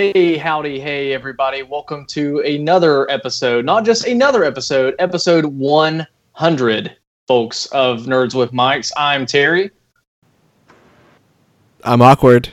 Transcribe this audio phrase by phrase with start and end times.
[0.00, 1.62] Hey, howdy, hey, everybody.
[1.62, 6.96] Welcome to another episode, not just another episode, episode 100,
[7.28, 8.90] folks, of Nerds with Mics.
[8.96, 9.70] I'm Terry.
[11.84, 12.48] I'm awkward.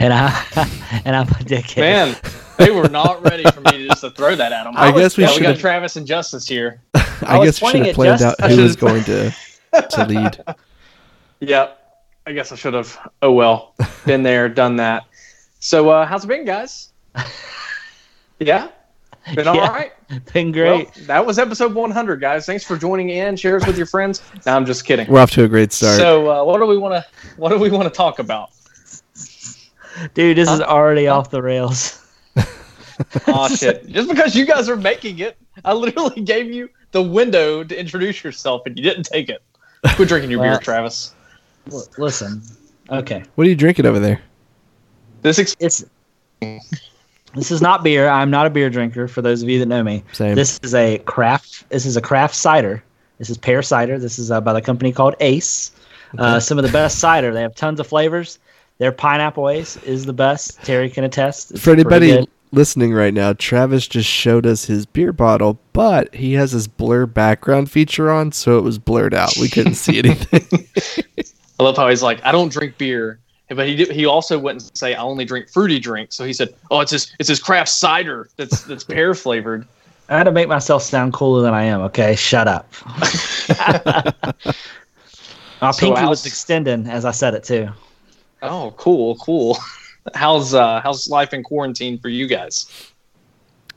[0.00, 0.28] And I
[1.06, 1.78] and I'm a dickhead.
[1.78, 2.16] Man,
[2.58, 4.74] they were not ready for me to just to throw that at them.
[4.76, 5.60] I guess we yeah, we should got have.
[5.60, 6.82] Travis and Justice here.
[6.94, 8.44] I, was guess we should pointing have planned Justin.
[8.44, 9.34] out who was going to
[9.72, 10.56] to lead.
[11.40, 11.78] Yep.
[12.26, 12.98] I guess I should have.
[13.22, 13.74] Oh well.
[14.04, 15.04] Been there, done that.
[15.64, 16.88] So, uh, how's it been, guys?
[18.40, 18.70] Yeah?
[19.36, 19.68] Been all Yeah.
[19.68, 19.92] right?
[20.32, 20.86] Been great.
[20.96, 22.44] Well, that was episode 100, guys.
[22.44, 23.36] Thanks for joining in.
[23.36, 24.20] Share us with your friends.
[24.44, 25.06] No, I'm just kidding.
[25.06, 25.96] We're off to a great start.
[25.96, 28.50] So, uh, what do we want to what do we want to talk about?
[30.14, 30.64] Dude, this is Huh?
[30.64, 32.00] already off the rails.
[33.28, 33.88] Oh shit!
[33.88, 38.22] Just because you guys are making it, I literally gave you the window to introduce
[38.24, 39.42] yourself, and you didn't take it.
[39.94, 41.14] Quit drinking your beer, Travis.
[41.72, 42.42] L- listen.
[42.90, 43.22] Okay.
[43.36, 44.20] what are you drinking over there?
[45.22, 45.84] This ex- It's
[47.34, 48.08] This is not beer.
[48.08, 50.04] I'm not a beer drinker for those of you that know me.
[50.12, 50.34] Same.
[50.34, 52.82] This is a craft this is a craft cider.
[53.18, 53.98] This is pear cider.
[53.98, 55.72] This is uh, by the company called Ace.
[56.18, 57.32] Uh, some of the best cider.
[57.32, 58.38] They have tons of flavors.
[58.78, 60.62] Their pineapple ace is the best.
[60.62, 61.52] Terry can attest.
[61.52, 66.34] It's For anybody listening right now, Travis just showed us his beer bottle, but he
[66.34, 69.32] has his blur background feature on, so it was blurred out.
[69.40, 70.68] We couldn't see anything.
[71.60, 73.18] I love how he's like, I don't drink beer,
[73.54, 76.14] but he did, he also wouldn't say I only drink fruity drinks.
[76.16, 79.66] So he said, Oh, it's his it's his craft cider that's that's pear flavored.
[80.08, 81.80] I had to make myself sound cooler than I am.
[81.82, 82.72] Okay, shut up.
[85.60, 87.68] My So pinky how's- was extending as I said it too.
[88.42, 89.56] Oh, cool, cool.
[90.14, 92.66] How's uh how's life in quarantine for you guys?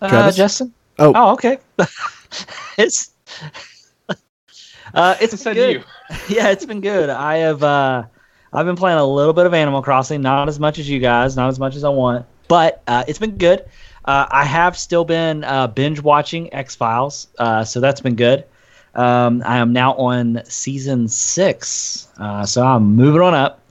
[0.01, 0.73] Uh, Justin.
[0.97, 1.11] Oh.
[1.15, 1.59] Oh, okay.
[2.77, 3.11] it's
[4.93, 5.75] uh, it's I said good.
[5.75, 5.83] you.
[6.35, 7.09] yeah, it's been good.
[7.09, 8.03] I have uh,
[8.55, 11.35] I've been playing a little bit of Animal Crossing, not as much as you guys,
[11.35, 13.65] not as much as I want, but uh, it's been good.
[14.05, 18.45] Uh, I have still been uh, binge watching X Files, uh, so that's been good.
[18.93, 23.61] Um, I am now on season six, uh, so I'm moving on up.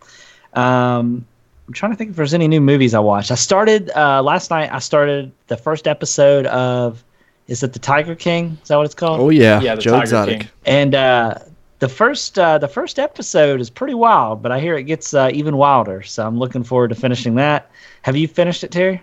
[0.53, 1.25] Um,
[1.67, 3.31] I'm trying to think if there's any new movies I watched.
[3.31, 4.71] I started uh, last night.
[4.71, 7.03] I started the first episode of
[7.47, 8.59] is it the Tiger King?
[8.63, 9.21] Is that what it's called?
[9.21, 10.41] oh yeah, Yeah, the Joe Tiger Exotic.
[10.41, 10.49] King.
[10.67, 11.39] And uh,
[11.85, 15.29] the first uh, the first episode is pretty wild, but I hear it gets uh,
[15.35, 16.01] even wilder.
[16.01, 17.71] So I'm looking forward to finishing that.
[18.01, 19.03] Have you finished it, Terry?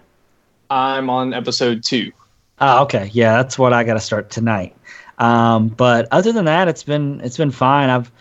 [0.71, 2.11] I'm on episode two.
[2.59, 3.11] Oh, okay.
[3.13, 4.75] Yeah, that's what I got to start tonight.
[5.19, 7.91] Um, but other than that, it's been it's been fine.
[7.91, 8.11] I've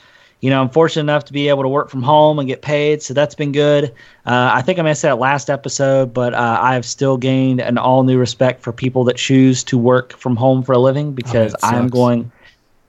[0.43, 3.03] you know I'm fortunate enough to be able to work from home and get paid,
[3.03, 3.95] so that's been good.
[4.27, 7.79] Uh, I think I missed that last episode, but uh, I have still gained an
[7.79, 11.53] all new respect for people that choose to work from home for a living because
[11.53, 12.31] that I am going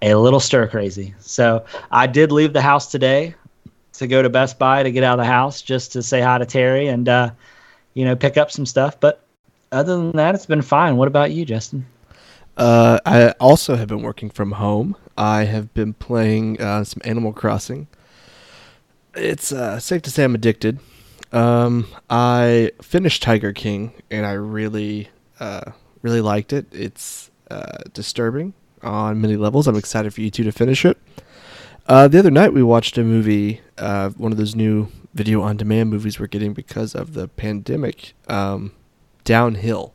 [0.01, 1.13] a little stir crazy.
[1.19, 3.35] So I did leave the house today
[3.94, 6.38] to go to Best Buy to get out of the house just to say hi
[6.38, 7.31] to Terry and uh,
[7.94, 9.00] you know pick up some stuff.
[9.00, 9.23] But
[9.72, 10.97] other than that, it's been fine.
[10.97, 11.85] What about you, Justin?
[12.57, 14.95] Uh, I also have been working from home.
[15.17, 17.88] I have been playing uh, some Animal Crossing.
[19.16, 20.79] It's uh, safe to say I'm addicted.
[21.31, 26.66] Um, I finished Tiger King, and I really, uh, really liked it.
[26.72, 28.53] It's uh, disturbing
[28.84, 29.68] on many levels.
[29.68, 30.97] I'm excited for you two to finish it.
[31.88, 35.58] Uh, the other night we watched a movie, uh, one of those new video on
[35.58, 38.72] demand movies we're getting because of the pandemic, um,
[39.24, 39.94] Downhill,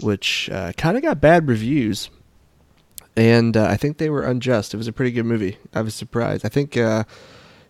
[0.00, 2.10] which uh, kind of got bad reviews.
[3.16, 4.74] And uh, I think they were unjust.
[4.74, 5.58] It was a pretty good movie.
[5.74, 6.44] I was surprised.
[6.44, 7.04] I think uh,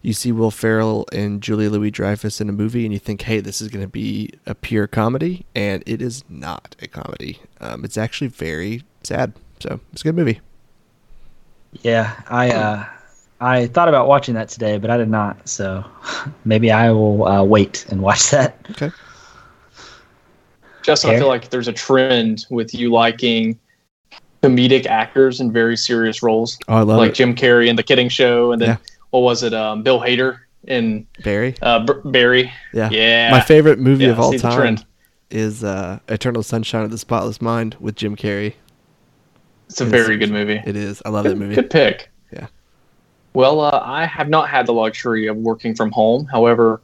[0.03, 3.41] you see Will Ferrell and Julia Louis Dreyfus in a movie, and you think, "Hey,
[3.41, 7.41] this is going to be a pure comedy," and it is not a comedy.
[7.61, 9.35] Um, it's actually very sad.
[9.61, 10.41] So it's a good movie.
[11.83, 12.87] Yeah, I uh,
[13.41, 15.49] I thought about watching that today, but I did not.
[15.49, 15.85] So
[16.45, 18.57] maybe I will uh, wait and watch that.
[18.71, 18.91] Okay.
[20.83, 23.59] Justin, I feel like there's a trend with you liking
[24.43, 27.15] comedic actors in very serious roles, Oh, I love like it.
[27.15, 28.77] Jim Carrey in The Kidding Show, and then Yeah.
[29.11, 30.39] what was it, um, Bill Hader
[30.69, 31.57] in Barry.
[31.63, 32.53] uh, B- Barry?
[32.73, 32.89] Yeah.
[32.91, 34.79] Yeah, My favorite movie Yeah, of all time
[35.31, 38.55] is uh, Eternal Sunshine of the Spotless Mind with Jim Carrey.
[39.69, 40.61] It's a It's- very good movie.
[40.65, 41.03] It is.
[41.05, 41.55] I love that movie.
[41.55, 42.09] good pick.
[42.33, 42.47] Yeah.
[43.35, 46.27] Well, uh, I have not had the luxury of working from home.
[46.27, 46.81] However,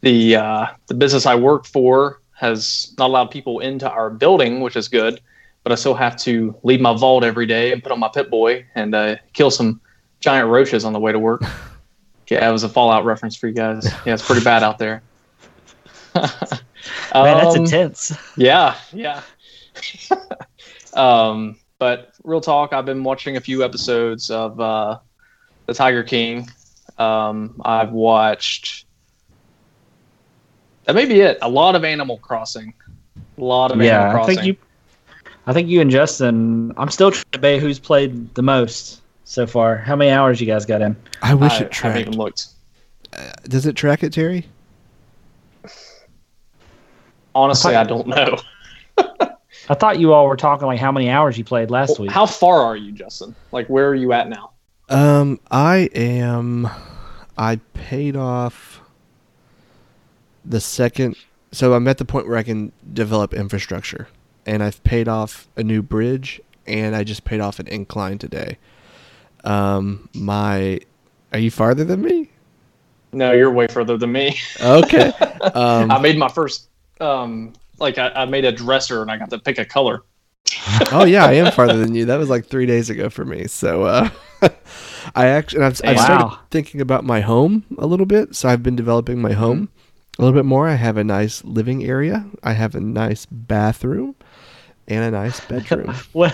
[0.00, 4.76] the uh, the business I work for has not allowed people into our building, which
[4.76, 5.20] is good.
[5.62, 8.66] But I still have to leave my vault every day and put on my Pip-Boy
[8.74, 9.80] and uh, kill some
[10.20, 11.42] giant roaches on the way to work.
[12.28, 13.90] yeah, it was a Fallout reference for you guys.
[14.04, 15.02] Yeah, it's pretty bad out there.
[16.14, 16.28] Man,
[17.12, 18.12] that's Um, intense.
[18.36, 19.22] yeah, yeah.
[20.94, 24.98] um, but real talk, I've been watching a few episodes of uh,
[25.66, 26.48] The Tiger King.
[26.98, 28.86] Um, I've watched
[30.84, 31.38] That may be it.
[31.42, 32.72] A lot of Animal Crossing.
[33.38, 34.56] A lot of yeah, Animal I think you.
[35.46, 36.72] I think you and Justin.
[36.76, 39.76] I'm still trying to debate who's played the most so far.
[39.76, 40.96] How many hours you guys got in?
[41.22, 42.48] I wish I it haven't even looked.
[43.48, 44.46] Does it track it, Terry?
[47.34, 48.38] Honestly, I I don't know.
[49.68, 52.10] I thought you all were talking like how many hours you played last week.
[52.10, 53.34] How far are you, Justin?
[53.52, 54.52] Like, where are you at now?
[54.88, 56.68] Um, I am.
[57.36, 58.80] I paid off
[60.44, 61.16] the second.
[61.52, 64.08] So I'm at the point where I can develop infrastructure,
[64.44, 68.58] and I've paid off a new bridge, and I just paid off an incline today.
[69.44, 70.80] Um, my,
[71.32, 72.30] are you farther than me?
[73.12, 74.38] No, you're way further than me.
[74.60, 75.12] Okay.
[75.54, 76.70] Um, I made my first,
[77.02, 80.02] um, like, I, I made a dresser and I got to pick a color.
[80.92, 82.04] oh yeah, I am farther than you.
[82.06, 83.46] That was like three days ago for me.
[83.46, 84.08] So uh,
[85.14, 86.38] I actually, I've, I've started Wow.
[86.50, 88.34] thinking about my home a little bit.
[88.36, 89.68] So I've been developing my home
[90.18, 90.68] a little bit more.
[90.68, 92.26] I have a nice living area.
[92.42, 94.14] I have a nice bathroom
[94.86, 95.94] and a nice bedroom.
[96.12, 96.32] when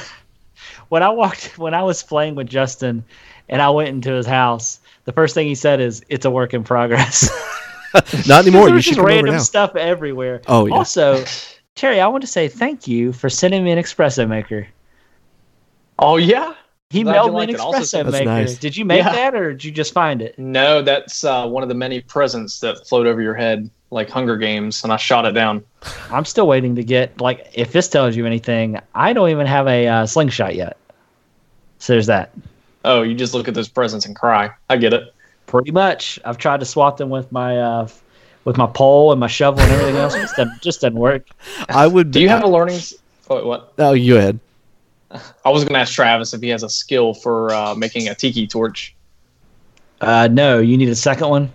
[0.88, 3.04] when I walked when I was playing with Justin
[3.48, 6.52] and I went into his house, the first thing he said is, "It's a work
[6.52, 7.30] in progress."
[8.28, 8.62] Not anymore.
[8.62, 9.40] there You was just come over random now.
[9.40, 10.42] stuff everywhere.
[10.46, 10.74] Oh yeah.
[10.74, 11.24] Also,
[11.74, 14.66] Terry, I want to say thank you for sending me an espresso maker.
[15.98, 16.54] Oh, yeah?
[16.90, 17.60] He Glad mailed me an liked it.
[17.60, 18.24] Also espresso said- That's maker.
[18.30, 18.54] nice.
[18.58, 19.12] Did you make Yeah.
[19.12, 20.38] that or did you just find it?
[20.38, 24.36] No, that's uh, one of the many presents that float over your head, like Hunger
[24.36, 25.62] Games, and I shot it down.
[26.10, 28.78] I'm still waiting to get like if this tells you anything.
[28.94, 30.76] I don't even have a uh, slingshot yet.
[31.78, 32.32] So there's that.
[32.84, 34.50] Oh, you just look at those presents and cry.
[34.68, 35.14] I get it.
[35.50, 36.20] Pretty much.
[36.24, 37.88] I've tried to swap them with my uh,
[38.44, 40.14] with my pole and my shovel and everything else.
[40.14, 41.26] It just doesn't, just doesn't work.
[41.68, 42.12] I would.
[42.12, 42.76] Do you have a learning?
[42.76, 42.94] s-
[43.28, 43.72] Oh, what?
[43.78, 44.38] Oh, you ahead.
[45.10, 48.14] I was going to ask Travis if he has a skill for uh, making a
[48.14, 48.94] tiki torch.
[50.00, 51.52] Uh, no, you need a second one.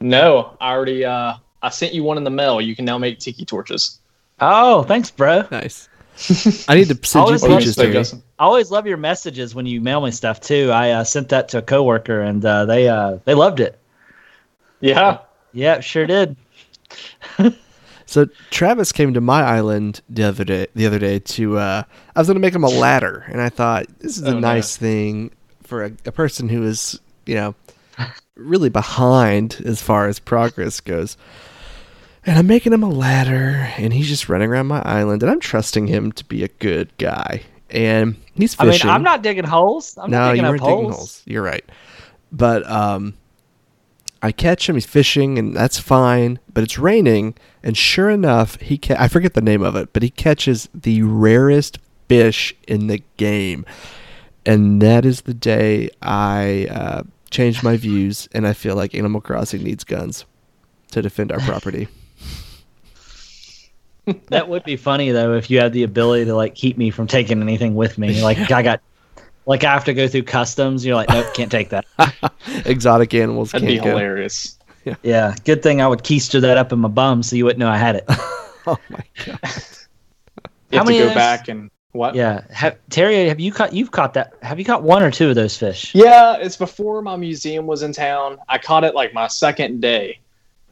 [0.00, 1.04] No, I already.
[1.04, 2.60] Uh, I sent you one in the mail.
[2.60, 3.98] You can now make tiki torches.
[4.40, 5.44] Oh, thanks, bro.
[5.50, 5.88] Nice.
[6.68, 7.94] I need to send you Always What do you pictures, say, Terry.
[7.94, 8.22] Justin?
[8.38, 10.70] I always love your messages when you mail me stuff too.
[10.72, 13.78] I uh, sent that to a coworker and uh, they uh, they loved it.
[14.80, 15.18] Yeah.
[15.52, 16.36] Yeah, sure did.
[18.06, 20.66] So Travis came to my island the other day.
[20.74, 21.82] The other day to uh,
[22.16, 24.32] I was going to make him a ladder, and I thought this is a Oh,
[24.32, 24.38] no.
[24.38, 25.30] nice thing
[25.62, 27.54] for a, a person who is you know
[28.34, 31.18] really behind as far as progress goes.
[32.24, 35.38] And I'm making him a ladder, and he's just running around my island, and I'm
[35.40, 37.42] trusting him to be a good guy.
[37.70, 38.88] And he's fishing.
[38.88, 38.94] I mean.
[38.96, 39.96] I'm not digging holes.
[39.98, 40.78] I'm no, not digging you up weren't holes.
[40.80, 41.22] digging holes.
[41.26, 41.64] You're right.
[42.32, 43.14] But um,
[44.22, 44.74] I catch him.
[44.76, 46.38] He's fishing, and that's fine.
[46.52, 50.02] But it's raining, and sure enough, he ca- I forget the name of it, but
[50.02, 51.78] he catches the rarest
[52.08, 53.64] fish in the game,
[54.46, 59.20] and that is the day I uh, changed my views, and I feel like Animal
[59.20, 60.24] Crossing needs guns
[60.92, 61.88] to defend our property.
[64.28, 67.06] That would be funny though if you had the ability to like keep me from
[67.06, 68.22] taking anything with me.
[68.28, 68.80] Like I got,
[69.46, 70.84] like I have to go through customs.
[70.84, 71.84] You're like, nope, can't take that.
[72.66, 73.90] Exotic animals That'd can't be go.
[73.96, 74.58] hilarious.
[74.84, 75.34] Yeah, yeah.
[75.44, 77.76] good thing I would keister that up in my bum so you wouldn't know I
[77.76, 78.08] had it.
[78.66, 79.38] Oh my god!
[80.70, 82.14] You How have many to go back and what?
[82.14, 83.72] Yeah, have, Terry, have you caught?
[83.72, 84.34] You've caught that?
[84.42, 85.94] Have you caught one or two of those fish?
[85.94, 88.36] Yeah, it's before my museum was in town.
[88.46, 90.20] I caught it like my second day.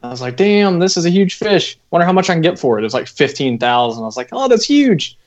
[0.03, 1.77] I was like, damn, this is a huge fish.
[1.91, 2.81] Wonder how much I can get for it.
[2.81, 4.01] It was like 15,000.
[4.01, 5.17] I was like, oh, that's huge.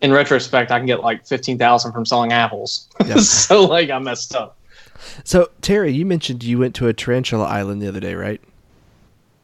[0.00, 2.88] In retrospect, I can get like 15,000 from selling apples.
[3.06, 3.16] Yeah.
[3.18, 4.56] so, like, I messed up.
[5.24, 8.40] So Terry, you mentioned you went to a tarantula island the other day, right?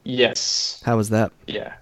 [0.04, 0.82] Yes.
[0.84, 1.32] How was that?
[1.46, 1.74] Yeah.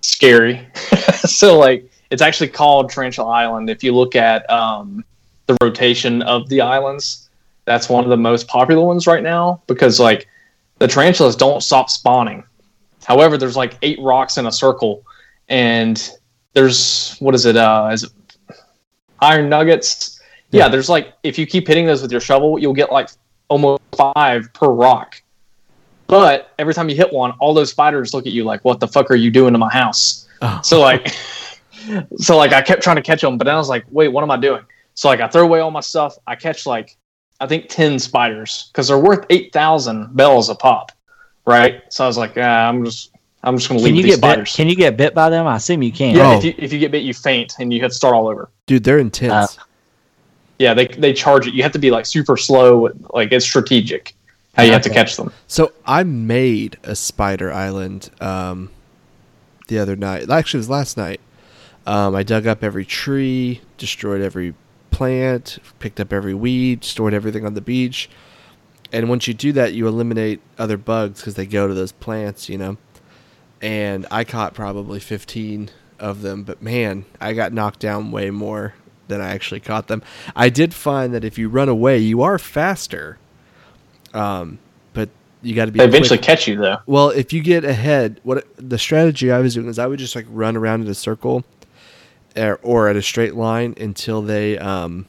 [0.00, 0.66] Scary.
[1.24, 3.70] so, like, it's actually called Tarantula Island.
[3.70, 5.04] If you look at um,
[5.46, 7.28] the rotation of the islands,
[7.64, 10.28] that's one of the most popular ones right now because, like,
[10.78, 12.44] the tarantulas don't stop spawning.
[13.04, 15.04] However, there's like eight rocks in a circle,
[15.48, 16.10] and
[16.54, 17.56] there's what is it?
[17.56, 18.10] Uh, is it
[19.20, 20.20] iron nuggets?
[20.50, 20.64] Yeah.
[20.64, 20.68] Yeah.
[20.68, 23.08] there's like if you keep hitting those with your shovel, you'll get like
[23.48, 25.20] almost five per rock.
[26.06, 28.88] But every time you hit one, all those spiders look at you like, "What the
[28.88, 30.60] fuck are you doing to my house?" Oh.
[30.62, 31.08] So like,
[32.18, 34.22] so like I kept trying to catch them, but then I was like, "Wait, what
[34.22, 34.62] am I doing?"
[34.94, 36.16] So like I throw away all my stuff.
[36.26, 36.96] I catch like
[37.44, 40.90] I think ten spiders because they're worth eight thousand bells a pop,
[41.46, 41.82] right?
[41.92, 43.10] So I was like, ah, I'm just
[43.42, 44.26] I'm just gonna Can leave you these get bit?
[44.32, 44.56] spiders.
[44.56, 45.46] Can you get bit by them?
[45.46, 46.16] I assume you can.
[46.16, 46.38] yeah, Oh.
[46.38, 48.48] if you if you get bit, you faint and you have to start all over.
[48.66, 49.58] Dude, they're intense.
[50.58, 51.52] Yeah, they they charge it.
[51.54, 52.88] You have to be like super slow.
[53.12, 54.14] Like it's strategic
[54.54, 55.32] how you have to catch them.
[55.48, 58.70] So I made a spider island um,
[59.68, 60.30] the other night.
[60.30, 61.20] Actually, it was last night.
[61.86, 64.54] Um, I dug up every tree, destroyed every
[64.94, 68.08] plant, picked up every weed, stored everything on the beach.
[68.92, 72.48] And once you do that, you eliminate other bugs because they go to those plants,
[72.48, 72.76] you know.
[73.60, 76.44] and I caught probably 15 of them.
[76.44, 78.74] But man, I got knocked down way more
[79.08, 80.02] than I actually caught them.
[80.36, 83.18] I did find that if you run away, you are faster.
[84.12, 84.58] Um,
[84.92, 85.08] but
[85.42, 85.78] you got to be.
[85.78, 86.26] They eventually quick.
[86.26, 86.78] catch you though.
[86.86, 90.14] Well, if you get ahead, what the strategy I was doing is I would just
[90.14, 91.44] like run around in a circle,
[92.36, 95.06] or, or at a straight line until they um,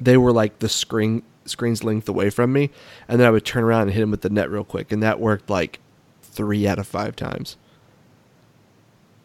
[0.00, 2.70] they were like the screen screen's length away from me,
[3.08, 5.02] and then I would turn around and hit him with the net real quick, and
[5.02, 5.80] that worked like
[6.22, 7.56] three out of five times.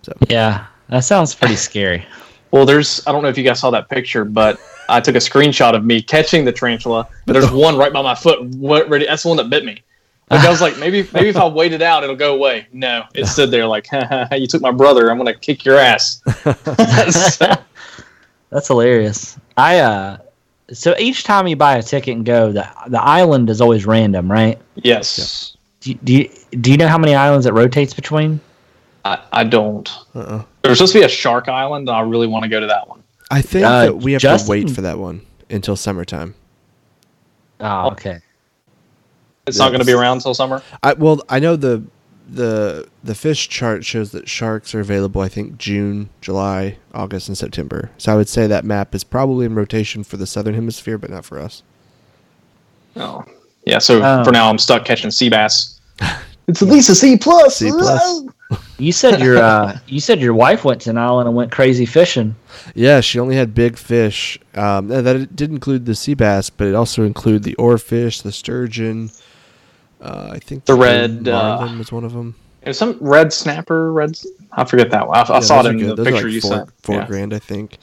[0.03, 2.05] So Yeah, that sounds pretty scary.
[2.51, 5.19] Well, there's I don't know if you guys saw that picture, but I took a
[5.19, 7.07] screenshot of me catching the tarantula.
[7.25, 8.41] But there's one right by my foot.
[8.41, 9.05] What ready?
[9.05, 9.83] That's the one that bit me.
[10.29, 12.67] Like I was like, maybe maybe if I wait it out, it'll go away.
[12.71, 13.87] No, it stood there like,
[14.31, 15.09] you took my brother.
[15.09, 16.21] I'm gonna kick your ass.
[18.49, 19.37] That's hilarious.
[19.57, 20.17] I uh,
[20.71, 24.31] so each time you buy a ticket and go, the the island is always random,
[24.31, 24.59] right?
[24.75, 26.29] yes, Do you, do you,
[26.61, 28.39] do you know how many islands it rotates between?
[29.05, 29.89] I, I don't.
[30.15, 30.43] uh-uh.
[30.61, 32.87] There's supposed to be a shark island, and I really want to go to that
[32.87, 33.01] one.
[33.31, 36.35] I think Uh, that we have Justin- to wait for that one until summertime.
[37.61, 38.19] Oh, okay.
[39.49, 40.61] It's not going to be around until summer.
[40.83, 41.83] I well, I know the
[42.27, 45.21] the the fish chart shows that sharks are available.
[45.21, 47.89] I think June, July, August, and September.
[47.97, 51.09] So I would say that map is probably in rotation for the southern hemisphere, but
[51.09, 51.63] not for us.
[52.95, 53.23] Oh,
[53.65, 53.79] yeah.
[53.79, 54.23] So Oh.
[54.23, 55.79] for now, I'm stuck catching sea bass.
[56.47, 57.57] It's at least a C plus.
[57.57, 58.23] C plus.
[58.79, 61.85] You said your uh, you said your wife went to an island and went crazy
[61.85, 62.35] fishing.
[62.73, 64.39] Yeah, she only had big fish.
[64.55, 69.11] Um, that did include the sea bass, but it also included the oarfish, the sturgeon.
[70.01, 72.35] Uh, I think The red, uh, was one of them.
[72.63, 74.17] There's some red snapper, red.
[74.51, 75.17] I forget that one.
[75.17, 75.89] I, I saw it in good.
[75.91, 76.69] the Those picture like you four, sent.
[76.81, 77.07] Four Yeah.
[77.07, 77.77] grand, I think.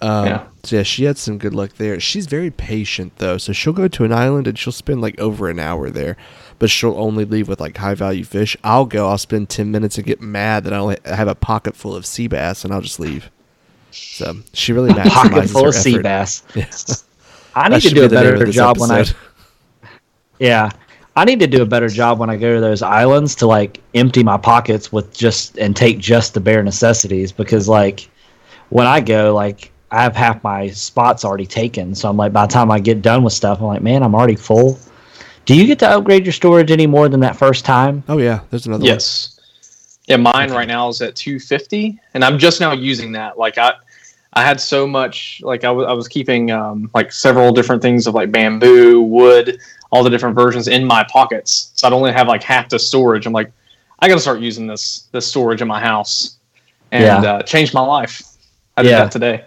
[0.00, 0.44] Um, Yeah.
[0.64, 2.00] So yeah, she had some good luck there.
[2.00, 5.48] She's very patient though, so she'll go to an island and she'll spend like over
[5.48, 6.16] an hour there,
[6.58, 8.56] but she'll only leave with like high value fish.
[8.64, 9.08] I'll go.
[9.08, 12.04] I'll spend ten minutes and get mad that I only have a pocket full of
[12.06, 13.30] sea bass, and I'll just leave.
[13.90, 16.42] So she really maximizes Pocket full of sea bass.
[16.54, 16.66] Yeah.
[17.54, 19.04] I need to do a better job when I
[20.38, 20.70] yeah.
[21.16, 23.80] I need to do a better job when I go to those islands to like
[23.94, 28.08] empty my pockets with just and take just the bare necessities because like
[28.70, 32.46] when I go like I have half my spots already taken so I'm like by
[32.46, 34.78] the time I get done with stuff I'm like man I'm already full.
[35.44, 38.02] Do you get to upgrade your storage any more than that first time?
[38.08, 39.38] Oh yeah, there's another Yes.
[40.06, 43.38] Yeah, mine right now is at 250, and I'm just now using that.
[43.38, 43.72] Like I,
[44.36, 45.40] I had so much.
[45.44, 49.60] Like I was, keeping um, like several different things of like bamboo, wood,
[49.90, 51.70] all the different versions in my pockets.
[51.76, 53.26] So I'd only have like half the storage.
[53.26, 53.52] I'm like,
[54.00, 56.36] I got to start using this this storage in my house,
[56.92, 57.30] and Yeah.
[57.34, 58.22] uh, change my life.
[58.76, 59.04] I did Yeah.
[59.04, 59.44] that today.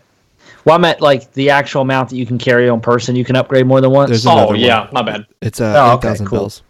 [0.63, 3.15] Well, I meant like the actual amount that you can carry on person.
[3.15, 4.10] You can upgrade more than once.
[4.10, 4.60] There's Oh another one.
[4.60, 5.25] yeah, my bad.
[5.41, 6.39] It's uh, Oh, eight okay, thousand cool.
[6.39, 6.62] bells.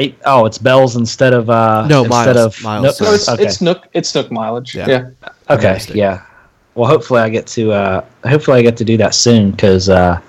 [0.00, 2.94] Eight, oh, it's bells instead of uh No, instead miles, of miles, Nook?
[2.94, 3.08] sorry.
[3.10, 3.44] No, it's, okay.
[3.44, 3.86] it's Nook.
[3.94, 4.74] It's Nook mileage.
[4.74, 4.88] Yeah.
[4.88, 5.10] Yeah.
[5.50, 6.22] Okay, yeah.
[6.78, 10.20] Well, hopefully I get to uh, hopefully I get to do that soon because uh,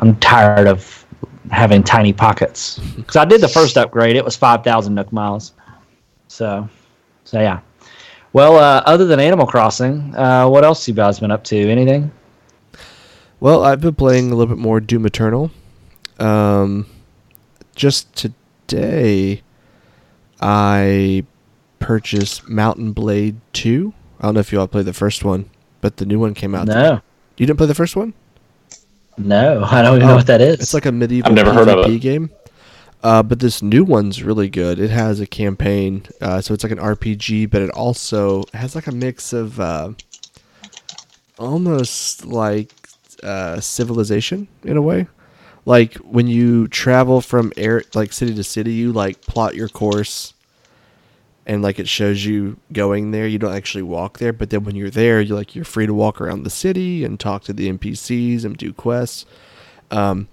[0.00, 1.06] I'm tired of
[1.52, 2.80] having tiny pockets.
[2.96, 5.52] Because I did the first upgrade, it was five thousand Nook miles.
[6.26, 6.68] So,
[7.22, 7.60] so yeah.
[8.32, 11.70] Well, uh, other than Animal Crossing, uh, what else you guys been up to?
[11.70, 12.10] Anything?
[13.38, 15.52] Well, I've been playing a little bit more Doom Eternal.
[16.18, 16.86] Um,
[17.76, 19.42] just today,
[20.40, 21.24] I
[21.78, 23.94] purchased Mount & Blade 2.
[24.18, 25.48] I don't know if you all played the first one,
[25.82, 26.66] but the new one came out.
[26.66, 27.02] No,
[27.36, 28.14] You didn't play the first one?
[29.18, 30.60] no, I don't even Oh, know what that is.
[30.60, 31.98] It's like a medieval I've never heard of PvP it.
[32.00, 32.30] game.
[33.02, 34.78] Uh, but this new one's really good.
[34.78, 38.86] It has a campaign, uh, so it's like an RPG, but it also has like
[38.86, 39.90] a mix of uh,
[41.38, 42.72] almost like
[43.22, 45.08] uh, civilization in a way.
[45.64, 50.31] Like when you travel from air, like city to city, you like plot your course,
[51.46, 53.26] and like it shows you going there.
[53.26, 55.94] You don't actually walk there, but then when you're there, you're like you're free to
[55.94, 59.26] walk around the city and talk to the NPCs and do quests.
[59.90, 60.28] Um,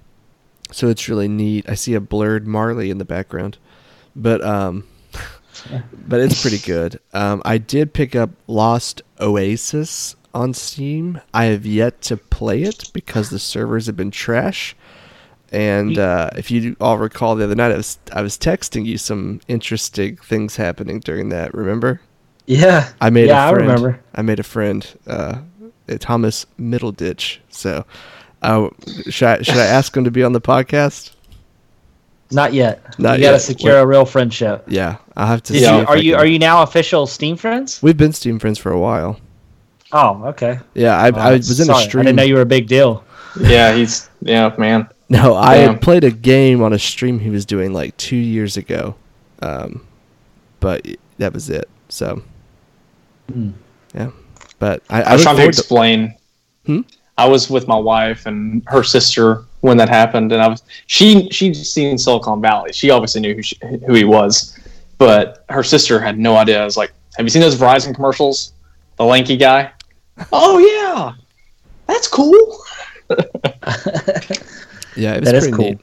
[0.71, 1.67] so it's really neat.
[1.67, 3.57] I see a blurred Marley in the background,
[4.15, 4.87] but um,
[6.07, 6.99] but it's pretty good.
[7.13, 11.19] Um, I did pick up Last Oasis on Steam.
[11.33, 14.75] I have yet to play it because the servers have been trash.
[15.51, 18.97] And uh, if you all recall, the other night I was I was texting you
[18.97, 21.53] some interesting things happening during that.
[21.53, 22.01] Remember?
[22.45, 23.69] yeah, I made yeah, a friend.
[23.69, 23.99] I remember.
[24.15, 25.39] I made a friend, uh,
[25.99, 27.37] Thomas Middleditch.
[27.49, 27.85] So,
[28.41, 28.69] uh,
[29.09, 31.11] should I, should I ask him to be on the podcast?
[32.31, 32.99] Not yet.
[32.99, 33.41] Not you got to yet.
[33.41, 33.81] secure Wait.
[33.81, 34.65] a real friendship.
[34.67, 35.53] Yeah, I'll have to.
[35.53, 35.79] Did see Yeah.
[35.81, 37.81] you, are you are you now official Steam friends?
[37.81, 39.19] We've been Steam friends for a while.
[39.91, 40.59] Oh, okay.
[40.75, 41.83] Yeah, I, I Oh, was in sorry.
[41.83, 42.01] a stream.
[42.01, 43.03] I didn't know you were a big deal.
[43.41, 44.87] Yeah, he's yeah, man.
[45.09, 45.73] No, I Damn.
[45.73, 48.95] had played a game on a stream he was doing like two years ago.
[49.41, 49.85] Um,
[50.59, 50.85] but
[51.17, 51.67] that was it.
[51.89, 52.21] So,
[53.31, 53.51] Hmm.
[53.95, 54.11] yeah.
[54.59, 56.15] But I, I was look trying to forward to- explain.
[56.65, 56.81] Hmm?
[57.17, 61.29] I was with my wife and her sister when that happened, and I was she
[61.31, 62.71] she'd seen Silicon Valley.
[62.71, 64.57] She obviously knew who, she, who he was,
[64.97, 66.61] but her sister had no idea.
[66.61, 68.53] I was like, "Have you seen those Verizon commercials?
[68.97, 69.71] The lanky guy."
[70.31, 71.13] oh yeah,
[71.87, 72.61] that's cool.
[74.99, 75.69] Yeah, it was That is pretty cool.
[75.71, 75.79] neat.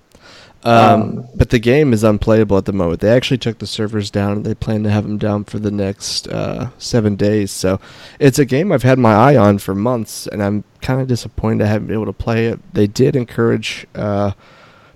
[0.65, 3.01] Um, Um, but the game is unplayable at the moment.
[3.01, 5.71] They actually took the servers down, and they plan to have them down for the
[5.71, 7.53] next uh, seven days.
[7.53, 7.79] So
[8.19, 11.63] it's a game I've had my eye on for months, and I'm kind of disappointed
[11.65, 12.59] I haven't been able to play it.
[12.75, 14.33] They did encourage uh,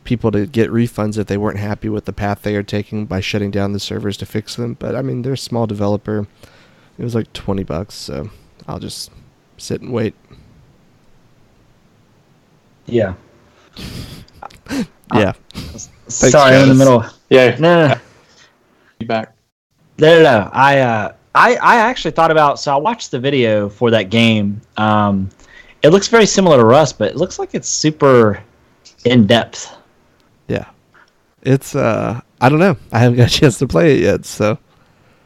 [0.02, 3.20] people to get refunds if they weren't happy with the path they are taking by
[3.20, 4.74] shutting down the servers to fix them.
[4.74, 6.26] But I mean, they're a small developer.
[6.98, 8.30] It was like twenty bucks, so
[8.66, 9.12] I'll just
[9.56, 10.14] sit and wait.
[12.86, 13.14] Yeah.
[15.14, 15.32] Yeah,
[16.08, 17.04] Sorry, I'm in the middle.
[17.30, 18.00] Yeah, No, no, no.
[19.00, 19.34] you back.
[19.98, 20.50] No, no, no.
[20.52, 22.60] I, uh, I, I actually thought about.
[22.60, 24.60] So I watched the video for that game.
[24.76, 25.28] Um,
[25.82, 28.42] it looks very similar to Rust, but it looks like it's super
[29.04, 29.74] in depth.
[30.48, 30.66] yeah.
[31.42, 32.76] It's uh, I don't know.
[32.92, 34.58] I haven't got a chance to play it yet, so.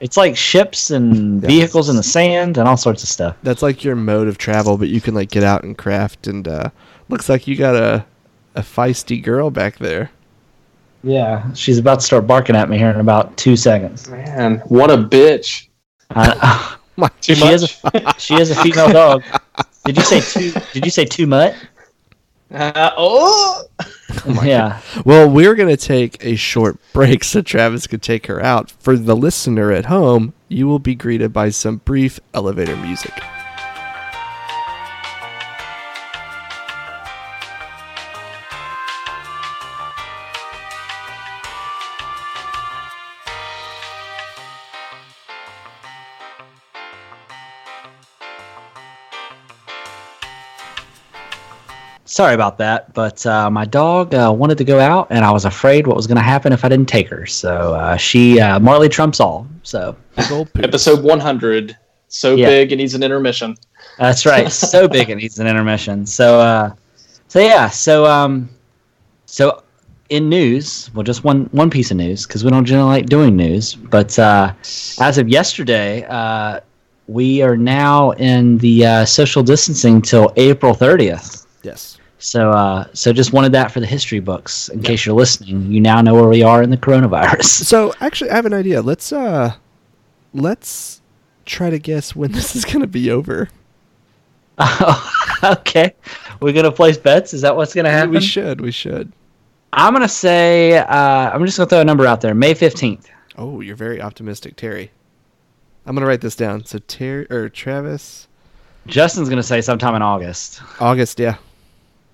[0.01, 1.49] It's like ships and Yeah.
[1.49, 3.37] vehicles in the sand and all sorts of stuff.
[3.43, 6.27] that's like your mode of travel, but you can like get out and craft.
[6.27, 6.71] And uh,
[7.09, 8.05] looks like you got a
[8.55, 10.11] a feisty girl back there.
[11.03, 14.09] Yeah, she's about to start barking at me here in about two seconds.
[14.09, 15.69] Man, what a bitch.
[16.11, 16.77] Uh,
[17.21, 17.53] Too She much.
[17.55, 17.79] is
[18.19, 19.25] she is a female dog.
[19.85, 20.21] Did you say
[20.53, 20.53] too?
[20.73, 21.55] Did you say too much?
[22.53, 23.65] Uh, oh,
[24.45, 24.81] yeah.
[25.05, 28.71] Well, we're gonna take a short break so Travis could take her out.
[28.71, 33.13] For the listener at home, you will be greeted by some brief elevator music.
[52.15, 55.45] Sorry about that, but uh, my dog uh, wanted to go out, and I was
[55.47, 57.27] afraid what was going to happen if I didn't take her.
[57.27, 59.49] So uh, she uh, Marley trumps all.
[59.65, 60.63] So Big old poop.
[60.65, 61.77] episode 100.
[62.07, 62.47] So Yeah.
[62.47, 63.57] big it needs an intermission.
[63.99, 64.49] that's right.
[64.53, 66.07] so big it needs an intermission.
[66.07, 66.75] So uh,
[67.27, 67.69] so yeah.
[67.69, 68.49] So um,
[69.27, 69.65] so
[70.09, 73.35] in news, well, just one one piece of news because we don't generally like doing
[73.35, 73.75] news.
[73.75, 74.53] But uh,
[75.01, 76.61] as of yesterday, uh,
[77.09, 81.45] we are now in the uh, social distancing till April thirtieth.
[81.65, 81.99] Yes.
[82.25, 84.71] So, uh, so just wanted that for the history books.
[84.71, 87.45] In case you're listening, you now know where we are in the coronavirus.
[87.75, 88.81] So actually, I have an idea.
[88.81, 89.55] Let's uh,
[90.33, 91.03] let's
[91.45, 93.51] try to guess when this is gonna be over.
[94.57, 95.11] Oh,
[95.45, 95.95] okay,
[96.41, 97.35] we're gonna place bets.
[97.35, 98.11] Is that what's gonna happen?
[98.11, 98.63] We should.
[98.63, 99.13] We should.
[99.75, 100.79] I'm gonna say.
[100.79, 102.35] Uh, I'm just gonna throw a number out there.
[102.35, 103.11] May fifteenth.
[103.37, 104.91] Oh, you're very optimistic, Terry.
[105.85, 106.65] I'm gonna write this down.
[106.65, 108.29] So Terry or Travis,
[108.87, 110.63] Justin's gonna say sometime in August.
[110.81, 111.37] August, yeah,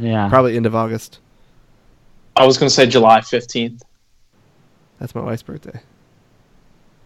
[0.00, 0.28] Yeah.
[0.28, 1.20] probably end of August.
[2.36, 3.82] I was going to say July 15th.
[4.98, 5.80] That's my wife's birthday.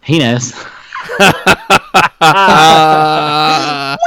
[0.01, 0.53] He knows.
[3.57, 3.97] I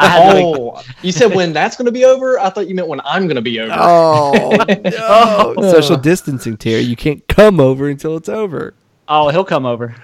[0.00, 2.38] had to Oh, you said when that's going to be over?
[2.38, 3.72] I thought you meant when I'm going to be over.
[3.76, 4.56] oh
[5.56, 5.70] no!
[5.70, 6.80] Social distancing, Terry.
[6.82, 8.74] You can't come over until it's over.
[9.08, 9.94] oh, he'll come over.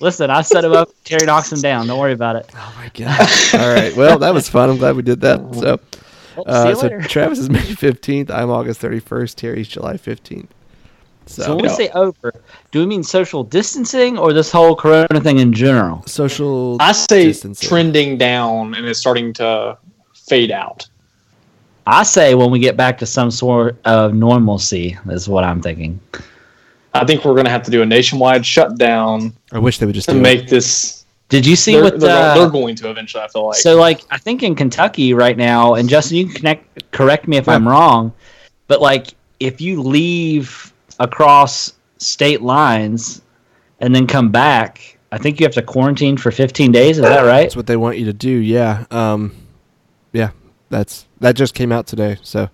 [0.00, 0.90] Listen, I set him up.
[1.04, 1.86] Terry knocks him down.
[1.86, 2.50] Don't worry about it.
[2.54, 3.18] Oh my god!
[3.54, 3.94] All right.
[3.96, 4.68] Well, that was fun.
[4.68, 5.38] I'm glad we did that.
[5.54, 5.80] So,
[6.46, 7.00] uh, you so later.
[7.02, 8.30] Travis is May 15th.
[8.30, 9.34] I'm August 31st.
[9.36, 10.48] Terry's July 15th.
[11.26, 11.74] So, So when we Yeah.
[11.74, 12.32] say over,
[12.70, 16.02] do we mean social distancing or this whole corona thing in general?
[16.06, 16.76] social.
[16.78, 17.68] I say distancing.
[17.68, 19.78] trending down and it's starting to
[20.14, 20.86] fade out.
[21.86, 26.00] I say when we get back to some sort of normalcy is what I'm thinking.
[27.00, 29.94] I think we're going to have to do a nationwide shutdown I wish they would
[29.94, 30.22] just to do it.
[30.22, 31.04] make this.
[31.28, 33.56] Did you see They're, what they're, uh, they're going to eventually, I feel like.
[33.56, 37.36] so like I think in Kentucky right now, and Justin, you can connect, correct me
[37.36, 38.12] if I'm wrong,
[38.68, 43.22] but like if you leave across state lines
[43.80, 46.98] and then come back, I think you have to quarantine for 15 days.
[46.98, 47.42] Is that right?
[47.42, 48.30] That's what they want you to do.
[48.30, 48.84] Yeah.
[48.90, 49.34] Um.
[50.12, 50.30] Yeah.
[50.68, 52.18] That's that just came out today.
[52.22, 52.48] So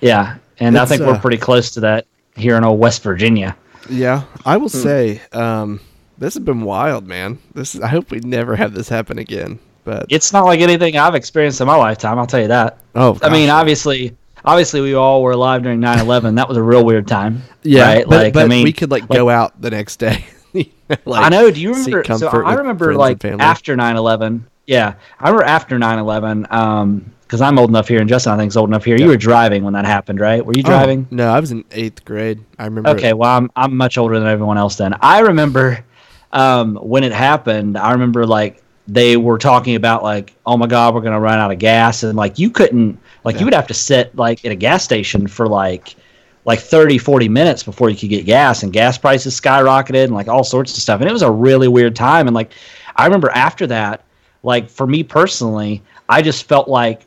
[0.00, 2.06] Yeah, and I think uh, we're pretty close to that
[2.36, 3.56] here in old West Virginia.
[3.88, 4.78] yeah, I will Hmm.
[4.78, 5.80] say, um,
[6.18, 7.38] this has been wild, man.
[7.54, 9.58] This is, I hope we never have this happen again.
[9.84, 12.18] But It's not like anything I've experienced in my lifetime.
[12.18, 12.78] I'll tell you that.
[12.96, 16.34] oh, I mean, obviously, obviously, we all were alive during 9/11.
[16.36, 17.42] That was a real weird time.
[17.62, 18.04] yeah, right?
[18.08, 20.24] but, like, but I mean, we could like, go out the next day.
[20.52, 21.50] like, I know.
[21.50, 22.02] Do you remember?
[22.16, 24.40] So I remember like after 9/11.
[24.66, 26.50] Yeah, I remember after 9/11.
[26.52, 28.96] Um, because I'm old enough here, and Justin I think is old enough here.
[28.96, 30.44] You were driving when that happened, right?
[30.44, 31.06] Were you Oh, driving?
[31.10, 32.44] no, I was in eighth grade.
[32.58, 32.90] I remember.
[32.90, 34.76] Okay, well, I'm I'm much older than everyone else.
[34.76, 35.84] Then I remember
[36.32, 37.76] um, when it happened.
[37.76, 41.50] I remember like they were talking about like, oh my god, we're gonna run out
[41.50, 43.40] of gas, and like you couldn't like Yeah.
[43.40, 45.96] you would have to sit like at a gas station for like
[46.44, 50.28] like 30 40 minutes before you could get gas and gas prices skyrocketed and like
[50.28, 52.52] all sorts of stuff and it was a really weird time and like
[52.94, 54.04] i remember after that
[54.44, 57.04] like for me personally i just felt like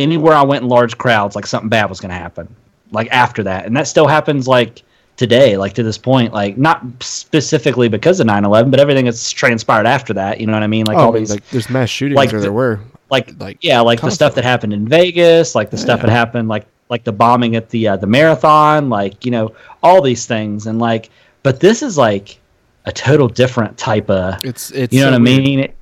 [0.00, 2.46] anywhere i went in large crowds like something bad was going to happen
[2.92, 3.66] like after that.
[3.66, 4.82] And that still happens like
[5.16, 9.86] today like to this point like not specifically because of 9-11 but everything that's transpired
[9.86, 10.86] after that you know what i mean?
[10.86, 12.80] Like oh, all these like there's mass shootings, like the- there were.
[13.10, 16.48] like like yeah like the stuff that happened in vegas like the stuff that happened
[16.48, 20.66] like like the bombing at the uh, the marathon like you know all these things.
[20.66, 21.10] And like
[21.44, 22.38] but this is like
[22.86, 25.60] a total different type of It's it's you know so what i mean?
[25.60, 25.76] It-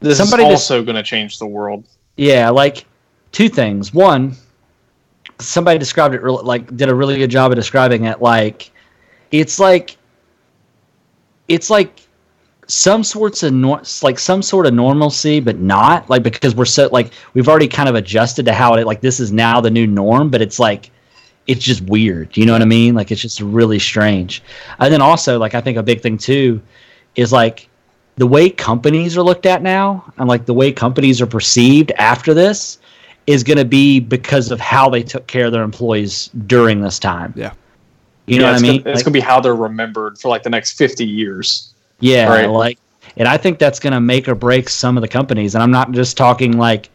[0.00, 1.82] This Somebody is also going to change the world.
[2.16, 2.84] yeah like
[3.36, 3.92] two things.
[3.92, 4.34] One
[5.38, 8.70] somebody described it like did a really good job of describing it like
[9.30, 9.98] it's like
[11.46, 12.00] it's like
[12.66, 16.88] some sorts of nor- like some sort of normalcy but not like because we're so
[16.90, 19.86] like we've already kind of adjusted to how it like this is now the new
[19.86, 20.90] norm but it's like
[21.46, 22.34] it's just weird.
[22.38, 22.94] You know what i mean?
[22.94, 24.42] Like it's just really strange.
[24.78, 26.62] And then also like i think a big thing too
[27.16, 27.68] is like
[28.16, 32.32] the way companies are looked at now and like the way companies are perceived after
[32.32, 32.78] this
[33.26, 36.98] is going to be because of how they took care of their employees during this
[36.98, 37.52] time Yeah.
[38.26, 39.54] you know Yeah, what i it's mean Gonna, it's Like- going to be how they're
[39.54, 41.72] remembered for like the next 50 years.
[42.00, 42.46] yeah, Right.
[42.48, 42.78] like,
[43.16, 45.54] and I think that's going to make or break some of the companies.
[45.54, 46.90] And I'm not just talking like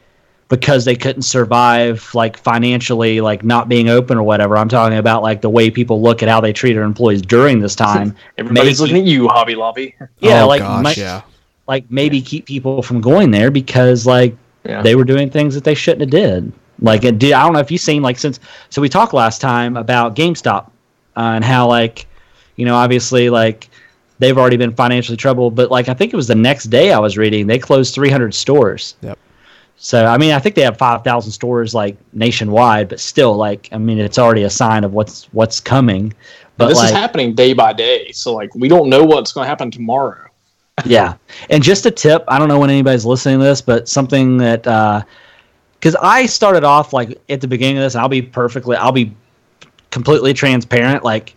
[0.49, 4.57] because they couldn't survive, like financially, like not being open or whatever.
[4.57, 7.59] I'm talking about like the way people look at how they treat their employees during
[7.61, 8.13] this time.
[8.37, 9.95] Everybody's Maybe- looking at you, Hobby Lobby.
[10.19, 11.21] yeah, oh, like gosh, might- yeah.
[11.67, 14.81] like maybe keep people from going there because like Yeah.
[14.81, 16.51] they were doing things that they shouldn't have did.
[16.81, 19.39] Like it did, I don't know if you've seen like since so we talked last
[19.39, 20.65] time about GameStop
[21.15, 22.07] uh, and how like
[22.55, 23.69] you know obviously like
[24.19, 26.99] they've already been financially troubled, but like I think it was the next day I
[26.99, 28.95] was reading they closed 300 stores.
[29.01, 29.17] Yep.
[29.77, 33.77] So I mean I think they have 5,000 stores like nationwide, but still like I
[33.77, 36.09] mean it's already a sign of what's what's coming.
[36.57, 38.11] But But this like, is happening day by day.
[38.11, 40.30] So like we don't know what's going to happen tomorrow.
[40.85, 41.15] Yeah.
[41.49, 44.65] And just a tip i don't know when anybody's listening to this but something that
[44.67, 45.01] uh,
[45.79, 48.91] because i started off like at the beginning of this and i'll be perfectly i'll
[48.91, 49.13] be
[49.89, 51.35] completely transparent like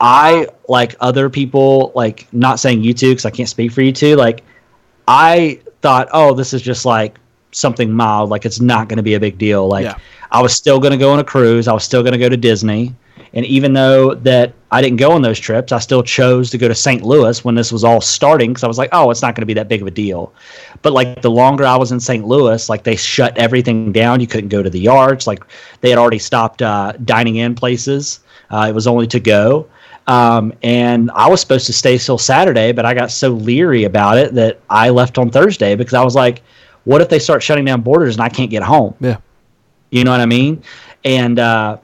[0.00, 3.92] i like other people like not saying you two because i can't speak for you
[3.92, 4.42] two like
[5.08, 7.18] i thought oh this is just like
[7.52, 9.66] something mild like it's not going to be a big deal.
[9.66, 9.96] Like Yeah.
[10.30, 12.28] i was still going to go on a cruise i was still going to go
[12.28, 12.94] to disney
[13.32, 16.68] and even though that I didn't go on those trips, I still chose to go
[16.68, 17.02] to St.
[17.02, 19.46] Louis when this was all starting because I was like, oh, it's not going to
[19.46, 20.32] be that big of a deal.
[20.82, 22.26] But like the longer I was in St.
[22.26, 24.20] Louis, like they shut everything down.
[24.20, 25.26] You couldn't go to the yards.
[25.26, 25.44] Like
[25.80, 28.20] they had already stopped uh, dining in places.
[28.50, 29.68] Uh, it was only to go.
[30.06, 34.18] Um, and I was supposed to stay till Saturday, but I got so leery about
[34.18, 36.42] it that I left on Thursday because I was like,
[36.84, 38.94] what if they start shutting down borders and I can't get home?
[38.98, 39.18] Yeah.
[39.90, 40.62] You know what I mean?
[41.04, 41.78] And uh,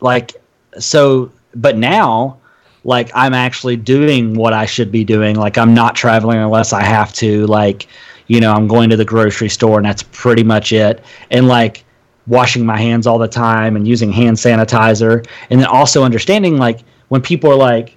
[0.00, 0.36] like
[0.78, 2.36] so but now
[2.84, 5.36] like i'm actually doing what i should be doing.
[5.36, 7.46] Like i'm not traveling unless i have to.
[7.46, 7.86] Like
[8.26, 11.02] you know i'm going to the grocery store and that's pretty much it.
[11.30, 11.84] And like
[12.26, 15.26] washing my hands all the time and using hand sanitizer.
[15.50, 17.96] And then also understanding like when people are like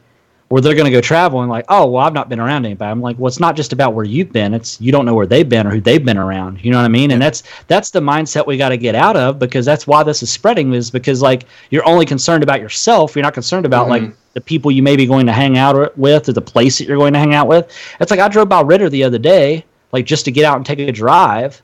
[0.52, 2.92] where they're going to go travel and like oh well i've not been around anybody.
[2.92, 5.26] I'm like well it's not just about where you've been it's you don't know where
[5.26, 6.64] they've been or who they've been around.
[6.64, 7.12] You know what i mean?
[7.12, 10.22] And that's that's the mindset we got to get out of because that's why this
[10.22, 14.04] is spreading is because like you're only concerned about yourself you're not concerned about like
[14.04, 14.12] mm-hmm.
[14.34, 16.98] the people you may be going to hang out with or the place that you're
[16.98, 17.72] going to hang out with.
[18.02, 20.66] It's like i drove by ritter the other day like just to get out and
[20.66, 21.62] take a drive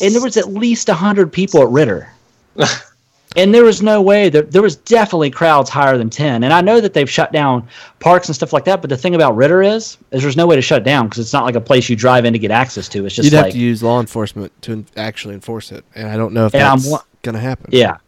[0.00, 2.10] and there was at least 100 people at ritter
[3.36, 6.60] and there was no way that there was definitely crowds higher than 10 and i
[6.60, 7.66] know that they've shut down
[8.00, 10.56] parks and stuff like that but the thing about ritter is is there's no way
[10.56, 12.50] to shut it down because it's not like a place you drive in to get
[12.50, 13.04] access to.
[13.04, 16.16] It's just You'd like have to use law enforcement to actually enforce it, and I
[16.16, 17.70] don't know if that's gonna happen.
[17.72, 17.98] yeah.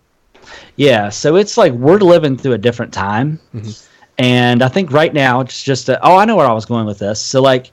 [0.77, 3.38] Yeah so it's like we're living through a different time.
[4.19, 6.87] And i think right now it's just a, oh i know where i was going
[6.87, 7.21] with this.
[7.21, 7.71] So like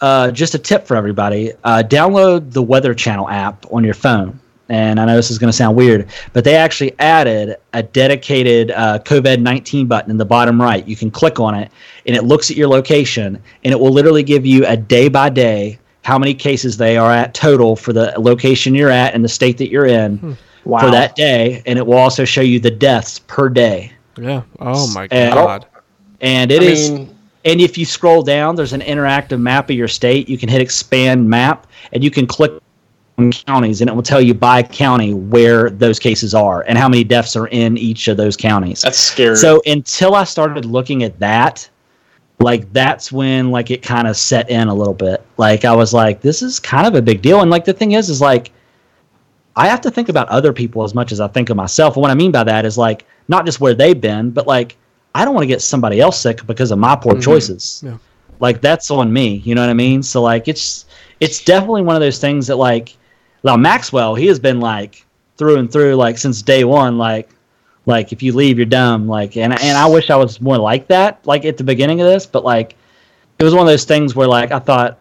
[0.00, 4.40] uh, just a tip for everybody uh, download the weather channel app on your phone
[4.70, 8.70] and i know this is going to sound weird but they actually added a dedicated
[8.70, 11.70] uh, covid-19 button in the bottom right you can click on it
[12.06, 15.28] and it looks at your location and it will literally give you a day by
[15.28, 19.28] day how many cases they are at total for the location you're at and the
[19.28, 20.80] state that you're in Wow.
[20.80, 23.92] for that day, and it will also show you the deaths per day.
[24.18, 24.42] Yeah.
[24.58, 25.64] Oh my And- god.
[26.20, 29.76] And it I is, mean, and if you scroll down, there's an interactive map of
[29.76, 30.28] your state.
[30.28, 32.52] You can hit expand map, and you can click
[33.30, 37.04] counties, and it will tell you by county where those cases are and how many
[37.04, 38.80] deaths are in each of those counties.
[38.82, 39.36] That's scary.
[39.36, 41.68] So until I started looking at that,
[42.38, 45.22] like that's when like it kind of set in a little bit.
[45.36, 47.42] Like I was like, this is kind of a big deal.
[47.42, 48.50] And like the thing is, is like
[49.56, 51.96] I have to think about other people as much as I think of myself.
[51.96, 54.76] And what I mean by that is like not just where they've been, but like
[55.14, 57.22] I don't want to get somebody else sick because of my poor Mhm.
[57.22, 57.82] choices.
[57.84, 57.98] Yeah.
[58.38, 59.42] Like that's on me.
[59.44, 60.02] You know what I mean?
[60.02, 60.86] So like it's
[61.20, 62.96] it's definitely one of those things that like
[63.44, 65.04] now Maxwell, he has been like
[65.36, 67.28] through and through like since day one, like
[67.86, 70.86] like if you leave you're dumb like and and I wish I was more like
[70.88, 72.76] that like at the beginning of this but like
[73.38, 74.98] it was one of those things where like I thought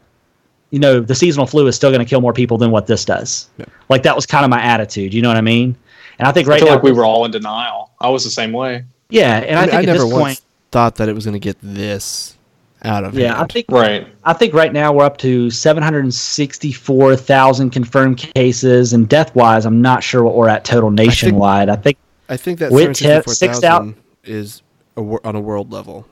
[0.71, 3.03] you know the seasonal flu is still going to kill more people than what this
[3.03, 3.65] does Yeah.
[3.89, 5.75] like that was kind of my attitude you know what I mean
[6.19, 7.91] and I think I right feel now like we were all in denial.
[7.99, 8.85] I was the same way.
[9.09, 11.25] yeah and I, I, think I at never this once point thought that it was
[11.25, 12.37] going to get this
[12.83, 13.21] out of it.
[13.21, 14.07] yeah I think Right.
[14.23, 20.03] I think right now we're up to 764,000 confirmed cases and death wise I'm not
[20.03, 21.97] sure what we're at total nationwide I think
[22.29, 23.87] I think that With te- six out-
[24.23, 24.61] is
[24.97, 26.05] a, on a world level.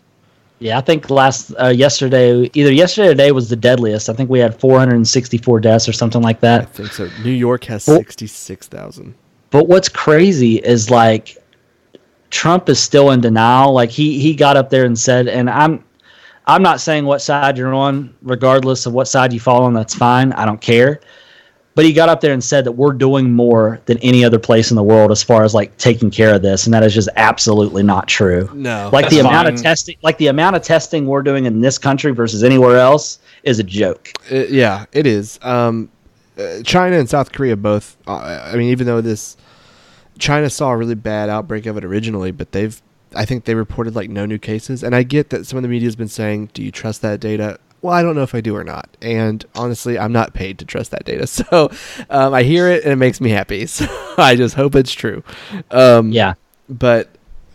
[0.60, 4.10] Yeah, I think last uh, yesterday, either yesterday or today was the deadliest.
[4.10, 6.62] I think we had 464 deaths or something like that.
[6.62, 7.10] I think so.
[7.24, 9.16] New York has 66,000.
[9.50, 11.38] But what's crazy is like
[12.30, 13.74] Trump is still in denial.
[13.74, 15.84] Like he he got up there and said, and I'm
[16.46, 19.74] I'm not saying what side you're on, regardless of what side you fall on.
[19.74, 20.34] That's fine.
[20.34, 21.02] I don't care.
[21.76, 24.72] But he got up there and said that we're doing more than any other place
[24.72, 27.08] in the world as far as like taking care of this, and that is just
[27.18, 28.50] absolutely not true.
[28.52, 28.90] No.
[28.92, 31.78] Like the That's amount of testing, like the amount of testing we're doing in this
[31.78, 34.12] country versus anywhere else is a joke.
[34.32, 35.38] Uh, yeah, it is.
[35.44, 35.92] Um,
[36.38, 37.98] uh, China and South Korea both.
[38.08, 39.38] Uh, I mean, even though this,
[40.20, 42.82] China saw a really bad outbreak of it originally, but they've.
[43.16, 45.70] I think they reported like no new cases, and I get that some of the
[45.70, 48.42] media has been saying, "Do you trust that data?" Well, I don't know if I
[48.42, 51.72] do or not, and honestly, I'm not paid to trust that data, so
[52.10, 53.66] um, I hear it and it makes me happy.
[53.68, 55.24] So I just hope it's true.
[55.72, 56.34] Um, Yeah,
[56.68, 57.10] but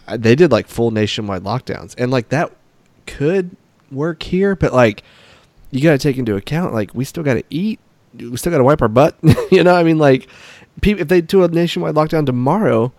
[0.09, 2.53] uh, they did like full nationwide lockdowns and like that
[3.07, 3.57] could
[3.91, 5.03] work here but like
[5.71, 7.79] you got to take into account like we still got to eat
[8.15, 9.17] we still got to wipe our butt
[9.51, 10.29] you know i mean like
[10.81, 12.93] people if they do a nationwide lockdown tomorrow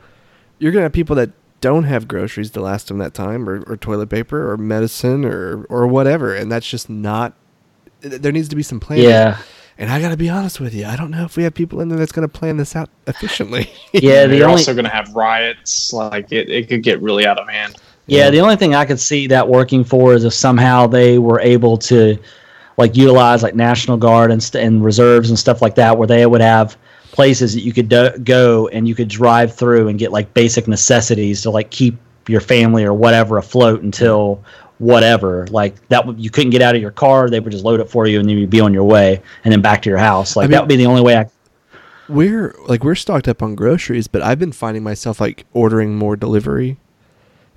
[0.59, 3.77] you're gonna have people that don't have groceries to last them that time or, or
[3.77, 7.33] toilet paper or medicine or or whatever and that's just not
[8.01, 9.37] there needs to be some planning yeah,
[9.77, 11.87] and i gotta be honest with you i don't know if we have people in
[11.87, 14.25] there that's gonna plan this out efficiently yeah.
[14.25, 15.93] The You're only also going to have riots.
[15.93, 17.75] Like it, it could get really out of hand.
[18.07, 18.29] Yeah, Yeah.
[18.31, 21.77] the only thing I could see that working for is if somehow they were able
[21.77, 22.17] to
[22.77, 26.25] like utilize like National Guard and, st- and reserves and stuff like that, where they
[26.25, 26.77] would have
[27.11, 30.67] places that you could do- go and you could drive through and get like basic
[30.67, 31.95] necessities to like keep
[32.27, 34.43] your family or whatever afloat until
[34.79, 35.47] whatever.
[35.51, 38.07] Like that, you couldn't get out of your car; they would just load it for
[38.07, 40.35] you, and then you'd be on your way and then back to your house.
[40.35, 41.29] Like I that would be the only way I.
[42.09, 46.15] we're like we're stocked up on groceries, but I've been finding myself like ordering more
[46.15, 46.77] delivery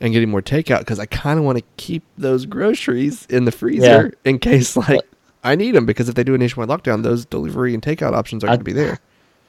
[0.00, 3.52] and getting more takeout because I kind of want to keep those groceries in the
[3.52, 5.00] freezer in case like
[5.42, 8.44] I need them because if they do a nationwide lockdown, those delivery and takeout options
[8.44, 8.98] are going to be there.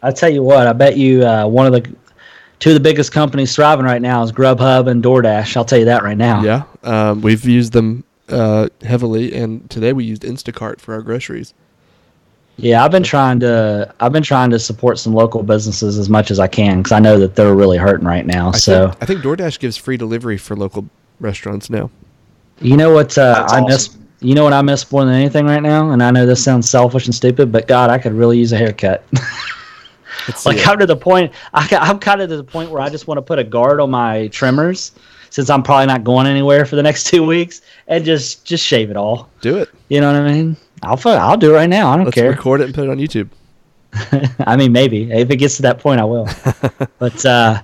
[0.03, 1.95] I tell you what, I bet you uh, one of the
[2.59, 5.57] two of the biggest companies thriving right now is Grubhub and DoorDash.
[5.57, 6.43] I'll tell you that right now.
[6.43, 11.53] Yeah, um, we've used them uh, heavily, and today we used Instacart for our groceries.
[12.57, 16.31] Yeah, I've been trying to I've been trying to support some local businesses as much
[16.31, 18.49] as I can because I know that they're really hurting right now.
[18.49, 20.89] I so think, I think DoorDash gives free delivery for local
[21.19, 21.91] restaurants now.
[22.59, 23.97] you know what uh, That's I miss.
[24.19, 26.67] You know what I miss more than anything right now, and I know this sounds
[26.67, 29.05] selfish and stupid, but God, I could really use a haircut.
[30.45, 30.67] Like it.
[30.67, 31.31] I'm to the point.
[31.53, 33.79] I, I'm kind of to the point where I just want to put a guard
[33.79, 34.91] on my trimmers,
[35.29, 38.89] since I'm probably not going anywhere for the next two weeks, and just just shave
[38.89, 39.29] it all.
[39.41, 39.69] do it.
[39.89, 40.57] You know what I mean?
[40.83, 41.89] I'll I'll do it right now.
[41.91, 42.29] I don't Let's care.
[42.29, 43.29] record it and put it on YouTube.
[44.47, 46.27] I mean, maybe if it gets to that point, I will.
[46.99, 47.61] but uh,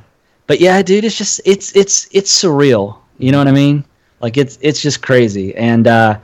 [0.48, 2.98] but yeah, dude, it's just it's it's it's surreal.
[3.18, 3.86] You know what I mean?
[4.22, 5.56] Like it's it's just crazy.
[5.56, 6.20] And uh,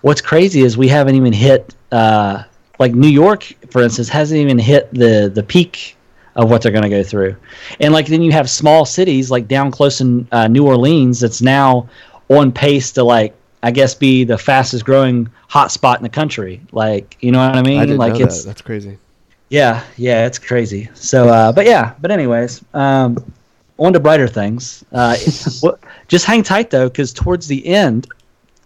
[0.00, 2.42] what's crazy is we haven't even hit uh,
[2.78, 5.96] like New York, for instance, hasn't even hit the the peak
[6.34, 7.36] of what they're going to go through.
[7.80, 11.42] And like then you have small cities like down close in uh, New Orleans that's
[11.42, 11.88] now
[12.28, 16.60] on pace to like I guess, be the fastest growing hotspot in the country.
[16.72, 17.78] Like, you know what I mean?
[17.78, 18.48] I didn't like know it's that.
[18.48, 18.98] That's crazy.
[19.50, 20.88] yeah, yeah, it's crazy.
[20.94, 23.22] So, uh, but yeah, but anyways, um,
[23.78, 24.84] on to brighter things.
[24.92, 25.16] Uh,
[25.62, 28.08] well, just hang tight though, because towards the end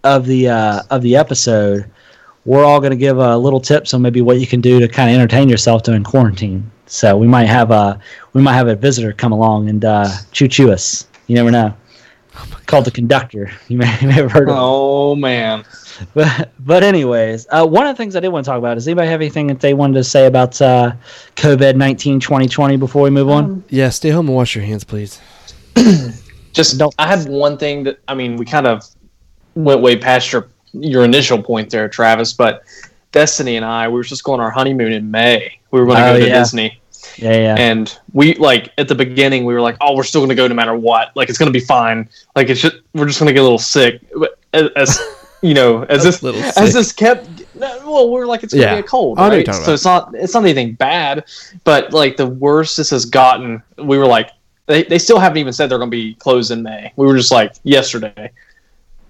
[0.03, 1.89] of the uh, of the episode,
[2.45, 4.87] we're all going to give a little tips on maybe what you can do to
[4.87, 6.71] kind of entertain yourself during quarantine.
[6.87, 7.99] So we might have a
[8.33, 11.07] we might have a visitor come along and uh, choo choo us.
[11.27, 11.75] You never know.
[12.65, 13.51] Called the conductor.
[13.67, 14.55] You may, you may have heard of.
[14.55, 14.59] it.
[14.59, 15.63] Oh man.
[16.13, 18.77] But but anyways, uh, one of the things I did want to talk about.
[18.77, 20.93] is anybody have anything that they wanted to say about uh,
[21.37, 23.63] COVID 19 2020 before we move on?
[23.69, 25.19] Yeah, stay home and wash your hands, please.
[26.53, 28.83] Just Don't- I had one thing that I mean we kind of
[29.55, 32.33] went way past your your initial point there, Travis.
[32.33, 32.63] But
[33.11, 35.59] Destiny and I we were just going on our honeymoon in May.
[35.71, 36.39] We were going to Oh, go to yeah.
[36.39, 36.79] Disney,
[37.17, 37.55] Yeah, yeah.
[37.57, 40.47] and we like at the beginning we were like, oh, we're still going to go
[40.47, 41.15] no matter what.
[41.15, 42.09] Like it's going to be fine.
[42.35, 44.01] Like it's just we're just going to get a little sick.
[44.15, 44.99] But as, as
[45.41, 47.27] you know, as this Little as this kept.
[47.55, 48.75] Well, we're like it's gonna Yeah.
[48.75, 49.45] be a cold, oh, I know what you're right?
[49.47, 51.25] talking So it's not it's not anything bad,
[51.63, 54.29] but like the worse this has gotten, we were like
[54.67, 56.91] they, they still haven't even said they're gonna be closed in May.
[56.97, 58.31] We were just like yesterday,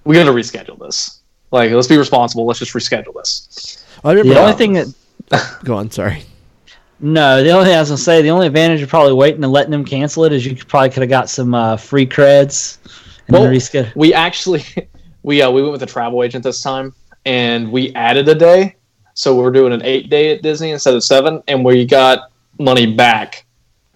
[0.06, 1.20] we got to reschedule this.
[1.52, 2.46] Like let's be responsible.
[2.46, 3.84] Let's just reschedule this.
[4.06, 4.36] I remember.
[4.36, 5.92] the only thing that Go on.
[5.92, 6.24] Sorry.
[7.00, 9.52] No, the only thing I was gonna say, the only advantage of probably waiting and
[9.54, 12.78] letting them cancel it is you could probably could have got some uh, free creds
[13.28, 13.92] and Well, then.
[13.96, 14.64] We actually
[15.24, 16.94] we uh, we went with a travel agent this time,
[17.26, 18.76] and we added a day,
[19.14, 22.32] so we are doing an eight day at Disney instead of seven, and we got
[22.60, 23.46] money back.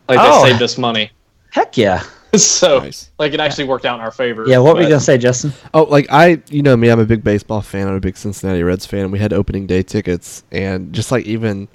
[0.08, 0.44] Like Oh.
[0.44, 1.12] they saved us money.
[1.52, 2.04] Heck yeah,
[2.36, 3.12] so Nice.
[3.20, 4.46] like it actually worked out in our favor.
[4.48, 4.58] yeah.
[4.60, 5.52] What were you gonna say, Justin?
[5.74, 7.88] Oh, like I, you know me, I'm a big baseball fan.
[7.88, 9.02] I'm a big Cincinnati Reds fan.
[9.02, 11.68] and We had opening day tickets, and just like even,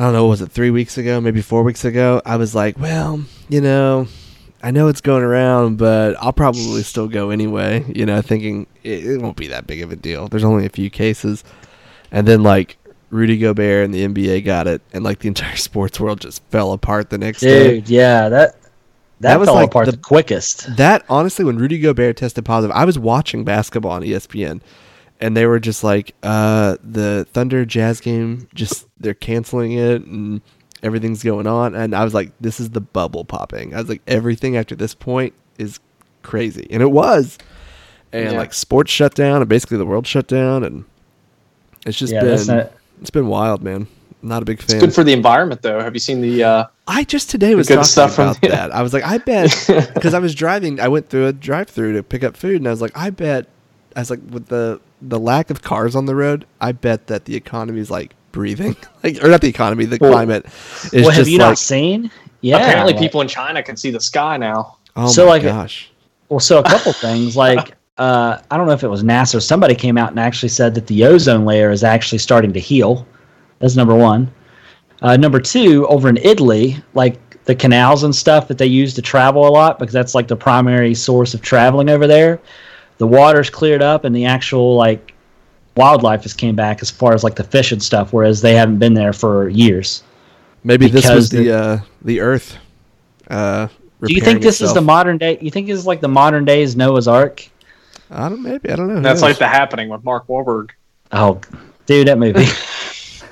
[0.00, 2.22] I don't know, was it three weeks ago, maybe four weeks ago?
[2.24, 4.08] I was like, well, you know,
[4.62, 7.84] I know it's going around, but I'll probably still go anyway.
[7.94, 10.26] You know, thinking it, it won't be that big of a deal.
[10.26, 11.44] There's only a few cases,
[12.10, 12.78] and then like
[13.10, 16.72] Rudy Gobert and the NBA got it, and like the entire sports world just fell
[16.72, 17.74] apart the next day.
[17.74, 18.62] Dude, yeah, that that,
[19.20, 20.76] That was like apart the- the, quickest.
[20.78, 24.62] That honestly, when Rudy Gobert tested positive, I was watching basketball on ESPN,
[25.20, 30.40] and they were just like, uh, the Thunder Jazz game, just they're canceling it, and
[30.82, 33.74] everything's going on, and I was like, this is the bubble popping.
[33.74, 35.78] I was like, everything after this point is
[36.22, 37.38] crazy, and it was,
[38.12, 38.38] and Yeah.
[38.38, 40.84] like sports shut down, and basically the world shut down, and
[41.86, 43.86] it's just Yeah, been not- it's been wild, man.
[44.22, 44.76] Not a big fan.
[44.76, 45.80] It's good for the environment, though.
[45.80, 46.44] Have you seen the?
[46.44, 48.74] Uh, I just today was good talking stuff from- about that.
[48.74, 49.50] I was like, I bet
[49.94, 50.78] because I was driving.
[50.78, 53.46] I went through a drive-through to pick up food, and I was like, I bet.
[53.96, 57.24] I was like, with the the lack of cars on the road, I bet that
[57.24, 60.46] the economy is like breathing, like or not the economy, the Well- climate
[60.92, 62.10] is What have you like, not seen?
[62.42, 64.76] Yeah, apparently, like- people in China can see the sky now.
[64.96, 65.90] oh So, my like, gosh,
[66.28, 69.40] Well, so a couple things like uh, I don't know if it was NASA or
[69.40, 73.06] somebody came out and actually said that the ozone layer is actually starting to heal.
[73.58, 74.32] That's number one.
[75.02, 79.02] Uh, number two, over in Italy, like the canals and stuff that they use to
[79.02, 82.40] travel a lot because that's like the primary source of traveling over there.
[83.00, 85.14] The water's cleared up and the actual like
[85.74, 88.76] wildlife has came back as far as like the fish and stuff, whereas they haven't
[88.78, 90.02] been there for years.
[90.64, 92.58] maybe this was the the- uh, the Earth.
[93.28, 93.68] Uh,
[94.04, 95.38] Do you think this is the modern day?
[95.40, 97.48] You think this is like the modern days Noah's Ark?
[98.10, 99.00] I don't maybe I don't know.
[99.00, 99.30] That's knows?
[99.30, 100.70] like the happening with Mark Wahlberg.
[101.12, 101.40] Oh,
[101.86, 102.44] dude, that movie.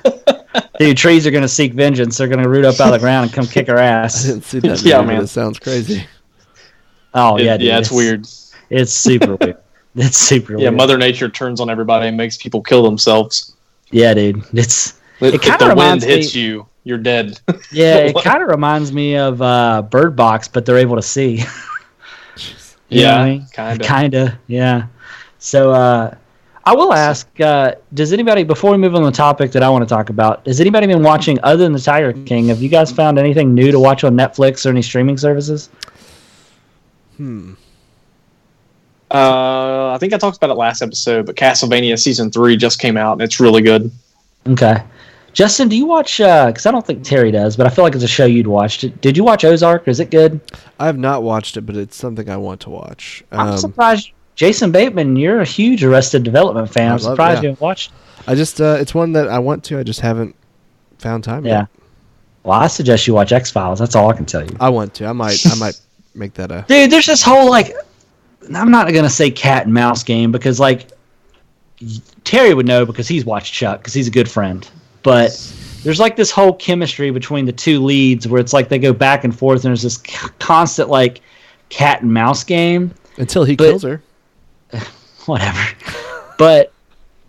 [0.79, 2.17] dude, trees are gonna seek vengeance.
[2.17, 4.25] They're gonna root up out of the ground and come kick our ass.
[4.25, 4.33] I ass.
[4.33, 4.81] didn't see that.
[4.83, 5.23] Yeah, movie, but man.
[5.25, 6.05] It sounds crazy.
[7.13, 8.25] Oh It- yeah, dude, yeah, it's, weird.
[8.69, 9.57] It's super weird.
[9.95, 10.75] It's super Yeah, weird.
[10.77, 13.55] Mother Nature turns on everybody and makes people kill themselves.
[13.91, 14.43] yeah, dude.
[14.53, 17.39] It's If, It kinda if the wind reminds me- hits you, you're dead.
[17.71, 17.95] yeah.
[17.97, 21.43] It kind of reminds me of uh, Bird Box, but they're able to see.
[22.91, 23.45] You know what I yeah, mean?
[23.51, 23.87] kind of.
[23.87, 24.87] Kinda, yeah.
[25.39, 26.15] So uh,
[26.65, 29.69] I will ask: uh, Does anybody, before we move on to the topic that I
[29.69, 32.47] want to talk about, has anybody been watching other than the Tiger King?
[32.47, 35.69] Have you guys found anything new to watch on Netflix or any streaming services?
[37.17, 37.53] Hmm.
[39.11, 42.97] Uh, I think I talked about it last episode, but Castlevania season three just came
[42.97, 43.91] out and it's really good.
[44.47, 44.83] Okay.
[45.33, 46.17] Justin, do you watch?
[46.17, 48.79] Because I don't think Terry does, but I feel like it's a show you'd watch.
[48.79, 49.87] Did, did you watch Ozark?
[49.87, 50.39] Is it good?
[50.79, 53.23] I have not watched it, but it's something I want to watch.
[53.31, 54.11] I'm Um, surprised.
[54.35, 56.83] Jason Bateman, you're a huge Arrested Development fan.
[56.91, 57.41] I I'm love- surprised yeah.
[57.41, 57.91] you haven't watched.
[58.27, 59.79] I just uh, it's one that I want to.
[59.79, 60.35] I just haven't
[60.97, 61.45] found time.
[61.45, 61.59] Yeah.
[61.61, 61.67] Yet.
[62.43, 63.79] Well, I suggest you watch X Files.
[63.79, 64.55] That's all I can tell you.
[64.59, 65.05] I want to.
[65.05, 65.45] I might.
[65.45, 65.79] I might
[66.15, 66.65] make that a.
[66.67, 67.73] Dude, there's this whole like,
[68.55, 70.89] I'm not gonna say cat and mouse game because like,
[72.23, 74.67] Terry would know because he's watched Chuck because he's a good friend.
[75.03, 75.31] But
[75.83, 79.23] there's like this whole chemistry between the two leads where it's like they go back
[79.23, 81.21] and forth and there's this c- constant like
[81.69, 82.93] cat and mouse game.
[83.17, 84.01] Until he But- kills her.
[85.25, 85.59] whatever.
[86.37, 86.71] but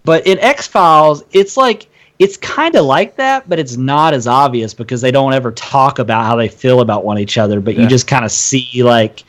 [0.04, 1.86] but in X Files, it's like
[2.18, 5.98] it's kind of like that, but it's not as obvious because they don't ever talk
[5.98, 7.60] about how they feel about one each other.
[7.60, 7.82] But Yeah.
[7.82, 9.22] you just kind of see like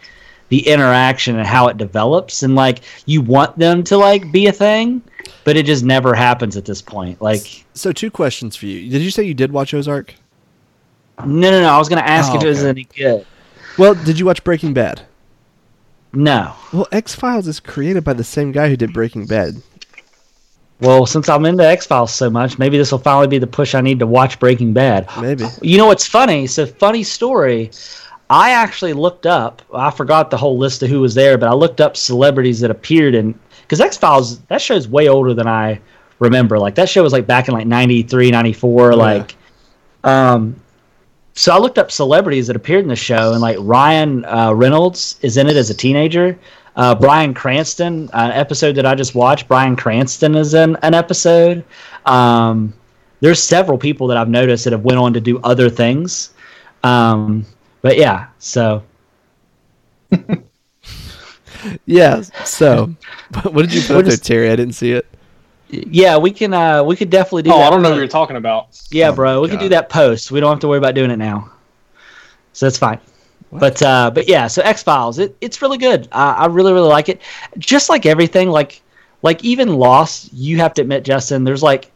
[0.52, 4.52] the interaction and how it develops, and like you want them to like be a
[4.52, 5.02] thing,
[5.46, 7.20] but it just never happens at this point.
[7.22, 8.90] Like So two questions for you.
[8.92, 10.14] Did you say you did watch Ozark?
[11.20, 11.70] no, no, no.
[11.70, 13.26] I was gonna ask Oh, if it was any good.
[13.78, 15.02] Well, did you watch Breaking Bad?
[16.14, 16.54] No.
[16.74, 19.56] Well, X Files is created by the same guy who did Breaking Bad.
[20.82, 23.76] Well, since I'm into X Files so much, maybe this will finally be the push
[23.76, 25.08] I need to watch Breaking Bad.
[25.22, 25.46] Maybe.
[25.62, 26.48] You know what's funny?
[26.48, 27.70] So funny story.
[28.32, 29.62] I actually looked up.
[29.74, 32.72] I forgot the whole list of who was there, but I looked up celebrities that
[32.72, 34.40] appeared in because X Files.
[34.44, 35.82] That show's way older than I
[36.20, 36.58] remember.
[36.58, 38.92] Like that show was like back in like 93, 94.
[38.92, 38.96] Yeah.
[38.96, 39.36] Like,
[40.06, 40.56] um,
[41.34, 45.20] so I looked up celebrities that appeared in the show, and like Ryan uh, Reynolds
[45.22, 46.40] is in it as a teenager.
[46.78, 49.50] Uh, Bryan Cranston, an episode that I just watched.
[49.50, 51.66] Bryan Cranston is in an episode.
[52.06, 52.74] Um,
[53.20, 56.30] there's several people that I've noticed that have went on to do other things.
[56.86, 57.46] Um,
[57.82, 58.84] but yeah, so
[61.86, 62.22] Yeah.
[62.44, 62.96] So,
[63.44, 64.50] what did you put We're there, Terry?
[64.50, 65.06] I didn't see it.
[65.70, 67.52] yeah, we can uh, we could definitely do.
[67.52, 67.96] Oh, that I don't know post.
[67.96, 68.80] what you're talking about.
[68.92, 70.32] Yeah, Oh bro, my we can do that post.
[70.32, 71.52] We don't have to worry about doing it now,
[72.54, 73.00] so that's fine.
[73.50, 73.60] What?
[73.60, 76.08] But uh, but yeah, so X Files, it, it's really good.
[76.12, 77.22] I, I really really like it.
[77.60, 78.82] Just like everything, like
[79.22, 81.92] like even Lost, you have to admit, Justin, there's like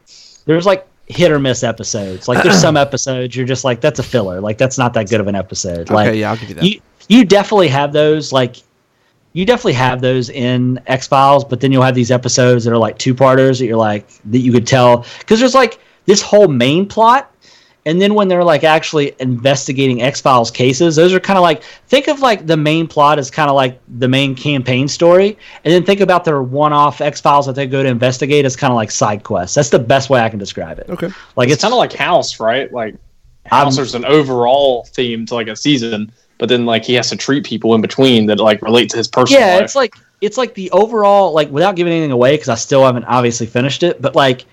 [0.45, 2.27] there's like hit or miss episodes.
[2.27, 4.41] Like there's some episodes you're just like that's a filler.
[4.41, 5.89] Like that's not that good of an episode.
[5.89, 6.63] Like yeah, I'll give you that.
[6.63, 8.57] you you definitely have those like
[9.33, 12.77] you definitely have those in X Files, but then you'll have these episodes that are
[12.77, 16.47] like two parters that you're like that you could tell because there's like this whole
[16.47, 17.31] main plot,
[17.85, 21.63] and then when they're like actually investigating X Files cases, those are kind of like
[21.87, 25.73] think of like the main plot as kind of like the main campaign story, and
[25.73, 28.75] then think about their one-off X Files that they go to investigate as kind of
[28.75, 29.55] like side quests.
[29.55, 30.89] That's the best way I can describe it.
[30.89, 31.09] okay.
[31.35, 32.71] Like It's it's kind of like House, right?
[32.73, 32.95] Like
[33.51, 37.09] I'm- House, there's an overall theme to like a season, but then like he has
[37.09, 39.63] to treat people in between that like relate to his personal yeah life.
[39.63, 43.03] it's like it's like the overall like without giving anything away because i still haven't
[43.05, 44.45] obviously finished it but like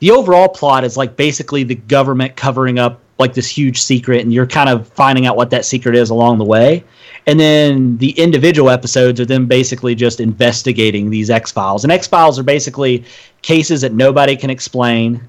[0.00, 4.32] the overall plot is like basically the government covering up like this huge secret and
[4.32, 6.82] you're kind of finding out what that secret is along the way
[7.26, 12.42] and then the individual episodes are then basically just investigating these x-files and x-files are
[12.42, 13.04] basically
[13.42, 15.20] cases that nobody can explain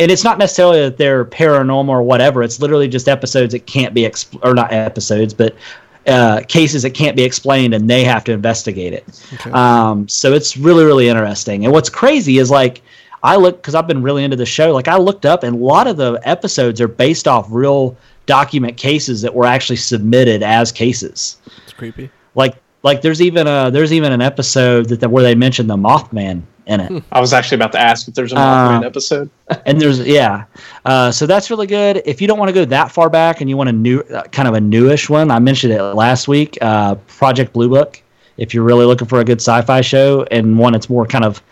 [0.00, 2.42] and it's not necessarily that they're paranormal or whatever.
[2.42, 5.54] It's literally just episodes that can't be exp- or not episodes, but
[6.06, 9.04] uh, cases that can't be explained, and they have to investigate it.
[9.34, 9.50] Okay.
[9.50, 11.64] Um, so it's really really interesting.
[11.64, 12.80] And what's crazy is like
[13.22, 14.72] I look because I've been really into the show.
[14.72, 17.96] Like I looked up, and a lot of the episodes are based off real
[18.26, 21.38] document cases that were actually submitted as cases.
[21.64, 22.10] It's creepy.
[22.34, 25.76] Like like there's even a there's even an episode that, that where they mentioned the
[25.76, 27.02] Mothman in it.
[27.12, 29.30] I was actually about to ask if there's a Uh, Mothman episode.
[29.66, 30.44] and there's yeah
[30.84, 33.50] uh, so that's really good if you don't want to go that far back and
[33.50, 36.56] you want a new uh, kind of a newish one i mentioned it last week
[36.60, 38.00] uh, project blue book
[38.36, 41.42] if you're really looking for a good sci-fi show and one that's more kind of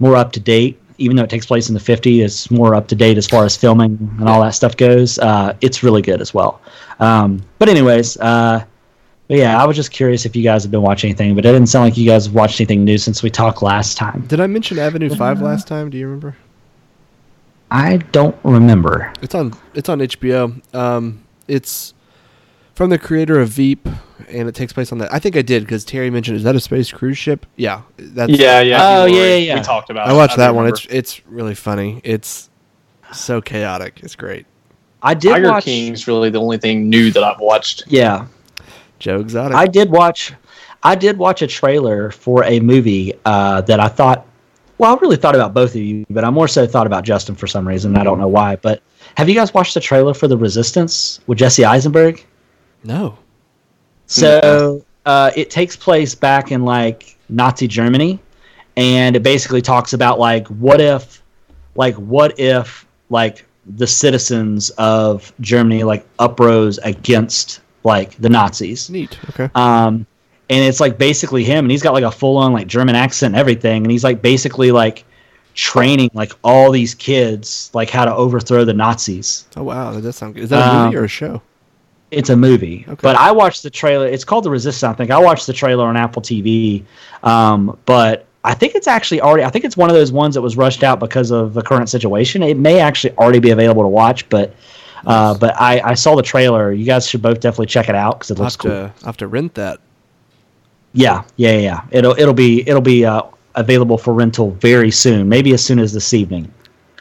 [0.00, 2.86] more up to date even though it takes place in the 50s it's more up
[2.88, 6.20] to date as far as filming and all that stuff goes uh, it's really good
[6.20, 6.60] as well
[7.00, 8.64] um, but anyways uh,
[9.28, 11.52] but yeah i was just curious if you guys have been watching anything but it
[11.52, 14.40] didn't sound like you guys have watched anything new since we talked last time Did
[14.40, 15.90] I mention Avenue Five last time?
[15.90, 16.36] Do you remember?
[17.70, 19.54] i don't remember It's on.
[19.74, 20.44] It's on HBO.
[20.74, 21.94] Um, it's
[22.74, 23.86] from the creator of Veep,
[24.28, 25.12] and it takes place on that.
[25.12, 26.36] I think I did because Terry mentioned.
[26.36, 27.46] Is that a space cruise ship?
[27.56, 28.32] Yeah, that's.
[28.32, 28.78] Yeah, yeah.
[28.82, 29.54] Oh, yeah, yeah, yeah.
[29.56, 30.08] We talked about.
[30.08, 30.66] I watched do that one.
[30.68, 32.00] It's it's really funny.
[32.04, 32.50] It's
[33.12, 34.00] so chaotic.
[34.02, 34.46] It's great.
[35.02, 37.84] i did Tiger watch King's really the only thing new that I've watched.
[37.88, 38.26] yeah
[38.98, 39.56] Joe Exotic.
[39.56, 40.32] I did watch.
[40.84, 44.26] I did watch a trailer for a movie uh, that I thought.
[44.78, 47.34] Well, I really thought about both of you, but I more so thought about Justin
[47.34, 47.96] for some reason.
[47.96, 48.56] I don't know why.
[48.56, 48.82] But
[49.16, 52.24] have you guys watched the trailer for The Resistance with Jesse Eisenberg?
[52.84, 53.18] No.
[54.06, 58.18] So uh, it takes place back in like Nazi Germany,
[58.76, 61.22] and it basically talks about like what if,
[61.74, 68.90] like what if like the citizens of Germany like uprose against like the Nazis.
[68.90, 69.18] Neat.
[69.30, 69.48] Okay.
[69.54, 70.06] Um,
[70.50, 73.34] and it's like basically him, and he's got like a full on like German accent
[73.34, 75.04] and everything, and he's like basically like
[75.54, 79.46] training like all these kids like how to overthrow the Nazis.
[79.56, 80.44] Oh wow, that does sound good.
[80.44, 81.40] Is that a Um, movie or a show?
[82.12, 83.00] It's a movie, Okay.
[83.02, 84.06] but I watched the trailer.
[84.06, 84.82] It's called The Resistance.
[84.82, 86.84] I think I watched the trailer on Apple TV,
[87.22, 89.44] um, but I think it's actually already.
[89.44, 91.88] I think it's one of those ones that was rushed out because of the current
[91.88, 92.42] situation.
[92.42, 94.54] It may actually already be available to watch, but
[95.06, 96.70] uh, but I, I saw the trailer.
[96.72, 98.70] You guys should both definitely check it out because it looks have cool.
[98.70, 99.80] to I'll have to rent that.
[100.92, 101.80] Yeah, yeah, yeah, yeah.
[101.90, 103.22] It'll it'll be it'll be uh,
[103.54, 106.52] available for rental very soon, maybe as soon as this evening.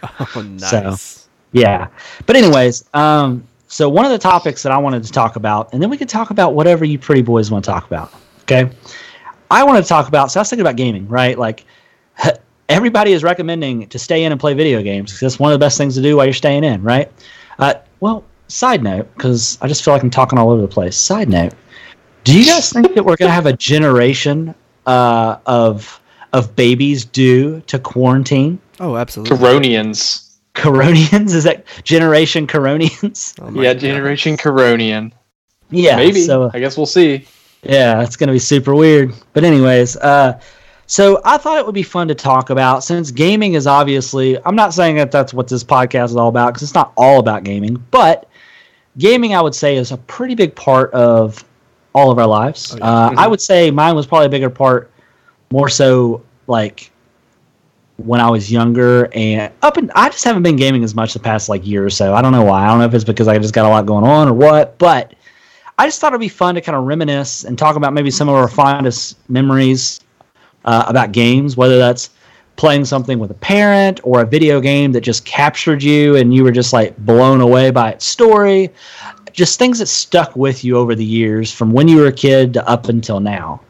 [0.36, 1.28] Oh, nice.
[1.52, 1.88] Yeah.
[2.26, 5.82] But anyways, um, so one of the topics that I wanted to talk about, and
[5.82, 8.14] then we could talk about whatever you pretty boys want to talk about.
[8.42, 8.70] Okay.
[9.50, 10.30] I wanted to talk about.
[10.30, 11.40] So I was thinking about gaming, right?
[11.40, 11.64] Like
[12.70, 15.64] everybody is recommending to stay in and play video games because that's one of the
[15.64, 17.10] best things to do while you're staying in, right?
[17.60, 20.98] Uh, well, side note, because I just feel like I'm talking all over the place.
[20.98, 21.54] Side note,
[22.26, 24.54] do you guys think that we're going to have a generation
[24.86, 26.02] uh, of
[26.34, 28.60] of babies due to quarantine?
[28.82, 29.38] Oh, absolutely.
[29.38, 30.31] Coronians.
[30.54, 31.34] Coronians?
[31.34, 33.36] Is that generation Coronians?
[33.42, 33.80] Oh yeah, God.
[33.82, 35.12] Generation Coronian.
[35.70, 36.22] yeah, Maybe.
[36.26, 37.26] So I guess we'll see.
[37.64, 39.14] Yeah, it's going to be super weird.
[39.34, 40.40] But anyways, uh,
[40.88, 44.38] so I thought it would be fun to talk about since gaming is obviously.
[44.44, 47.20] I'm not saying that that's what this podcast is all about because it's not all
[47.20, 48.28] about gaming, but
[48.98, 51.46] gaming I would say is a pretty big part of
[51.94, 52.74] all of our lives.
[52.74, 52.86] Oh, yeah.
[52.86, 54.92] uh, I would say mine was probably a bigger part,
[55.52, 56.92] more so like
[58.06, 61.20] when I was younger and up and I just haven't been gaming as much the
[61.20, 62.14] past like year or so.
[62.14, 62.64] I don't know why.
[62.64, 64.78] I don't know if it's because I just got a lot going on or what,
[64.78, 65.14] but
[65.78, 68.30] I just thought it'd be fun to kind of reminisce and talk about maybe some
[68.30, 70.02] of our fondest memories
[70.66, 72.12] uh, about games, whether that's
[72.56, 76.44] playing something with a parent or a video game that just captured you and you
[76.44, 78.70] were just like blown away by its story.
[79.32, 82.54] Just things that stuck with you over the years from when you were a kid
[82.54, 83.62] to up until now.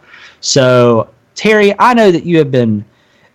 [0.41, 2.83] So, Terry, I know that you have been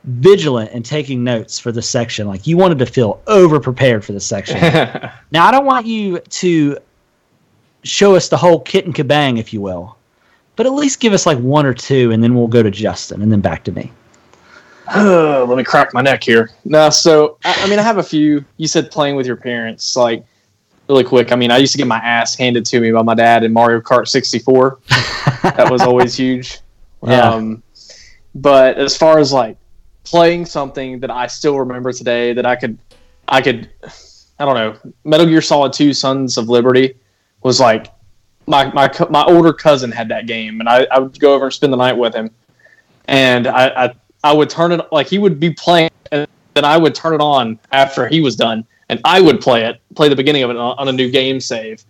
[0.06, 2.26] vigilant and taking notes for this section.
[2.26, 4.58] Like you wanted to feel over prepared for this section.
[5.30, 6.78] now, I don't want you to
[7.82, 9.96] show us the whole kit and kabang, if you will,
[10.54, 13.22] but at least give us like one or two, and then we'll go to Justin,
[13.22, 13.92] and then back to me.
[14.96, 16.50] Let me crack my neck here.
[16.64, 18.44] No, so I, I mean, I have a few.
[18.56, 20.24] You said playing with your parents, like
[20.88, 21.32] really quick.
[21.32, 23.52] I mean, I used to get my ass handed to me by my dad in
[23.52, 24.78] Mario Kart 64.
[25.42, 26.60] that was always huge.
[27.02, 27.28] Yeah.
[27.28, 27.62] Um,
[28.36, 29.56] but as far as like
[30.06, 32.78] playing something that I still remember today, that I could,
[33.28, 33.68] I could,
[34.38, 36.94] I don't know, Metal Gear Solid 2: Sons of Liberty
[37.42, 37.92] was like
[38.46, 41.52] my my my older cousin had that game, and I, I would go over and
[41.52, 42.30] spend the night with him,
[43.08, 43.94] and I, I
[44.24, 47.20] I would turn it like he would be playing, and then I would turn it
[47.20, 50.56] on after he was done, and I would play it, play the beginning of it
[50.56, 51.84] on, on a new game save,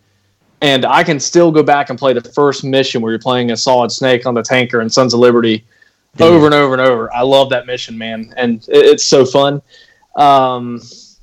[0.63, 3.57] and I can still go back and play the first mission where you're playing a
[3.57, 5.65] Solid Snake on the tanker in Sons of Liberty,
[6.17, 6.29] Dude.
[6.33, 7.13] over and over and over.
[7.13, 9.61] I love that mission, man, and it, it's so fun.
[10.15, 10.81] Um,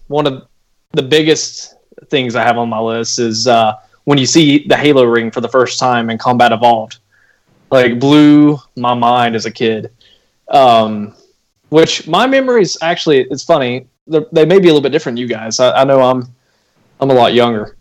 [0.08, 0.48] one of
[0.92, 1.76] the biggest
[2.10, 3.74] things I have on my list is uh,
[4.04, 6.98] when you see the Halo ring for the first time in Combat Evolved.
[7.72, 9.92] Like blew my mind as a kid.
[10.50, 11.16] Um,
[11.70, 13.88] which my memories actually, it's funny.
[14.06, 15.18] they're- may be a little bit different.
[15.18, 16.28] You guys, I, I know I'm,
[17.00, 17.76] I'm a lot younger.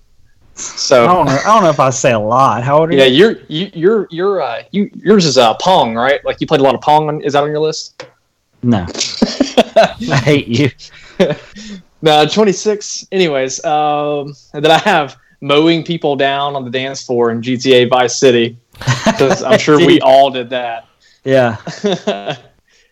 [0.56, 1.32] I So don't know.
[1.32, 2.62] I don't know if I say a lot.
[2.62, 3.16] How old are yeah, you?
[3.18, 6.24] you're you, you're you're uh, you yours is uh, Pong, right?
[6.24, 7.08] Like you played a lot of Pong.
[7.08, 8.06] On, is that on your list?
[8.62, 8.86] No,
[9.76, 10.70] I hate you.
[12.04, 13.06] No, 26.
[13.12, 17.88] Anyways, um, and then I have mowing people down on the dance floor in GTA
[17.88, 18.56] Vice City.
[18.80, 20.88] I'm sure we all did that.
[21.22, 21.56] Yeah.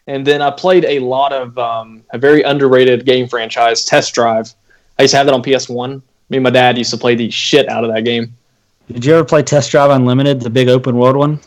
[0.07, 4.55] and then I played a lot of um, a very underrated game franchise, Test Drive.
[4.97, 6.03] I used to have that on PS1.
[6.31, 8.33] Me and my dad used to play the shit out of that game.
[8.91, 11.39] Did you ever play Test Drive Unlimited, the big open world one?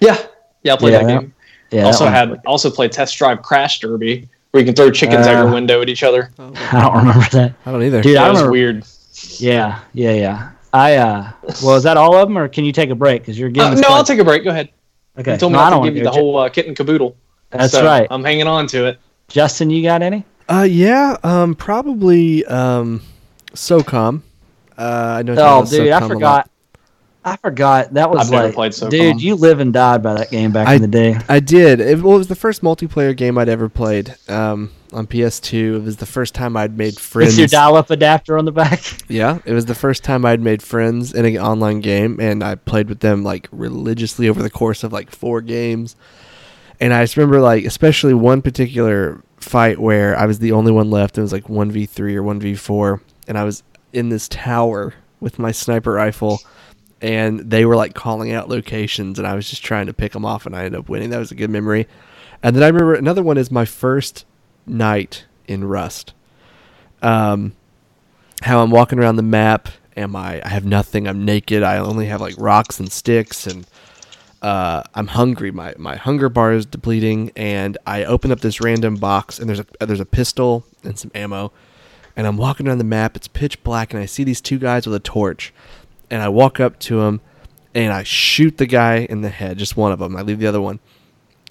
[0.00, 0.16] Yeah,
[0.62, 1.34] yeah, I played Yeah, that that- game.
[1.70, 1.84] Yeah.
[1.86, 5.26] also that one- had also played Test Drive Crash Derby, where you can throw chickens
[5.26, 6.30] out Uh, your window at each other.
[6.38, 7.54] I don't remember that.
[7.66, 8.02] I don't either.
[8.02, 8.52] Dude, I That was remember.
[8.52, 8.84] weird.
[9.38, 10.50] Yeah, yeah, yeah.
[10.72, 11.30] I uh.
[11.62, 13.22] Well, is that all of them, or can you take a break?
[13.22, 13.80] Because you're Uh, getting.
[13.80, 14.42] no, I'll take a break.
[14.44, 14.68] Go ahead.
[15.18, 15.32] Okay.
[15.32, 16.76] You told me No, I don't to give you the check- whole uh, kit and
[16.76, 17.14] caboodle.
[17.50, 18.06] That's So, right.
[18.10, 18.98] I'm hanging on to it.
[19.28, 20.24] Justin, you got any?
[20.48, 23.00] Uh, yeah, um, probably um,
[23.54, 24.22] SOCOM.
[24.76, 25.32] Uh, I know.
[25.34, 26.08] Oh, SOCOM dude, a I lot.
[26.08, 26.50] forgot.
[27.26, 27.94] I forgot.
[27.94, 28.90] That was I've never like, played SOCOM.
[28.90, 31.16] dude, you live and died by that game back I- in the day.
[31.28, 31.80] I did.
[31.80, 35.76] It, well, it was the first multiplayer game I'd ever played um, on PS2.
[35.76, 37.30] It was the first time I'd made friends.
[37.32, 38.82] With your dial-up adapter on the back.
[39.08, 42.56] Yeah, it was the first time I'd made friends in an online game, and I
[42.56, 45.94] played with them like religiously over the course of like four games.
[46.80, 50.90] And I just remember like especially one particular fight where I was the only one
[50.90, 51.16] left.
[51.16, 53.62] It was like one v three or one v four, and I was
[53.92, 56.40] in this tower with my sniper rifle,
[57.00, 60.24] and they were like calling out locations, and I was just trying to pick them
[60.24, 61.10] off, and I ended up winning.
[61.10, 61.86] That was a good memory.
[62.42, 64.26] And then I remember another one is my first
[64.66, 66.12] night in Rust.
[67.02, 67.52] Um,
[68.42, 69.68] how I'm walking around the map.
[69.96, 70.42] Am I?
[70.44, 71.06] I have nothing.
[71.06, 71.62] I'm naked.
[71.62, 73.66] I only have like rocks and sticks, and
[74.42, 75.50] uh, I'm hungry.
[75.50, 79.60] My my hunger bar is depleting, and I open up this random box, and there's
[79.60, 81.52] a there's a pistol and some ammo,
[82.16, 83.16] and I'm walking around the map.
[83.16, 85.52] It's pitch black, and I see these two guys with a torch,
[86.10, 87.20] and I walk up to them,
[87.74, 90.16] and I shoot the guy in the head, just one of them.
[90.16, 90.80] I leave the other one,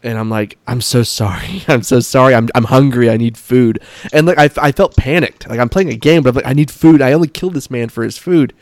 [0.04, 1.64] and I'm like, I'm so sorry.
[1.68, 2.36] I'm so sorry.
[2.36, 3.10] I'm, I'm hungry.
[3.10, 3.80] I need food.
[4.12, 5.50] And like, I, I felt panicked.
[5.50, 7.02] Like I'm playing a game, but I'm like, I need food.
[7.02, 8.54] I only killed this man for his food.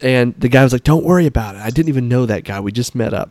[0.00, 1.60] And the guy was like, don't worry about it.
[1.60, 2.60] I didn't even know that guy.
[2.60, 3.30] We just met up.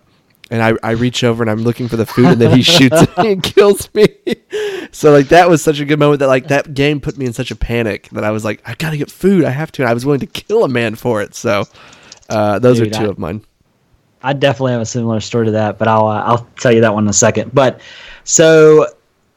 [0.52, 3.02] And I, I reach over and I'm looking for the food and then he shoots
[3.18, 4.06] me and kills me.
[4.92, 7.32] so like that was such a good moment that like that game put me in
[7.34, 9.46] such a panic that I was like, I gotta get food.
[9.46, 9.82] I have to.
[9.82, 11.34] And I was willing to kill a man for it.
[11.36, 11.64] So
[12.30, 13.46] uh, those Dude, are two I- of mine.
[14.24, 16.94] I definitely have a similar story to that, but I'll uh, I'll tell you that
[16.94, 17.56] one in a second.
[17.56, 17.82] But
[18.24, 18.86] so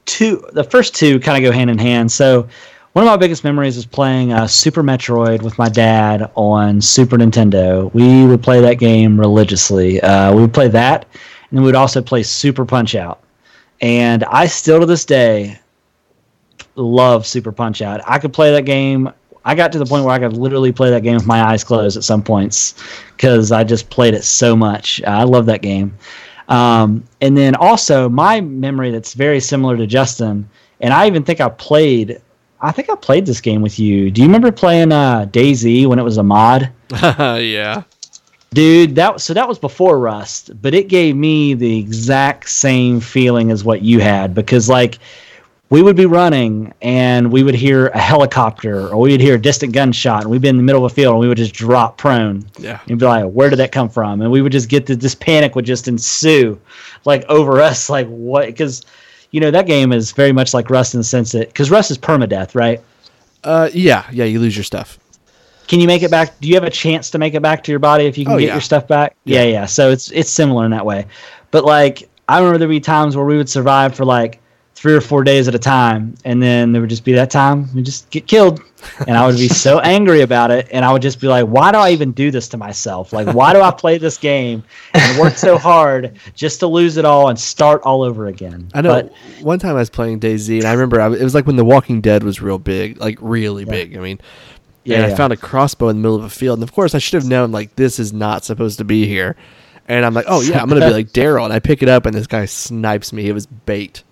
[0.05, 2.13] two, the first two kind of go hand in hand.
[2.13, 2.49] So
[2.95, 7.17] one of my biggest memories is playing uh, Super Metroid with my dad on Super
[7.17, 7.93] Nintendo.
[7.93, 10.01] We would play that game religiously.
[10.01, 11.05] Uh, we would play that,
[11.51, 13.21] and we would also play Super Punch Out.
[13.81, 15.59] And I still to this day
[16.77, 18.01] love Super Punch Out.
[18.07, 19.11] I could play that game.
[19.45, 21.65] I got to the point where I could literally play that game with my eyes
[21.65, 22.81] closed at some points
[23.17, 25.03] because I just played it so much.
[25.05, 25.99] I love that game.
[26.49, 30.49] Um, and then also my memory that's very similar to Justin,
[30.81, 32.21] and I even think I played.
[32.65, 34.11] I think I played this game with you.
[34.11, 36.71] Do you remember playing uh, DayZ when it was a mod?
[37.03, 37.83] yeah.
[38.53, 43.51] Dude, that so that was before Rust, but it gave me the exact same feeling
[43.51, 44.99] as what you had because like
[45.71, 49.41] we would be running and we would hear a helicopter or we would hear a
[49.41, 51.53] distant gunshot and we'd be in the middle of a field and we would just
[51.55, 52.79] drop prone Yeah.
[52.87, 55.17] and be like, "Where did that come from?" And we would just get the, this
[55.17, 56.61] panic would just ensue,
[57.05, 58.47] like over us, like what?
[58.47, 58.85] Because
[59.35, 61.91] you know that game is very much like Rust in the sense that because Rust
[61.91, 62.81] is permadeath, right?
[63.43, 64.07] Uh, yeah.
[64.13, 64.25] Yeah.
[64.27, 64.97] You lose your stuff.
[65.67, 66.39] Can you make it back?
[66.41, 68.35] Do you have a chance to make it back to your body if you can
[68.35, 68.55] Oh, get yeah.
[68.55, 69.17] your stuff back?
[69.25, 69.43] Yeah.
[69.43, 71.07] yeah, So it's it's similar in that way.
[71.51, 74.41] But like I remember there'd be times where we would survive for like
[74.85, 77.75] three or four days at a time, and then there would just be that time
[77.75, 78.61] we just get killed,
[79.09, 81.73] and I would be so angry about it, and I would just be like, why
[81.73, 83.11] do I even do this to myself?
[83.11, 84.63] Like, why do I play this game
[84.93, 88.69] and work so hard just to lose it all and start all over again?
[88.75, 88.91] I know.
[88.91, 91.57] But one time I was playing DayZ, and I remember I, it was like when
[91.57, 93.97] The Walking Dead was real big, like really big.
[93.97, 94.21] I mean,
[94.85, 95.17] Yeah, and I yeah.
[95.17, 97.27] found a crossbow in the middle of a field, and of course I should have
[97.27, 99.35] known like this is not supposed to be here.
[99.89, 102.05] And I'm like, oh yeah, I'm gonna be like Daryl, and I pick it up,
[102.05, 103.31] and this guy snipes me.
[103.31, 104.03] It was bait.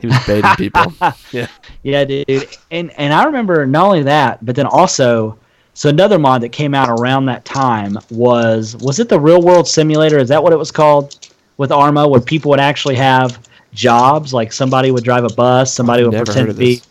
[0.00, 0.92] He was baiting people.
[1.32, 1.48] Yeah.
[1.82, 2.48] Yeah, dude.
[2.70, 5.38] And and I remember not only that, but then also
[5.74, 9.68] so another mod that came out around that time was was it the Real World
[9.68, 10.18] Simulator?
[10.18, 14.52] Is that what it was called with Arma, where people would actually have jobs, like
[14.52, 16.76] somebody would drive a bus, somebody would Never pretend heard to be.
[16.76, 16.88] this.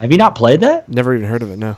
[0.00, 0.88] Have you not played that?
[0.88, 1.58] Never even heard of it.
[1.58, 1.76] No.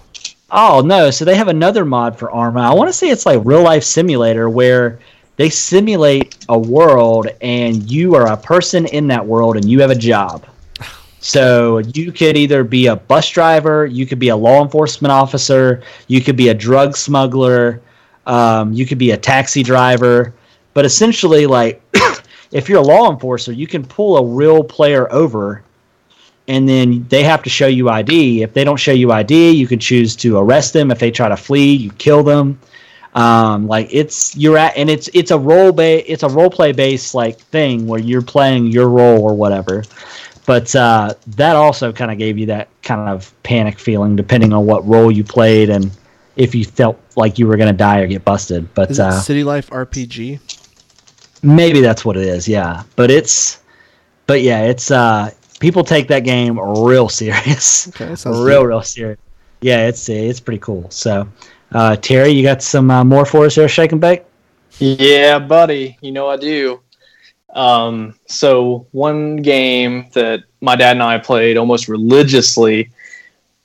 [0.50, 1.10] Oh no!
[1.10, 2.60] So they have another mod for Arma.
[2.60, 5.00] I want to say it's like real life simulator where
[5.36, 9.90] they simulate a world and you are a person in that world and you have
[9.90, 10.46] a job.
[11.24, 15.82] So you could either be a bus driver, you could be a law enforcement officer,
[16.06, 17.80] you could be a drug smuggler,
[18.26, 20.34] um, you could be a taxi driver.
[20.74, 21.80] But essentially, like
[22.52, 25.62] if you're a law enforcer, you can pull a real player over
[26.46, 28.42] and then they have to show you ID.
[28.42, 30.90] If they don't show you ID, you can choose to arrest them.
[30.90, 32.60] If they try to flee, you kill them.
[33.14, 36.72] Um, like it's you're at, and it's it's a role ba- it's a role play
[36.72, 39.84] based like thing where you're playing your role or whatever.
[40.46, 44.66] But uh, that also kind of gave you that kind of panic feeling, depending on
[44.66, 45.90] what role you played and
[46.36, 48.72] if you felt like you were going to die or get busted.
[48.74, 50.40] But Is it uh, City Life RPG?
[51.42, 53.60] maybe that's what it is yeah but it's
[54.26, 55.30] but yeah it's uh
[55.60, 58.66] people take that game real serious Okay, real good.
[58.68, 59.18] real serious
[59.60, 61.28] yeah it's it's pretty cool so
[61.72, 64.22] uh terry you got some uh, more for us here shake and bake
[64.78, 65.98] Yeah, buddy.
[66.00, 66.80] You know I do.
[67.54, 72.90] Um, so one game that my dad and I played almost religiously,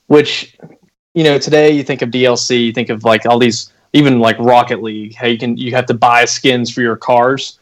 [0.06, 0.56] which
[1.14, 4.38] you know today you think of DLC, you think of like all these, even like
[4.38, 5.14] Rocket League.
[5.14, 7.58] How you can you have to buy skins for your cars.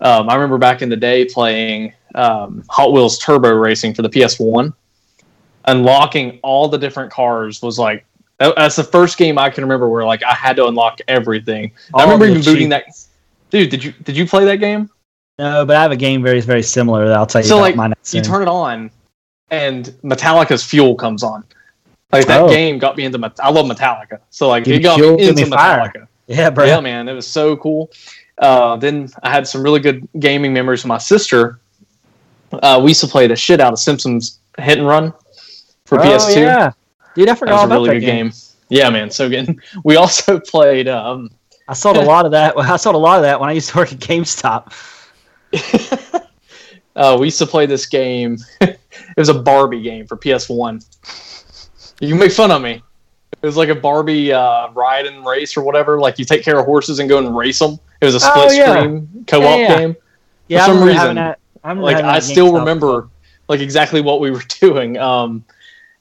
[0.00, 4.10] Um, I remember back in the day playing um, Hot Wheels Turbo Racing for the
[4.10, 4.74] PS1.
[5.66, 8.04] Unlocking all the different cars was like
[8.38, 11.72] that's the first game I can remember where like I had to unlock everything.
[11.94, 13.06] I remember even booting cheap- that.
[13.50, 14.90] Dude, did you did you play that game?
[15.38, 17.62] No but i have a game very very similar that i'll tell you So about
[17.62, 18.22] like mine you soon.
[18.22, 18.90] turn it on,
[19.50, 21.44] and Metallica's Fuel comes on.
[22.10, 22.48] Like that Oh.
[22.48, 23.16] game got me into.
[23.18, 25.80] Met- I love Metallica, so like Give it got Fuel, me into me fire.
[25.88, 26.06] Metallica.
[26.26, 27.90] yeah bro Yeah, man, it was so cool.
[28.38, 31.58] Uh, then I had some really good gaming memories with my sister.
[32.52, 35.12] Uh, we used to play the shit out of Simpsons Hit and Run
[35.86, 36.36] for oh, PS2.
[36.36, 36.72] yeah
[37.14, 38.26] dude i That forgot was a really that good game.
[38.28, 38.32] game.
[38.68, 39.56] Yeah, man, so good.
[39.84, 40.88] We also played.
[40.88, 41.30] Um,
[41.68, 43.70] i sold a lot of that i sold a lot of that when i used
[43.70, 44.72] to work at gamestop
[46.96, 48.36] uh, we used to play this game.
[48.60, 48.78] it
[49.16, 50.84] was a Barbie game for PS1.
[52.00, 52.82] You can make fun of me.
[53.40, 55.98] It was like a Barbie uh, ride and race or whatever.
[55.98, 57.78] Like you take care of horses and go and race them.
[58.00, 58.78] It was a Oh, split yeah.
[58.80, 59.78] screen co-op Yeah, yeah.
[59.78, 59.96] game.
[60.48, 61.38] yeah i some reason- that
[61.76, 63.08] like I still remember
[63.48, 64.98] like exactly what we were doing.
[64.98, 65.44] Um,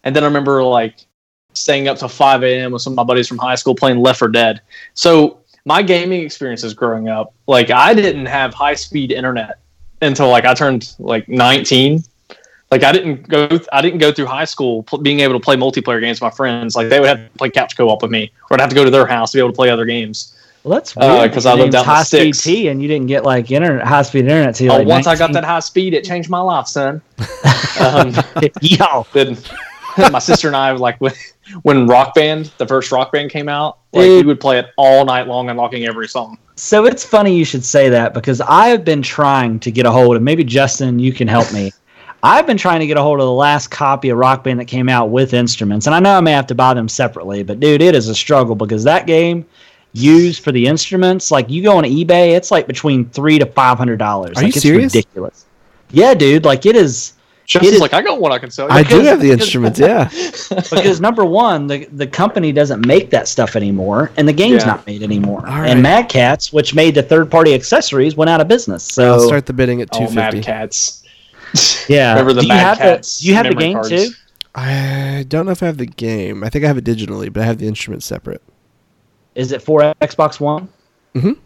[0.03, 1.05] and then I remember like
[1.53, 2.71] staying up till 5 a.m.
[2.71, 4.61] with some of my buddies from high school playing Left 4 Dead.
[4.93, 9.59] So my gaming experiences growing up, like I didn't have high speed internet
[10.01, 12.03] until like I turned like 19.
[12.71, 15.55] Like I didn't go, I didn't go through high school pl- being able to play
[15.57, 16.75] multiplayer games with my friends.
[16.75, 18.85] Like they would have to play couch co-op with me, or I'd have to go
[18.85, 20.35] to their house to be able to play other games.
[20.63, 21.33] Well, that's Uh, weird.
[21.33, 22.43] 'cause I lived out in the high speed sticks.
[22.43, 25.15] T, and you didn't get like internet high speed internet till Oh, like once I
[25.17, 27.01] got that high speed, it changed my life, son.
[27.81, 28.13] um,
[28.61, 29.37] Yo, then
[30.11, 30.97] my sister and I like
[31.63, 34.25] when when Rock Band, the first Rock Band came out, like Dude.
[34.25, 36.37] we would play it all night long, unlocking every song.
[36.55, 39.91] So it's funny you should say that because I have been trying to get a
[39.91, 41.71] hold of maybe Justin, you can help me.
[42.23, 44.65] I've been trying to get a hold of the last copy of Rock Band that
[44.65, 47.59] came out with instruments, and I know I may have to buy them separately, but
[47.59, 49.43] dude, it is a struggle because that game
[49.93, 53.77] used for the instruments, like you go on eBay, it's like between three to five
[53.77, 54.37] hundred dollars.
[54.37, 54.93] Are like you it's serious?
[54.93, 55.45] ridiculous.
[55.89, 57.13] Yeah, dude, like it is
[57.51, 58.73] Justin's is- like, I got one I can sell you.
[58.73, 59.79] I do have the instruments.
[59.79, 60.09] Yeah.
[60.49, 64.67] because number one, the the company doesn't make that stuff anymore, and the game's Yeah.
[64.71, 65.39] not made anymore.
[65.47, 65.69] All right.
[65.69, 68.83] And Mad Catz, which made the third party accessories, went out of business.
[68.83, 70.37] So I'll start the bidding at oh, 250.
[70.37, 71.03] Mad Catz.
[71.89, 72.11] Yeah.
[72.13, 73.89] Remember the do you Mad have Cats The, do you have the game cards?
[73.89, 74.09] too?
[74.55, 76.43] I don't know if I have the game.
[76.43, 78.41] I think I have it digitally, but I have the instruments separate.
[79.35, 80.69] Is it for Xbox One?
[81.15, 81.37] Mhm.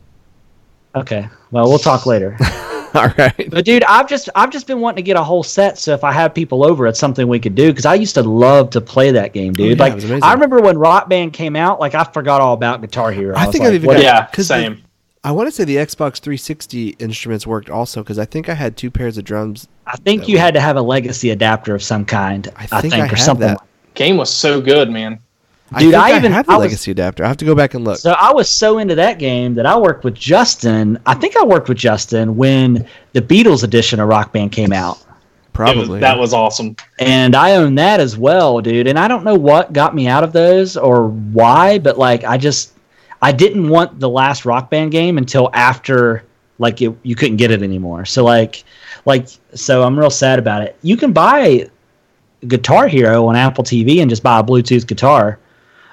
[0.95, 1.27] Okay.
[1.51, 2.37] Well, we'll talk later.
[3.01, 3.49] All right.
[3.49, 5.77] but dude, I've just I've just been wanting to get a whole set.
[5.77, 8.23] So if I have people over, it's something we could do because I used to
[8.23, 9.81] love to play that game, oh, dude.
[9.81, 10.23] Oh, yeah, like.
[10.23, 13.35] I remember when Rock Band came out, like I forgot all about Guitar Hero.
[13.35, 14.81] I was think like, I've even what- got- yeah, 'cause the- same.
[15.23, 18.77] I want to say the Xbox 360 instruments worked also because I think I had
[18.77, 19.67] two pairs of drums.
[19.87, 20.41] I think you way.
[20.41, 22.47] had to have a legacy adapter of some kind.
[22.55, 23.47] I I think think, I or have something.
[23.47, 23.57] that.
[23.95, 25.17] Game was so good, man.
[25.71, 27.23] I Dude, think I even- have the I was- legacy adapter.
[27.25, 27.97] I have to go back and look.
[27.97, 30.99] So I was so into that game that I worked with Justin.
[31.05, 34.97] I think I worked with Justin when the Beatles edition of Rock Band came out.
[34.97, 35.07] It was-
[35.53, 35.99] Probably.
[36.01, 36.75] that was awesome.
[36.99, 38.87] And I own that as well, dude.
[38.87, 42.37] And I don't know what got me out of those or why, but like I
[42.37, 42.73] just
[43.21, 46.23] I didn't want the last Rock Band game until after
[46.59, 48.05] like it, you couldn't get it anymore.
[48.05, 48.65] So like
[49.05, 50.75] like so I'm real sad about it.
[50.83, 51.69] You can buy
[52.47, 55.39] Guitar Hero on Apple TV and just buy a Bluetooth guitar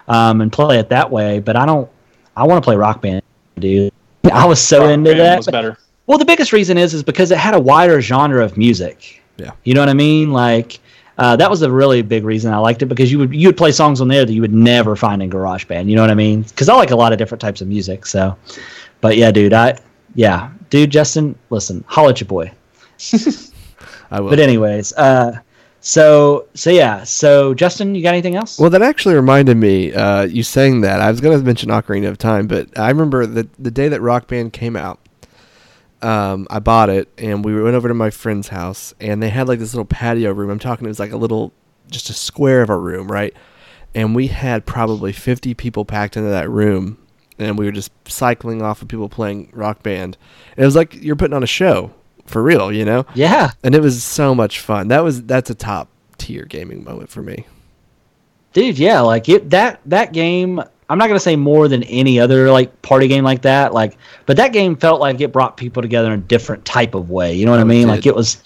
[0.09, 1.41] um, and play it that way.
[1.41, 1.91] But I don't.
[2.37, 3.23] I want to play Rock Band,
[3.59, 3.93] dude.
[4.33, 5.37] I was so Rock into Band that.
[5.39, 5.79] was better.
[6.07, 9.23] Well, the biggest reason is is because it had a wider genre of music.
[9.37, 9.53] Yeah.
[9.65, 10.33] You know what I mean?
[10.33, 10.81] Like
[11.19, 13.57] uh, that was a really big reason I liked it because you would you would
[13.57, 15.89] play songs on there that you would never find in GarageBand.
[15.89, 16.43] You know what I mean?
[16.43, 18.07] Because I like a lot of different types of music.
[18.07, 18.37] So,
[19.01, 19.79] but yeah, dude, I
[20.15, 22.51] yeah, dude, Justin, listen, holla at your boy.
[24.11, 24.31] I will.
[24.31, 25.39] But anyways, uh,
[25.83, 28.59] so so yeah, so Justin, you got anything else?
[28.59, 29.93] Well, that actually reminded me.
[29.93, 33.27] Uh, you saying that I was going to mention Ocarina of Time, but I remember
[33.27, 35.01] that the day that Rock Band came out,
[36.01, 39.49] um, I bought it and we went over to my friend's house and they had
[39.49, 40.51] like this little patio room.
[40.51, 41.53] I'm talking, it was like a little,
[41.91, 43.35] just a square of a room, right?
[43.95, 46.97] And we had probably 50 people packed into that room,
[47.39, 50.17] and we were just cycling off of people playing Rock Band.
[50.57, 51.93] And it was like you're putting on a show
[52.27, 53.05] for real, you know?
[53.15, 54.89] yeah, And it was so much fun.
[54.89, 57.47] That was that's a top tier gaming moment for me.
[58.53, 62.21] dude yeah like it that that game i'm not going to say more than any
[62.21, 63.97] other like party game like that like
[64.27, 67.35] but that game felt like it brought people together in a different type of way
[67.35, 68.41] you know what i Oh, it mean like it was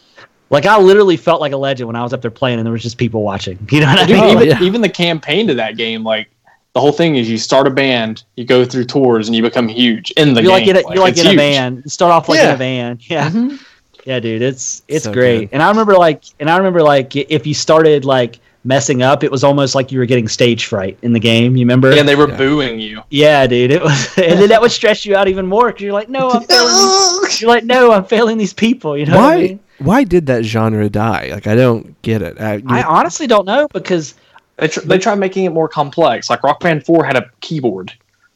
[0.48, 2.72] like i literally felt like a legend when i was up there playing and there
[2.72, 4.62] was just people watching you know what i mean Oh, even, yeah.
[4.62, 6.28] even the campaign to that game, like
[6.72, 9.66] the whole thing is you start a band, you go through tours, and you become
[9.66, 10.76] huge in the you're like game.
[10.76, 12.98] in a, you're like it's in a van you start off like in a van
[13.08, 13.58] yeah Mhm.
[14.06, 15.48] Yeah dude it's it's So great good.
[15.52, 19.30] and i remember like and i remember like if you started like messing up it
[19.30, 22.16] was almost like you were getting stage fright in the game you remember And they
[22.16, 22.36] were Yeah.
[22.36, 23.02] booing you.
[23.10, 23.70] Yeah, dude.
[23.70, 26.30] It was, and then that would stress you out even more because you're like, no,
[26.32, 27.22] I'm failing.
[27.22, 28.98] These, you're like, no, I'm failing these people.
[28.98, 29.60] You know what I why mean?
[29.78, 31.28] why did that genre die?
[31.30, 32.40] Like I don't get it.
[32.40, 34.14] I, I honestly don't know because
[34.56, 36.28] They, tr- they tried making it more complex.
[36.28, 37.92] Like Rock Band 4 had a keyboard.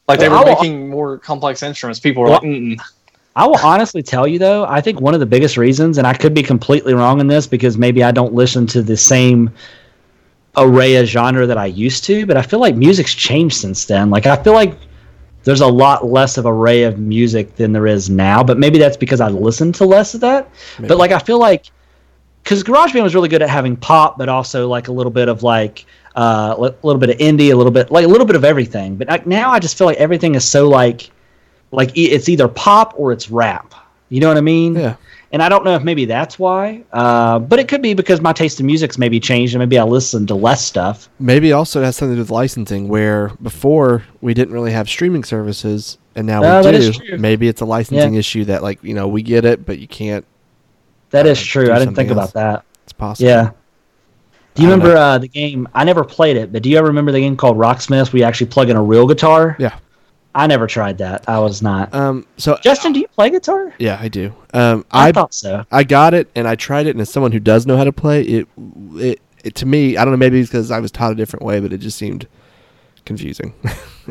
[0.07, 1.99] Like they Well, were making more complex instruments.
[1.99, 2.79] People were Well- like, Mm-mm.
[3.35, 6.13] I will honestly tell you though, I think one of the biggest reasons, and I
[6.13, 9.51] could be completely wrong in this because maybe I don't listen to the same
[10.57, 14.09] array of genre that I used to, but I feel like music's changed since then.
[14.09, 14.77] Like I feel like
[15.43, 18.97] there's a lot less of array of music than there is now, but maybe that's
[18.97, 20.49] because I listen to less of that.
[20.77, 20.89] Maybe.
[20.89, 21.71] But like I feel like
[22.43, 25.41] because GarageBand was really good at having pop, but also like a little bit of
[25.41, 28.43] like uh, a little bit of indie, a little bit like a little bit of
[28.43, 28.97] everything.
[28.97, 31.09] But like, now I just feel like everything is so like
[31.71, 33.73] like it's either pop or it's rap.
[34.09, 34.75] You know what I mean?
[34.75, 34.95] yeah.
[35.33, 38.33] And I don't know if maybe that's why, uh, but it could be because my
[38.33, 41.07] taste in music's maybe changed and maybe I listen to less stuff.
[41.19, 44.89] Maybe also it has something to do with licensing, where before we didn't really have
[44.89, 46.77] streaming services, and now Oh, we do.
[46.77, 46.99] is.
[47.17, 50.25] Maybe it's a licensing issue that, like, you know, we get it, but you can't
[51.11, 51.71] That is uh, true.
[51.71, 52.65] I didn't think something about that.
[52.83, 53.29] It's possible.
[53.29, 53.51] Yeah.
[54.55, 55.69] Do you remember uh, the game?
[55.73, 58.11] I never played it, but do you ever remember the game called Rocksmith?
[58.11, 59.55] where you actually plug in a real guitar?
[59.59, 59.77] Yeah.
[60.33, 61.27] I never tried that.
[61.27, 61.93] I was not.
[61.93, 62.25] Um.
[62.37, 63.73] So Justin, do you play guitar?
[63.79, 64.33] yeah, I do.
[64.53, 64.85] Um.
[64.91, 65.65] I, I thought so.
[65.71, 67.91] I got it and I tried it, and as someone who does know how to
[67.91, 68.47] play it,
[68.95, 71.45] it, it to me, I don't know, maybe it's because I was taught a different
[71.45, 72.27] way, but it just seemed
[73.05, 73.53] confusing.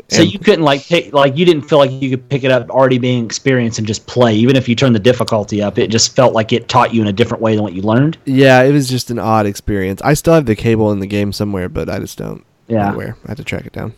[0.08, 2.70] So you couldn't like pick, like you didn't feel like you could pick it up
[2.70, 5.78] already being experienced and just play, even if you turned the difficulty up.
[5.78, 8.16] It just felt like it taught you in a different way than what you learned.
[8.24, 10.00] yeah, it was just an odd experience.
[10.02, 12.44] I still have the cable in the game somewhere, but I just don't.
[12.68, 12.94] Yeah.
[12.94, 13.94] where I had to track it down.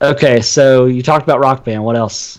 [0.00, 1.82] Okay, so you talked about Rock Band.
[1.84, 2.38] What else?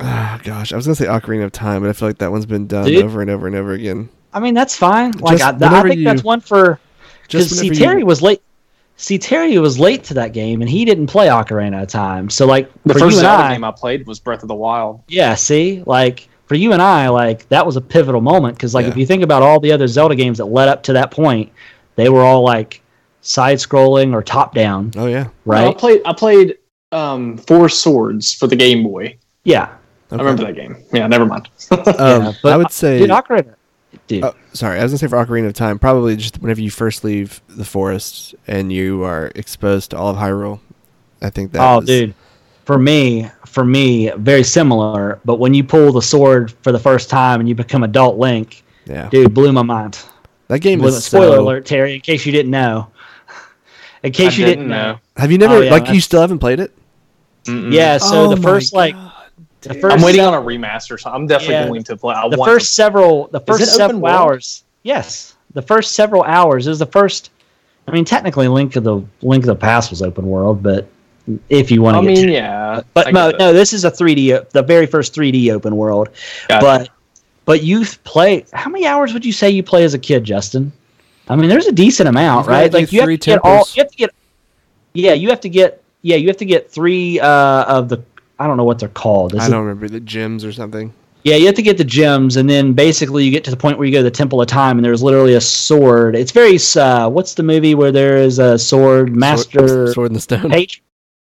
[0.00, 2.46] Ah, gosh, I was gonna say Ocarina of Time, but I feel like that one's
[2.46, 3.04] been done Dude.
[3.04, 4.08] over and over and over again.
[4.32, 5.10] I mean, that's fine.
[5.12, 6.78] Like I, I whenever think that's one for
[7.26, 8.42] Just because see whenever you- Terry was late.
[9.00, 12.30] See Terry was late to that game, and he didn't play Ocarina of Time.
[12.30, 14.48] So like The for first you and Zelda I, game I played was Breath of
[14.48, 15.00] the Wild.
[15.08, 15.34] yeah.
[15.34, 18.90] See, like for you and I, like that was a pivotal moment because like Yeah.
[18.92, 21.50] if you think about all the other Zelda games that led up to that point,
[21.96, 22.82] they were all like
[23.20, 25.66] side scrolling or top down, Oh yeah, right?
[25.68, 26.02] I played.
[26.04, 26.57] I played
[26.92, 29.16] um, Four Swords for the Game Boy.
[29.44, 29.74] yeah.
[30.10, 30.74] I remember that game.
[30.90, 31.50] Yeah, never mind.
[31.70, 31.82] Um,
[32.24, 32.98] yeah, but I would say.
[32.98, 33.54] Dude, Ocarina.
[34.06, 36.70] Dude, Oh, sorry, I was gonna say for Ocarina of Time, probably just whenever you
[36.70, 40.60] first leave the forest and you are exposed to all of Hyrule.
[41.20, 41.60] I think that.
[41.60, 42.14] oh, was- dude.
[42.64, 45.20] For me, for me, very similar.
[45.26, 48.62] But when you pull the sword for the first time and you become adult Link,
[48.86, 49.98] Yeah, dude, blew my mind.
[50.48, 52.88] that game Blew- is Spoiler so- alert, Terry, in case you didn't know.
[54.02, 54.98] In I case you didn't didn't know.
[55.16, 56.72] Have you never Oh, yeah, like you still haven't played it?
[57.44, 57.72] Mm-mm.
[57.72, 59.12] Yeah, so Oh the first like God,
[59.62, 61.66] the first I'm waiting sev- on a remaster, so I'm definitely Yeah.
[61.68, 62.14] going to play.
[62.14, 64.14] I the want first several the first several world?
[64.14, 64.64] hours.
[64.82, 65.34] Yes.
[65.54, 67.30] The first several hours is the first
[67.86, 70.86] I mean technically Link of the Link of the Past was open world, but
[71.48, 71.82] if you To.
[71.82, 72.82] want I to get mean, yeah.
[72.94, 76.10] But no, get no, this is a 3D, the very first 3D open world.
[76.48, 76.64] Gotcha.
[76.64, 76.88] But
[77.46, 78.44] but you play.
[78.52, 80.70] How many hours would you say you play as a kid, Justin?
[81.28, 82.72] I mean, there's a decent amount, You've right?
[82.72, 83.66] Like you have to get all.
[83.74, 84.10] You have to get.
[84.94, 85.82] Yeah, you have to get.
[86.02, 88.02] Yeah, you have to get three uh, of the.
[88.38, 89.34] I don't know what they're called.
[89.34, 90.92] Is I it- don't remember the gyms or something.
[91.24, 93.78] yeah, you have to get the gems, and then basically you get to the point
[93.78, 96.14] where you go to the Temple of Time, and there's literally a sword.
[96.16, 96.58] It's very.
[96.76, 99.68] Uh, what's the movie where there is a sword master?
[99.68, 100.50] Sword, Sword in the Stone.
[100.50, 100.82] page.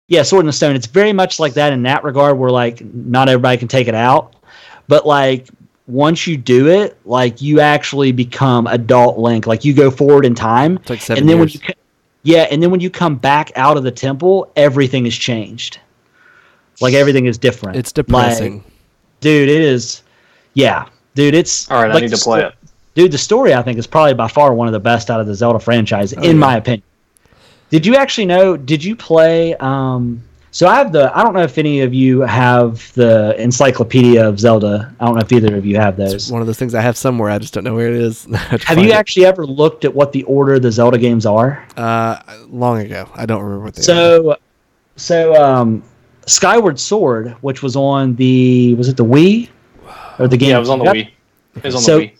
[0.09, 0.75] Yeah, Sword in the Stone.
[0.75, 3.95] It's very much like that in that regard, where like not everybody can take it
[3.95, 4.35] out,
[4.87, 5.47] but like
[5.87, 9.47] once you do it, like you actually become adult Link.
[9.47, 11.59] Like you go forward in time, It's like seven and then when you,
[12.23, 15.79] yeah, and then when you come back out of the temple, everything has changed.
[16.81, 17.77] Like everything is different.
[17.77, 18.55] it's depressing.
[18.55, 18.63] Like,
[19.21, 20.03] dude, it is.
[20.53, 22.53] Yeah, dude, it's All right, I need to play it.
[22.95, 25.27] Dude, the story I think is probably by far one of the best out of
[25.27, 26.33] the Zelda franchise, Oh, in yeah.
[26.33, 26.83] my opinion.
[27.69, 28.57] Did you actually know?
[28.57, 29.55] Did you play?
[29.55, 30.23] Um,
[30.57, 31.15] so I have the.
[31.15, 34.91] I don't know if any of you have the Encyclopedia of Zelda.
[34.99, 36.31] I don't know if either of you have it's those.
[36.31, 37.29] one of those things I have somewhere.
[37.29, 38.23] I just don't know where it is.
[38.33, 38.93] Have Have you it.
[38.93, 41.63] actually ever looked at what the order the Zelda games are?
[41.77, 42.17] Uh,
[42.49, 43.07] long ago.
[43.13, 43.83] I don't remember what they are.
[43.83, 44.35] So,
[44.95, 45.83] so um,
[46.25, 49.49] Skyward Sword, which was on the was it the Wii
[50.17, 50.49] or the game?
[50.49, 51.11] Yeah, it was on the Wii.
[51.57, 52.13] It was on So- the Wii.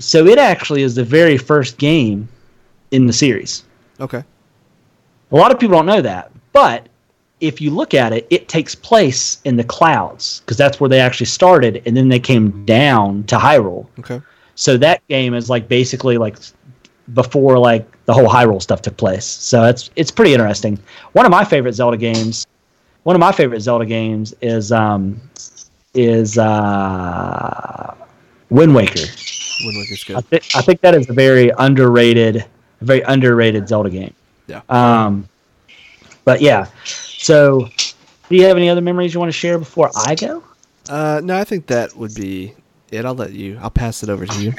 [0.00, 2.28] So it actually is the very first game
[2.90, 3.62] in the series.
[4.00, 4.24] Okay.
[5.30, 6.88] A lot of people don't know that, but
[7.44, 10.98] if you look at it, it takes place in the clouds because that's where they
[10.98, 13.86] actually started, and then they came down to Hyrule.
[13.98, 14.20] Okay.
[14.54, 16.36] So that game is like basically like
[17.12, 19.26] before like the whole Hyrule stuff took place.
[19.26, 20.78] So it's it's pretty interesting.
[21.12, 22.46] One of my favorite Zelda games,
[23.02, 25.20] one of my favorite Zelda games is um
[25.92, 27.94] is uh
[28.48, 29.06] Wind Waker.
[29.64, 30.30] Wind Waker's I, good.
[30.30, 34.14] th- I think that is a very underrated, a very underrated Zelda game.
[34.46, 34.62] Yeah.
[34.68, 35.28] Um,
[36.24, 36.66] but yeah.
[37.24, 37.70] So,
[38.28, 40.44] do you have any other memories you want to share before I go?
[40.90, 42.52] Uh, no, I think that would be
[42.90, 43.06] it.
[43.06, 43.58] I'll let you.
[43.62, 44.52] I'll pass it over to you.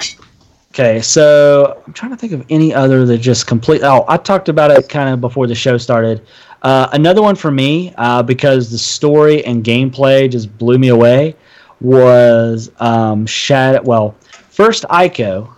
[0.71, 3.83] Okay, so I'm trying to think of any other that just complete.
[3.83, 6.25] Oh, I talked about it kind of before the show started.
[6.63, 11.35] Uh, another one for me, uh, because the story and gameplay just blew me away,
[11.81, 13.83] was um, Shadow.
[13.83, 14.15] Well,
[14.49, 15.53] first Ico,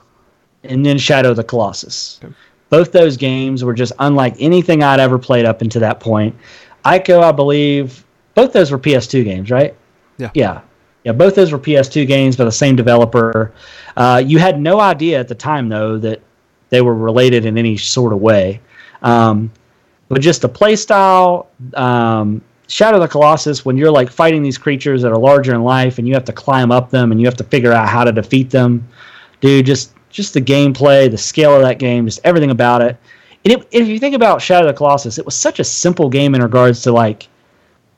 [0.66, 2.20] and then Shadow of the Colossus.
[2.22, 2.34] Okay.
[2.70, 6.36] Both those games were just unlike anything I'd ever played up until that point.
[6.86, 8.06] Ico, I believe,
[8.36, 9.76] both those were PS2 games, right?
[10.18, 10.32] Yeah.
[10.34, 10.62] Yeah.
[11.04, 13.54] Yeah, both those were PS2 games by the same developer.
[13.96, 16.22] Uh, you had no idea at the time, though, that
[16.70, 18.60] they were related in any sort of way.
[19.02, 19.52] Um,
[20.10, 24.58] but just the play style, um, Shadow of the Colossus, when you're like fighting these
[24.58, 27.28] creatures that are larger in life and you have to climb up them and you
[27.28, 28.86] have to figure out how to defeat them,
[29.40, 32.98] dude, just just the gameplay, the scale of that game, just everything about it.
[33.46, 36.10] And it, if you think about Shadow of the Colossus, it was such a simple
[36.10, 37.28] game in regards to like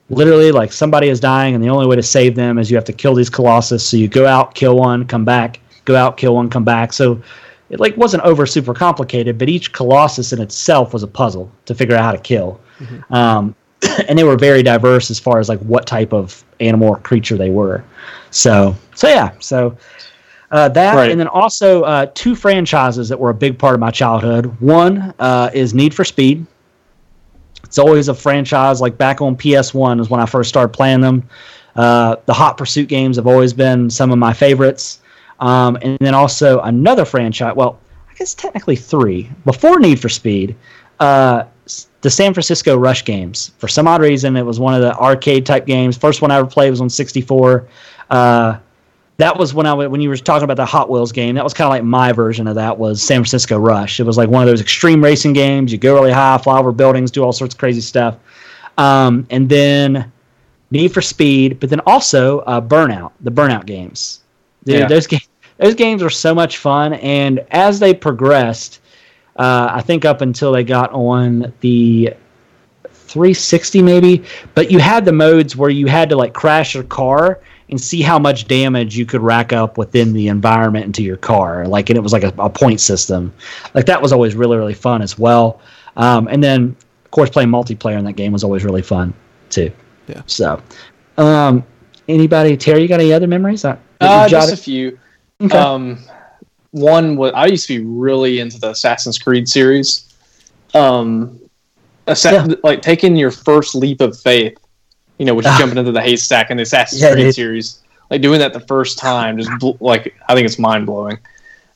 [0.10, 2.86] literally like somebody is dying and the only way to save them is you have
[2.86, 5.60] to kill these colossus so you go out kill one come back
[5.90, 6.94] go out, kill one, come back.
[6.94, 7.22] So
[7.70, 11.76] it like wasn't over super complicated, but each colossus in itself was a puzzle to
[11.76, 12.60] figure out how to kill.
[12.80, 13.14] Mm-hmm.
[13.14, 13.56] Um,
[14.08, 17.38] and they were very diverse as far as like what type of animal or creature
[17.38, 17.84] they were.
[18.32, 19.76] So so yeah, so
[20.52, 21.12] uh, that right.
[21.12, 24.45] and then also uh, two franchises that were a big part of my childhood.
[24.60, 26.45] One uh, is Need for Speed.
[27.64, 31.28] It's always a franchise like back on PS1 is when I first started playing them.
[31.76, 35.02] Uh, the Hot Pursuit games have always been some of my favorites.
[35.39, 37.56] Um, and then also another franchise.
[37.56, 37.80] Well,
[38.10, 40.56] I guess technically three before Need for Speed.
[41.00, 41.45] Uh,
[42.02, 43.52] the San Francisco Rush games.
[43.58, 45.97] For some odd reason, it was one of the arcade type games.
[45.97, 47.68] First one I ever played was on 64.
[49.20, 51.36] That was when I when you were talking about the Hot Wheels game.
[51.36, 53.99] That was kind of like my version of that was San Francisco Rush.
[53.99, 55.74] It was like one of those extreme racing games.
[55.74, 58.15] You go really high, fly over buildings, do all sorts of crazy stuff.
[58.78, 60.09] Um, and then
[60.72, 64.22] Need for Speed, but then also uh, Burnout, the Burnout games.
[64.63, 64.88] Dude, yeah.
[64.88, 66.93] those games those games were so much fun.
[66.93, 68.80] And as they progressed,
[69.36, 72.13] uh, I think up until they got on the
[72.89, 74.24] 360 maybe,
[74.55, 78.01] but you had the modes where you had to like crash your car and see
[78.01, 81.67] how much damage you could rack up within the environment into your car.
[81.67, 83.34] Like, and it was like a, a point system.
[83.74, 85.61] Like that was always really really fun as well.
[85.97, 89.13] Um, and then of course playing multiplayer in that game was always really fun
[89.49, 89.72] too.
[90.07, 90.22] Yeah.
[90.26, 90.61] So,
[91.17, 91.63] um,
[92.07, 93.63] anybody, Terry, you got any other memories?
[93.65, 93.78] Uh,
[94.28, 94.99] just a few.
[95.41, 95.57] Okay.
[95.57, 95.99] Um,
[96.72, 100.05] one was I used to be really into the Assassin's Creed series.
[100.74, 101.39] Um,
[102.07, 102.47] yeah.
[102.63, 104.57] like taking your first leap of faith
[105.20, 107.36] you know, which is jumping into the haystack in the Assassin's yeah, Creed dude.
[107.36, 107.80] series.
[108.09, 111.20] Like doing that the first time, just bl- like I think it's mind blowing.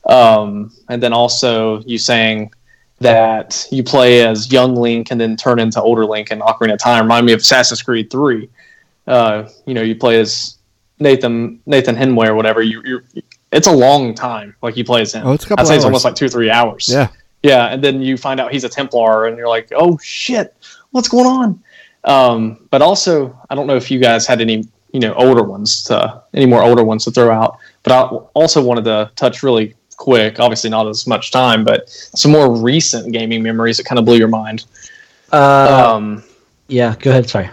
[0.08, 2.52] Um, and then also you saying
[3.00, 6.78] that you play as young Link and then turn into older Link in Ocarina of
[6.80, 8.48] Time remind me of Assassin's Creed Three.
[9.06, 10.56] Uh, you know, you play as
[10.98, 12.62] Nathan Nathan Henway or whatever.
[12.62, 13.04] You, you're
[13.52, 14.56] it's a long time.
[14.62, 15.26] Like you play as him.
[15.26, 15.78] Oh, it's a couple I'd say hours.
[15.78, 16.88] it's almost like two or three hours.
[16.90, 17.08] Yeah,
[17.42, 17.66] yeah.
[17.66, 20.56] And then you find out he's a Templar, and you're like, oh shit,
[20.90, 21.62] what's going on?
[22.04, 25.82] Um, but also, I don't know if you guys had any, you know, older ones
[25.84, 27.58] to any more older ones to throw out.
[27.82, 28.00] But I
[28.34, 30.40] also wanted to touch really quick.
[30.40, 34.16] Obviously, not as much time, but some more recent gaming memories that kind of blew
[34.16, 34.66] your mind.
[35.32, 36.22] Uh, um,
[36.68, 37.28] yeah, go ahead.
[37.28, 37.50] Sorry.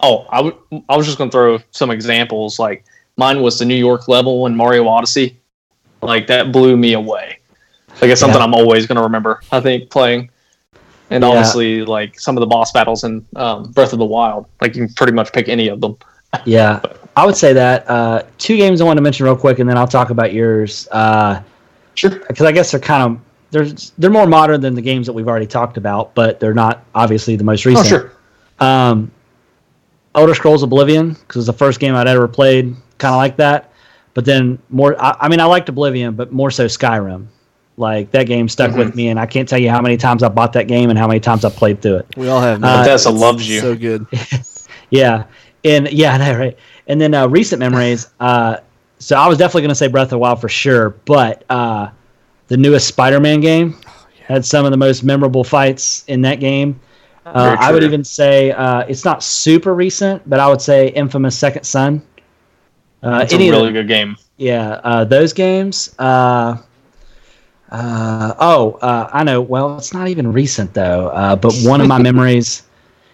[0.00, 2.58] Oh, I, w- I was just going to throw some examples.
[2.58, 2.84] Like
[3.16, 5.38] mine was the New York level in Mario Odyssey.
[6.00, 7.38] Like that blew me away.
[8.00, 8.44] Like it's something yeah.
[8.44, 9.42] I'm always going to remember.
[9.52, 10.30] I think playing
[11.12, 11.28] and yeah.
[11.28, 14.46] obviously like some of the boss battles in um, Breath of the Wild.
[14.60, 15.96] Like you can pretty much pick any of them.
[16.46, 16.80] yeah,
[17.16, 17.88] I would say that.
[17.88, 20.88] Uh, two games I want to mention real quick, and then I'll talk about yours.
[20.90, 21.42] Uh,
[21.94, 22.10] sure.
[22.10, 23.66] Because I guess they're kind of they're
[23.98, 27.36] they're more modern than the games that we've already talked about, but they're not obviously
[27.36, 27.86] the most recent.
[27.86, 28.12] Oh, sure.
[28.66, 29.10] Um,
[30.14, 33.72] Elder Scrolls Oblivion, because it's the first game I'd ever played, kind of like that.
[34.14, 37.26] But then more, I, I mean, I liked Oblivion, but more so Skyrim.
[37.76, 38.78] Like that game stuck mm-hmm.
[38.78, 40.98] with me, and I can't tell you how many times I bought that game and
[40.98, 42.06] how many times I played through it.
[42.16, 42.62] We all have.
[42.62, 43.60] Uh, Bethesda loves you.
[43.60, 44.06] So good.
[44.90, 45.24] yeah,
[45.64, 46.58] and yeah, know, right.
[46.86, 48.08] And then uh, recent memories.
[48.20, 48.58] Uh,
[48.98, 51.90] so I was definitely going to say Breath of the Wild for sure, but uh,
[52.46, 54.26] the newest Spider-Man game oh, yeah.
[54.26, 56.78] had some of the most memorable fights in that game.
[57.26, 61.36] Uh, I would even say uh, it's not super recent, but I would say Infamous
[61.36, 62.00] Second Son.
[63.02, 64.16] Uh, it's a really the, good game.
[64.36, 65.94] Yeah, uh, those games.
[65.98, 66.58] Uh,
[67.72, 69.40] uh, oh, uh, I know.
[69.40, 71.08] Well, it's not even recent though.
[71.08, 72.62] Uh, but one of my memories,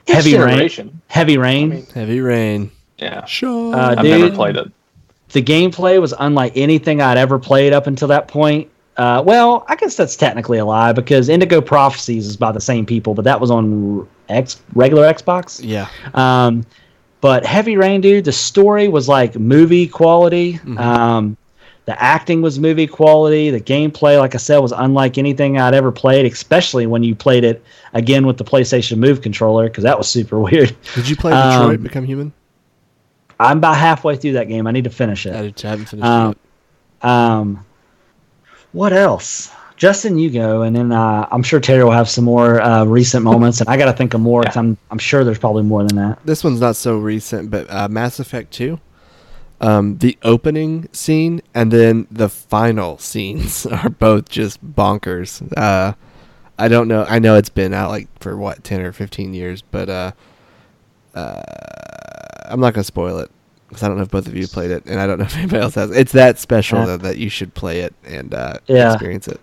[0.08, 1.00] Heavy Rain.
[1.06, 1.72] Heavy Rain.
[1.72, 2.70] I mean, heavy Rain.
[2.98, 3.24] Yeah.
[3.24, 3.74] Sure.
[3.74, 4.70] Uh, I've dude, never played it.
[5.30, 8.68] The gameplay was unlike anything I'd ever played up until that point.
[8.96, 12.84] Uh, well, I guess that's technically a lie because Indigo Prophecies is by the same
[12.84, 15.60] people, but that was on X regular Xbox.
[15.62, 15.88] Yeah.
[16.14, 16.66] Um,
[17.20, 20.54] but Heavy Rain, dude, the story was like movie quality.
[20.54, 20.78] Mm-hmm.
[20.78, 21.36] Um,
[21.88, 23.48] the acting was movie quality.
[23.48, 27.44] The gameplay, like I said, was unlike anything I'd ever played, especially when you played
[27.44, 27.64] it
[27.94, 30.76] again with the PlayStation Move controller, because that was super weird.
[30.94, 32.34] Did you play Detroit um, Become Human?
[33.40, 34.66] I'm about halfway through that game.
[34.66, 35.32] I need to finish it.
[35.32, 35.36] I
[35.66, 36.36] haven't finished um,
[37.02, 37.08] it.
[37.08, 37.66] Um,
[38.72, 39.50] what else?
[39.78, 43.24] Justin, you go, and then uh, I'm sure Terry will have some more uh, recent
[43.24, 45.84] moments, and I got to think of more because I'm I'm sure there's probably more
[45.84, 46.18] than that.
[46.26, 48.78] This one's not so recent, but uh, Mass Effect Two
[49.60, 55.52] um, the opening scene and then the final scenes are both just bonkers.
[55.56, 55.94] Uh,
[56.58, 57.04] I don't know.
[57.08, 60.12] I know it's been out like for what ten or fifteen years, but uh,
[61.14, 61.42] uh,
[62.46, 63.30] I'm not gonna spoil it
[63.68, 65.36] because I don't know if both of you played it, and I don't know if
[65.36, 65.90] anybody else has.
[65.90, 68.92] It's that special though, that you should play it and uh, yeah.
[68.92, 69.40] experience it.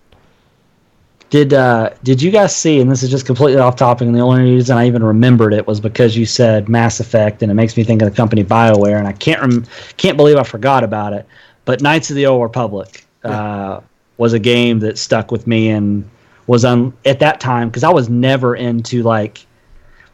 [1.30, 2.80] Did uh, did you guys see?
[2.80, 4.06] And this is just completely off topic.
[4.06, 7.50] And the only reason I even remembered it was because you said Mass Effect, and
[7.50, 8.98] it makes me think of the company Bioware.
[8.98, 9.66] And I can't rem-
[9.96, 11.26] can't believe I forgot about it.
[11.64, 13.80] But Knights of the Old Republic, uh,
[14.18, 16.08] was a game that stuck with me and
[16.46, 19.46] was on at that time because I was never into like.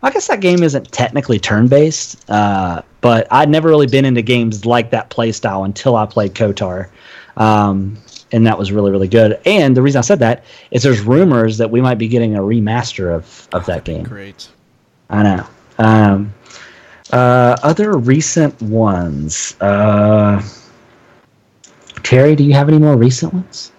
[0.05, 4.21] I guess that game isn't technically turn based, uh, but I'd never really been into
[4.21, 6.89] games like that playstyle until I played KOTOR.
[7.37, 7.97] Um,
[8.33, 9.41] and that was really really good.
[9.47, 12.41] And the reason I said that is there's rumors that we might be getting a
[12.41, 14.05] remaster of of that game.
[14.05, 14.49] Great.
[15.11, 15.47] I know.
[15.79, 16.35] Um,
[17.13, 19.57] uh, other recent ones.
[19.61, 20.43] Uh,
[22.03, 23.73] Terry, do you have any more recent ones?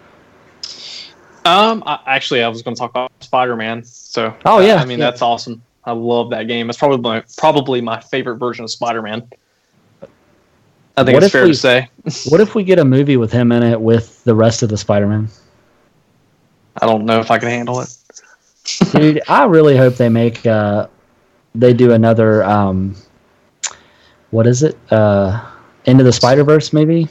[1.45, 3.83] Um, I, actually, I was going to talk about Spider Man.
[3.83, 5.09] So, Oh, yeah, I mean yeah.
[5.09, 5.61] that's awesome.
[5.83, 6.69] I love that game.
[6.69, 9.27] It's probably my probably my favorite version of Spider Man.
[10.95, 11.89] I think What it's if fair we- to say.
[12.29, 14.77] What if we get a movie with him in it with the rest of the
[14.77, 15.29] Spider-Man?
[16.81, 17.95] I don't know if I can handle it.
[18.91, 20.87] Dude, I really hope they make uh,
[21.55, 22.95] they do another um,
[24.31, 24.77] what is it?
[24.91, 25.43] Uh,
[25.85, 27.07] Into the Spider Verse maybe?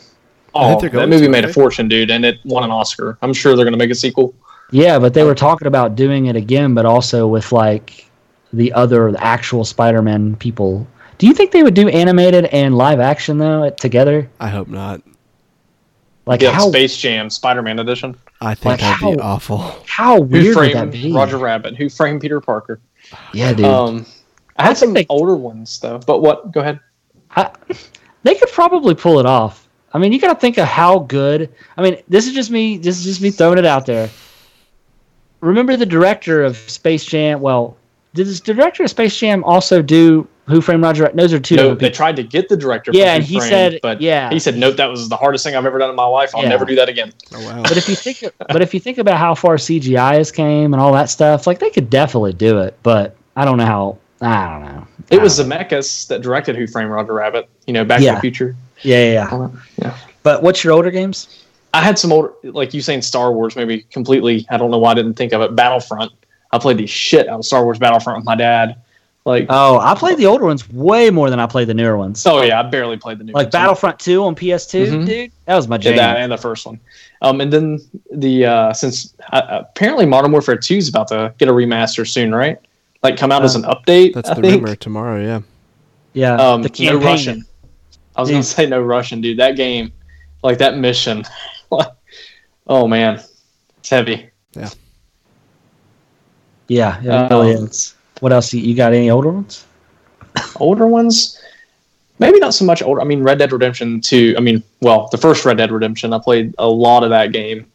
[0.54, 2.70] I think Oh, they're that movie to, made a fortune, dude, and it won an
[2.70, 3.16] Oscar.
[3.22, 4.34] I'm sure they're going to make a sequel.
[4.70, 8.10] Yeah, but they were talking about doing it again, but also with like
[8.52, 10.86] the other the actual Spider-Man people.
[11.22, 14.28] Do you think they would do animated and live action though together?
[14.40, 15.02] I hope not.
[16.26, 18.16] Like yeah, how Space Jam Spider-Man edition.
[18.40, 19.58] I think Like that'd be awful.
[19.86, 21.12] how Who weird would that framed be?
[21.12, 21.76] Roger Rabbit?
[21.76, 22.80] Who framed Peter Parker?
[23.32, 23.66] Yeah, dude.
[23.66, 24.04] Um,
[24.56, 26.00] I had some think- older ones though.
[26.04, 26.50] But what?
[26.50, 26.80] Go ahead.
[27.36, 27.52] I,
[28.24, 29.68] they could probably pull it off.
[29.92, 31.54] I mean, you got to think of how good.
[31.76, 32.78] I mean, this is just me.
[32.78, 34.10] This is just me throwing it out there.
[35.40, 37.40] Remember the director of Space Jam?
[37.40, 37.76] Well,
[38.12, 41.04] did this director of Space Jam also do Who Framed Roger?
[41.04, 41.16] Rabbit?
[41.16, 41.54] Those are two.
[41.56, 41.94] No, they people.
[41.94, 42.90] tried to get the director.
[42.92, 44.28] Yeah, from and he Framed, said- but yeah.
[44.30, 46.34] he said, "Nope, that was the hardest thing I've ever done in my life.
[46.34, 46.48] I'll Yeah.
[46.48, 47.62] never do that again." Oh wow.
[47.62, 50.80] But if you think, but if you think about how far CGI has came and
[50.82, 52.76] all that stuff, like they could definitely do it.
[52.82, 53.98] But I don't know how.
[54.20, 54.86] I don't know.
[55.10, 57.48] It was don't Zemeckis that directed Who Framed Roger Rabbit.
[57.66, 58.56] You know, Back to the Future.
[58.82, 59.36] Yeah, yeah, yeah.
[59.36, 59.48] Uh,
[59.80, 59.96] yeah.
[60.24, 61.44] But what's your older games?
[61.74, 64.44] I had some older, like you saying Star Wars, maybe completely.
[64.50, 65.54] I don't know why I didn't think of it.
[65.56, 66.12] Battlefront.
[66.52, 68.76] I played the shit out of Star Wars Battlefront with my dad.
[69.24, 72.26] Like, Oh, I played the older ones way more than I played the newer ones.
[72.26, 73.52] oh yeah, I barely played the new like ones.
[73.52, 75.06] Battlefront 2 on PS2, Mhm.
[75.06, 75.32] dude.
[75.46, 75.96] That was my Did jam.
[75.98, 76.80] that and the first one.
[77.22, 77.78] Um, and then
[78.10, 82.34] the uh, since uh, apparently Modern Warfare Two is about to get a remaster soon,
[82.34, 82.58] right?
[83.04, 84.12] Like come out as an update.
[84.14, 84.62] That's I the think.
[84.62, 85.22] rumor tomorrow.
[85.22, 85.40] Yeah.
[86.14, 87.06] Yeah, Um, the no campaign.
[87.06, 87.44] Russian.
[88.16, 89.38] I was gonna say no Russian, dude.
[89.38, 89.92] That game,
[90.42, 91.22] like that mission.
[92.66, 93.20] oh man,
[93.78, 94.30] it's heavy.
[96.68, 97.94] Yeah, it Um, really is.
[98.22, 98.54] What else?
[98.54, 99.66] You, got any older ones?
[100.60, 101.38] older ones
[102.18, 105.18] maybe not so much older i mean red dead redemption 2 i mean well the
[105.18, 107.66] first red dead redemption i played a lot of that game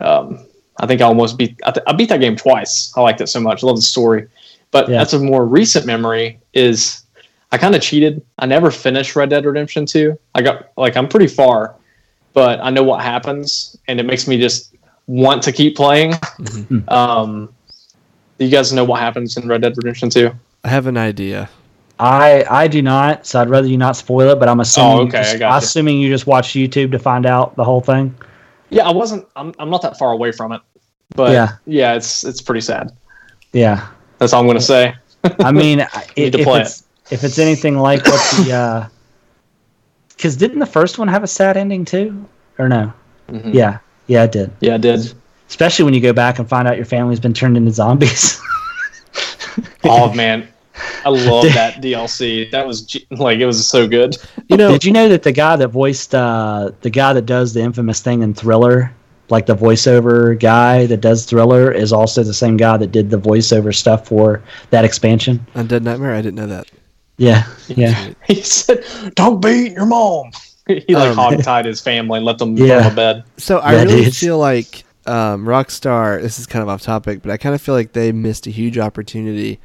[0.00, 0.38] um,
[0.78, 3.26] i think i almost beat I, th- I beat that game twice i liked it
[3.28, 4.28] so much i love the story
[4.70, 4.98] but Yeah.
[4.98, 7.02] that's a more recent memory is
[7.50, 11.08] i kind of cheated i never finished red dead redemption 2 i got like i'm
[11.08, 11.74] pretty far
[12.32, 14.76] but i know what happens and it makes me just
[15.08, 16.88] want to keep playing Mhm.
[16.92, 17.48] um,
[18.38, 20.30] you guys know what happens in red dead redemption 2
[20.64, 21.48] I have an idea.
[21.98, 24.40] I I do not, so I'd rather you not spoil it.
[24.40, 24.90] But I'm assuming.
[24.90, 25.64] Oh, you okay, just, I gotcha.
[25.64, 28.14] assuming you just watch YouTube to find out the whole thing.
[28.70, 29.26] Yeah, I wasn't.
[29.36, 30.60] I'm, I'm not that far away from it,
[31.14, 31.56] but Yeah.
[31.66, 32.90] yeah, it's it's pretty sad.
[33.52, 33.86] Yeah,
[34.18, 34.94] That's all I'm gonna say.
[35.38, 38.90] I mean, I- Need to if play it's if it's anything like what the,
[40.08, 42.26] because didn't the first one have a sad ending too,
[42.58, 42.92] or no?
[43.30, 43.52] Mhm.
[43.54, 44.50] Yeah, yeah, it did.
[44.60, 45.12] yeah, it did.
[45.48, 48.40] Especially when you go back and find out your family's been turned into zombies.
[49.84, 50.48] Oh man,
[51.04, 52.50] I love that DLC.
[52.50, 54.16] That was like it was so good.
[54.48, 57.52] You know, Did you know that the guy that voiced uh, the guy that does
[57.54, 58.90] the infamous thing in Thriller,
[59.28, 63.18] like the voiceover guy that does Thriller, is also the same guy that did the
[63.18, 65.44] voiceover stuff for that expansion?
[65.54, 66.14] Undead Nightmare.
[66.14, 66.66] I didn't know that.
[67.18, 68.84] Yeah, yeah, He said,
[69.14, 70.32] "Don't beat your mom."
[70.66, 72.82] He like Um, hogtied his family and let them Yeah.
[72.82, 73.24] go to bed.
[73.36, 74.16] So I Yeah, really dude.
[74.16, 76.20] feel like um, Rockstar.
[76.20, 78.50] This is kind of off topic, but I kind of feel like they missed a
[78.50, 79.60] huge opportunity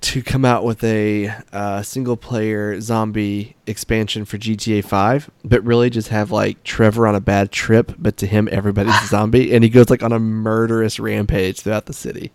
[0.00, 5.90] to come out with a uh, single player zombie expansion for GTA 5, but really
[5.90, 9.64] just have like Trevor on a bad trip, but to him everybody's a zombie, and
[9.64, 12.30] he goes like on a murderous rampage throughout the city.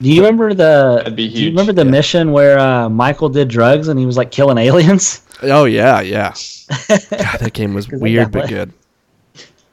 [0.00, 0.96] Do you remember the?
[0.98, 1.90] That'd be Do you remember the yeah.
[1.90, 5.22] mission where uh, Michael did drugs and he was like killing aliens?
[5.42, 6.34] Oh yeah, yeah.
[6.88, 8.72] God, that game was weird but good.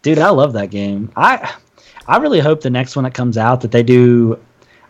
[0.02, 1.12] Dude, I love that game.
[1.16, 1.54] I
[2.08, 4.40] I really hope the next one that comes out that they do.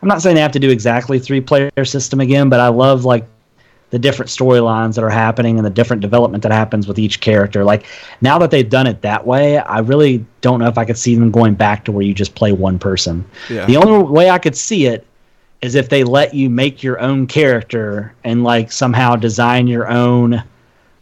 [0.02, 3.06] I'm not saying they have to do exactly three player system again, but I love
[3.06, 3.26] like
[3.92, 7.64] the different storylines that are happening and the different development that happens with each character.
[7.64, 7.86] Like
[8.22, 11.14] now that they've done it that way, I really don't know if I could see
[11.14, 13.24] them going back to where you just play one person.
[13.50, 13.66] Yeah.
[13.66, 15.06] The only way I could see it
[15.62, 20.42] is if they let you make your own character and like somehow design your own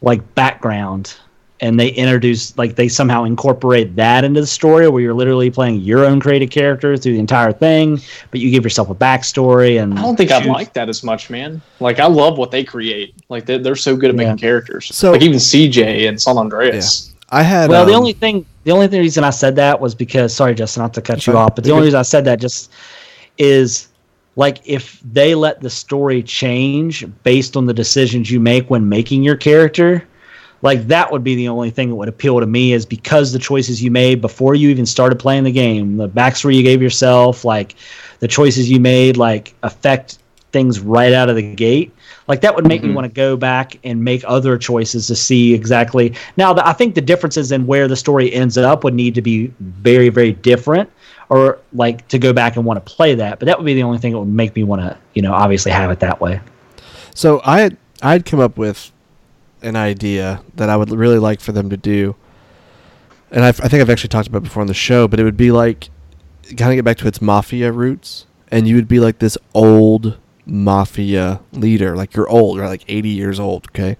[0.01, 1.15] like background
[1.61, 5.81] and they introduce like they somehow incorporate that into the story where you're literally playing
[5.81, 7.99] your own created character through the entire thing,
[8.31, 11.03] but you give yourself a backstory and I don't think I'd choose- like that as
[11.03, 11.61] much, man.
[11.79, 13.13] Like I love what they create.
[13.29, 14.41] Like they're, they're so good at making Yeah.
[14.41, 14.89] characters.
[14.95, 17.13] So- like even CJ and San Andreas.
[17.31, 19.93] I had Well, the um, only thing, the only thing reason I said that was
[19.93, 21.41] because, sorry, Justin, not to cut you fine.
[21.43, 22.71] off, but the only reason I said that just
[23.37, 23.87] is
[24.35, 29.21] like if they let the story change based on the decisions you make when making
[29.21, 30.07] your character,
[30.61, 33.39] like that would be the only thing that would appeal to me is because the
[33.39, 37.45] choices you made before you even started playing the game, the backstory you gave yourself,
[37.45, 37.75] like
[38.19, 40.17] the choices you made, like affect
[40.51, 41.93] things right out of the gate.
[42.27, 42.93] Like that would make me Mhm.
[42.95, 46.13] want to go back and make other choices to see exactly.
[46.37, 49.21] Now, the, I think the differences in where the story ends up would need to
[49.21, 50.89] be very, very different,
[51.29, 53.39] or like to go back and want to play that.
[53.39, 55.33] But that would be the only thing that would make me want to, you know,
[55.33, 56.39] obviously have it that way.
[57.13, 57.71] So I
[58.01, 58.91] I'd come up with
[59.61, 62.15] an idea that I would really like for them to do,
[63.31, 65.07] and I've, I think I've actually talked about before on the show.
[65.07, 65.89] But it would be like
[66.43, 70.17] kind of get back to its mafia roots, and you would be like this old
[70.45, 73.97] mafia leader, like you're old, you're like 80 years old, okay.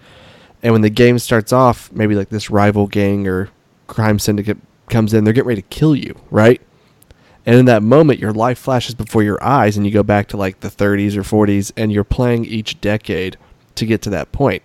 [0.61, 3.49] And when the game starts off, maybe like this rival gang or
[3.87, 4.57] crime syndicate
[4.89, 6.61] comes in, they're getting ready to kill you, right?
[7.45, 10.37] And in that moment, your life flashes before your eyes, and you go back to
[10.37, 13.37] like the 30s or 40s, and you're playing each decade
[13.75, 14.63] to get to that point.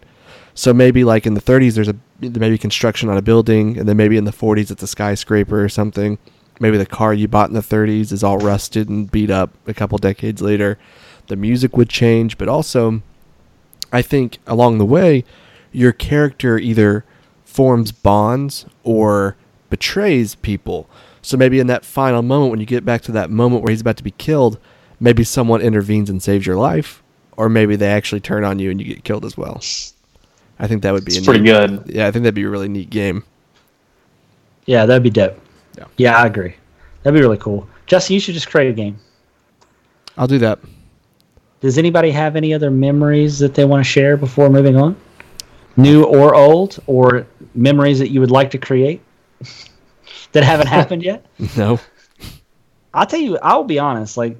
[0.54, 3.96] So maybe like in the 30s, there's a maybe construction on a building, and then
[3.96, 6.18] maybe in the 40s, it's a skyscraper or something.
[6.60, 9.74] Maybe the car you bought in the 30s is all rusted and beat up a
[9.74, 10.78] couple decades later.
[11.26, 13.02] The music would change, but also,
[13.92, 15.24] I think along the way,
[15.72, 17.04] your character either
[17.44, 19.36] forms bonds or
[19.70, 20.88] betrays people.
[21.20, 23.80] So maybe in that final moment, when you get back to that moment where he's
[23.80, 24.58] about to be killed,
[25.00, 27.02] maybe someone intervenes and saves your life,
[27.36, 29.60] or maybe they actually turn on you and you get killed as well.
[30.64, 31.82] I think that would be It's a pretty neat, good.
[31.86, 33.22] Yeah, I think that'd be a really neat game.
[34.64, 35.38] Yeah, that'd be dope.
[35.76, 35.84] Yeah.
[35.98, 36.54] yeah, I agree.
[37.02, 37.68] That'd be really cool.
[37.84, 38.98] Justin, you should just create a game.
[40.16, 40.58] I'll do that.
[41.60, 44.96] Does anybody have any other memories that they want to share before moving on?
[45.76, 49.02] New or old, or memories that you would like to create
[50.32, 51.26] that haven't happened yet?
[51.58, 51.78] No.
[52.94, 54.16] I'll tell you, I'll be honest.
[54.16, 54.38] Like,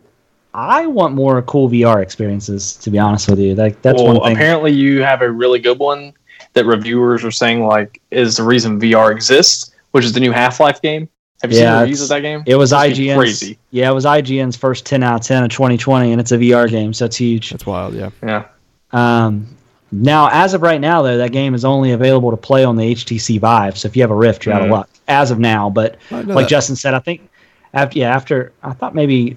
[0.55, 2.77] I want more cool VR experiences.
[2.77, 4.37] To be honest with you, like that's well, one thing.
[4.37, 6.13] apparently you have a really good one
[6.53, 10.61] that reviewers are saying like is the reason VR exists, which is the new Half
[10.61, 11.09] Life game.
[11.43, 12.43] Have you Yeah, seen the reviews of that game?
[12.47, 13.17] It was Must be IGN's.
[13.19, 13.59] crazy.
[13.73, 16.71] Yeah, it was IGN's first 10 out of 10 of 2020, and it's a VR
[16.71, 17.51] game, so it's huge.
[17.51, 18.11] That's wild, yeah.
[18.23, 18.47] Yeah.
[18.93, 19.47] Um,
[19.93, 22.95] now, as of right now, though, that game is only available to play on the
[22.95, 23.77] HTC Vive.
[23.77, 24.73] So if you have a Rift, you're out of Mm.
[24.73, 24.89] luck.
[25.07, 26.49] As of now, but like that.
[26.49, 27.29] Justin said, I think
[27.75, 29.37] after yeah, after I thought maybe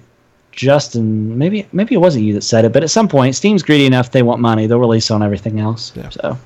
[0.58, 3.86] Justin, maybe maybe it wasn't you that said it, but at some point, Steam's greedy
[3.86, 4.66] enough; they want money.
[4.66, 5.92] They'll release on everything else.
[5.94, 6.08] Yeah.
[6.08, 6.38] So,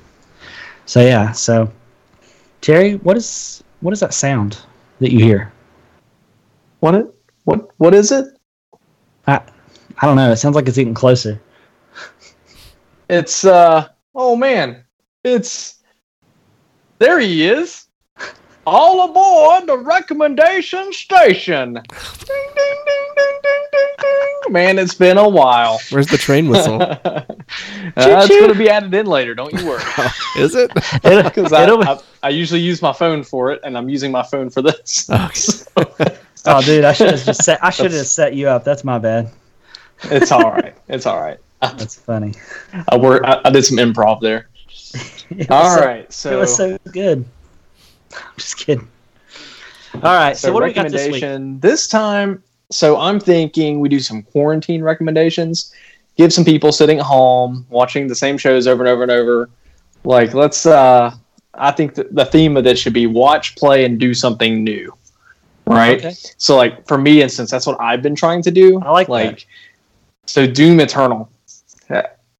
[0.85, 1.31] so yeah.
[1.31, 1.71] So,
[2.61, 4.59] Terry, what is what is that sound
[4.99, 5.51] that you hear?
[6.79, 7.07] What it?
[7.45, 7.71] What?
[7.77, 8.27] What is it?
[9.25, 9.41] I
[9.97, 10.31] I don't know.
[10.31, 11.41] It sounds like it's getting closer.
[13.09, 13.87] It's uh.
[14.13, 14.85] Oh man,
[15.23, 15.81] it's
[16.99, 17.19] there.
[17.19, 17.87] He is.
[18.65, 21.73] All aboard the recommendation station.
[21.73, 24.53] Ding, ding, ding, ding, ding, ding, ding.
[24.53, 25.79] Man, it's been a while.
[25.89, 26.81] Where's the train whistle?
[26.81, 27.23] uh,
[27.97, 29.35] it's going to be added in later.
[29.35, 29.83] Don't you worry.
[30.37, 30.71] Is it?
[31.03, 34.49] Because I, I, I usually use my phone for it, and I'm using my phone
[34.49, 35.09] for this.
[35.77, 36.17] Okay.
[36.45, 37.63] oh, dude, I should have just set.
[37.63, 38.63] I should have set you up.
[38.63, 39.29] That's my bad.
[40.03, 40.75] It's all right.
[40.87, 41.39] It's all right.
[41.61, 42.33] That's funny.
[42.89, 43.23] I work.
[43.25, 44.47] I, I did some improv there.
[45.29, 46.13] It was All so- right.
[46.13, 47.25] So it was so good.
[48.17, 48.87] I'm just kidding.
[49.95, 51.21] All right, so, So, what got this week?
[51.21, 52.43] recommendation this time.
[52.71, 55.71] So I'm thinking we do some quarantine recommendations.
[56.17, 59.49] Give some people sitting at home watching the same shows over and over and over.
[60.03, 60.65] Like let's.
[60.65, 61.13] uh
[61.55, 64.91] I think th- the theme of this should be watch, play, and do something new.
[65.67, 65.99] Right.
[66.03, 66.15] Okay.
[66.37, 68.79] So like for me, instance, that's what I've been trying to do.
[68.81, 69.13] I like that.
[69.13, 69.47] like.
[70.25, 71.29] So Doom Eternal.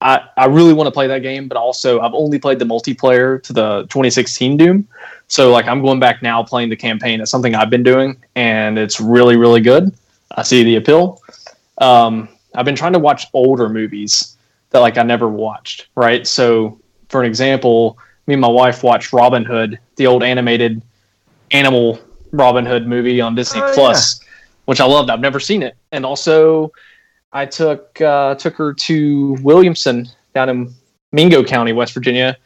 [0.03, 3.41] I, I really want to play that game, but also I've only played the multiplayer
[3.43, 4.87] to the 2016 Doom.
[5.27, 7.21] So like I'm going back now playing the campaign.
[7.21, 9.95] It's something I've been doing, and it's really really good.
[10.35, 11.21] I see the appeal.
[11.77, 14.37] Um, I've been trying to watch older movies
[14.71, 15.87] that like I never watched.
[15.95, 16.27] Right.
[16.27, 17.97] So for an example,
[18.27, 20.81] me and my wife watched Robin Hood, the old animated
[21.51, 21.99] animal
[22.31, 24.19] Robin Hood movie on Disney Oh, Plus,
[24.65, 25.09] which I loved.
[25.09, 26.73] I've never seen it, and also
[27.33, 30.73] I took uh, took her to Williamson down in
[31.11, 32.37] Mingo County, West Virginia.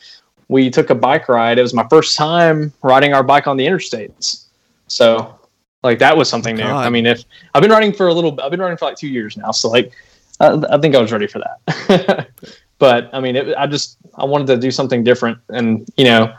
[0.47, 1.59] We took a bike ride.
[1.59, 4.45] It was my first time riding our bike on the interstates.
[4.87, 5.37] So,
[5.83, 6.63] like that was something new.
[6.63, 7.23] I mean, if
[7.53, 9.51] I've been riding for a little, I've been riding for like two years now.
[9.51, 9.91] So, like,
[10.39, 12.29] I, I think I was ready for that.
[12.79, 16.33] but I mean, it, I just I wanted to do something different, and you know,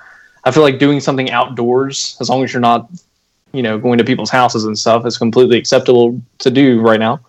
[0.45, 2.89] I feel like doing something outdoors, as long as you're not,
[3.53, 7.21] you know, going to people's houses and stuff, is completely acceptable to do right now.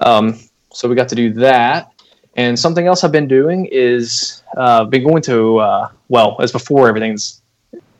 [0.00, 0.38] Um,
[0.78, 1.92] so we got to do that.
[2.36, 6.86] And something else I've been doing is uh, been going to uh, well as before
[6.86, 7.42] everything's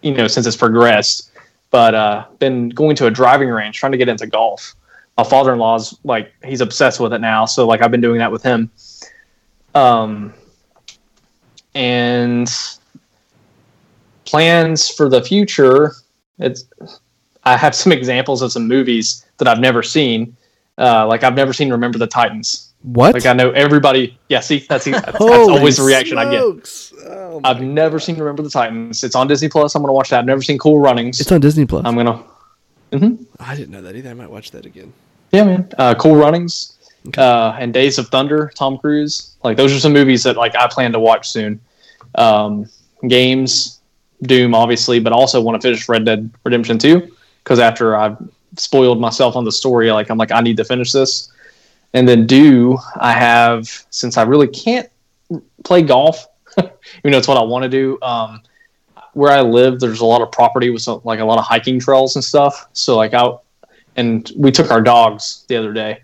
[0.02, 1.32] you know since it's progressed,
[1.72, 4.76] but uh, been going to a driving range trying to get into golf.
[5.16, 8.44] My father-in-law's like he's obsessed with it now, so like I've been doing that with
[8.44, 8.70] him.
[9.74, 10.32] Um,
[11.74, 12.48] and
[14.24, 15.94] plans for the future.
[16.38, 16.64] It's
[17.42, 20.36] I have some examples of some movies that I've never seen.
[20.78, 22.67] Uh, like I've never seen Remember the Titans.
[22.82, 23.14] What?
[23.14, 24.18] Like I know everybody.
[24.28, 26.40] Yeah, see, that's, that's, that's always the reaction I get.
[26.40, 29.02] Oh I've never seen Remember the Titans.
[29.02, 29.74] It's on Disney Plus.
[29.74, 30.20] I'm gonna watch that.
[30.20, 31.20] I've never seen Cool Runnings.
[31.20, 31.84] It's on Disney Plus.
[31.84, 32.22] I'm gonna.
[32.92, 33.16] Hmm.
[33.40, 34.10] I didn't know that either.
[34.10, 34.92] I might watch that again.
[35.32, 35.70] Yeah, man.
[35.76, 36.78] Uh, cool Runnings,
[37.18, 38.50] uh, and Days of Thunder.
[38.54, 39.36] Tom Cruise.
[39.42, 41.60] Like those are some movies that like I plan to watch soon.
[42.14, 42.66] Um,
[43.06, 43.80] games,
[44.22, 47.10] Doom, obviously, but also want to finish Red Dead Redemption 2
[47.44, 48.16] because after I've
[48.56, 51.30] spoiled myself on the story, like I'm like I need to finish this.
[51.94, 54.88] And then do I have since I really can't
[55.64, 56.26] play golf,
[56.58, 57.98] even though it's what I want to do.
[58.02, 58.42] Um,
[59.14, 61.80] where I live, there's a lot of property with some, like a lot of hiking
[61.80, 62.68] trails and stuff.
[62.72, 63.42] So like out,
[63.96, 66.02] and we took our dogs the other day.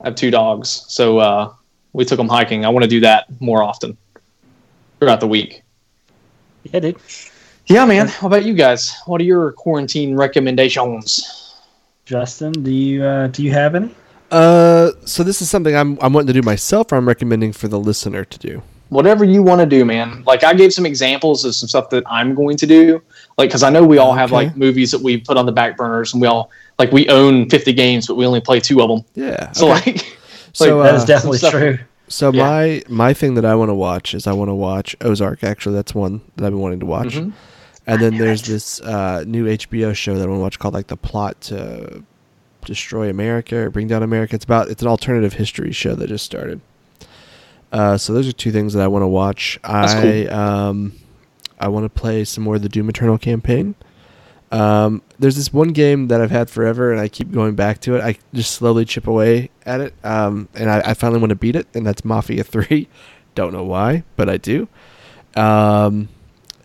[0.00, 1.52] I have two dogs, so uh,
[1.92, 2.64] we took them hiking.
[2.64, 3.96] I want to do that more often
[4.98, 5.62] throughout the week.
[6.64, 6.96] Yeah, dude.
[7.66, 8.08] Yeah, man.
[8.08, 8.92] How about you guys?
[9.06, 11.60] What are your quarantine recommendations?
[12.04, 13.94] Justin, do you uh, do you have any?
[14.32, 17.68] Uh, so this is something I'm I'm wanting to do myself, or I'm recommending for
[17.68, 18.62] the listener to do.
[18.88, 20.22] Whatever you want to do, man.
[20.26, 23.02] Like I gave some examples of some stuff that I'm going to do.
[23.38, 24.46] Like because I know we all have Okay.
[24.46, 27.48] like movies that we put on the back burners, and we all like we own
[27.48, 29.04] 50 games, but we only play two of them.
[29.14, 29.52] Yeah.
[29.52, 29.92] So okay.
[29.92, 30.18] like,
[30.54, 31.78] So, like, That is uh, definitely stuff- true.
[32.08, 32.42] So Yeah.
[32.46, 35.42] my my thing that I want to watch is I want to watch Ozark.
[35.44, 37.14] Actually, that's one that I've been wanting to watch.
[37.16, 37.32] Mhm.
[37.86, 40.86] And then there's this uh, new HBO show that I want to watch called like
[40.88, 42.02] the plot to
[42.64, 44.34] destroy America or bring down America.
[44.34, 46.60] It's about it's an alternative history show that just started.
[47.72, 49.58] Uh, so those are two things that I want to watch.
[49.62, 50.92] That's I um,
[51.58, 53.74] I want to play some more of the Doom Eternal campaign.
[54.50, 57.96] Um, there's this one game that I've had forever, and I keep going back to
[57.96, 58.02] it.
[58.02, 61.56] I just slowly chip away at it, um, and I, I finally want to beat
[61.56, 62.88] it, and that's Mafia Three.
[63.34, 64.68] Don't know why, but I do.
[65.34, 66.10] Um,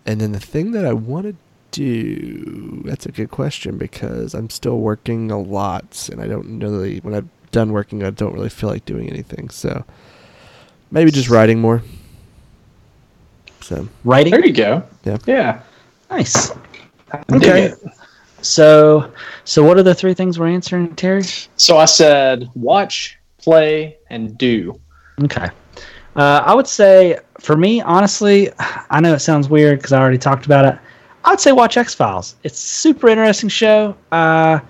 [0.05, 1.35] and then the thing that I want to
[1.77, 6.97] do, that's a good question because I'm still working a lot, and I don't really,
[6.99, 9.51] when I'm done working, I don't really feel like doing anything.
[9.51, 9.85] So
[10.89, 11.83] maybe just writing more.
[13.61, 14.31] So Writing.
[14.31, 14.83] there you go.
[15.05, 15.17] Yeah.
[15.27, 15.61] Yeah.
[16.09, 16.51] Nice.
[17.31, 17.73] Okay.
[18.41, 19.11] So,
[19.45, 21.23] so what are the three things we're answering, Terry?
[21.57, 24.79] So I said watch, play, and do.
[25.21, 25.49] Okay.
[26.15, 28.49] Uh, I would say, for me, honestly,
[28.89, 30.79] I know it sounds weird because I already talked about it.
[31.27, 32.37] I would say watch X Files.
[32.43, 33.97] It's super interesting show.
[34.13, 34.61] Uh,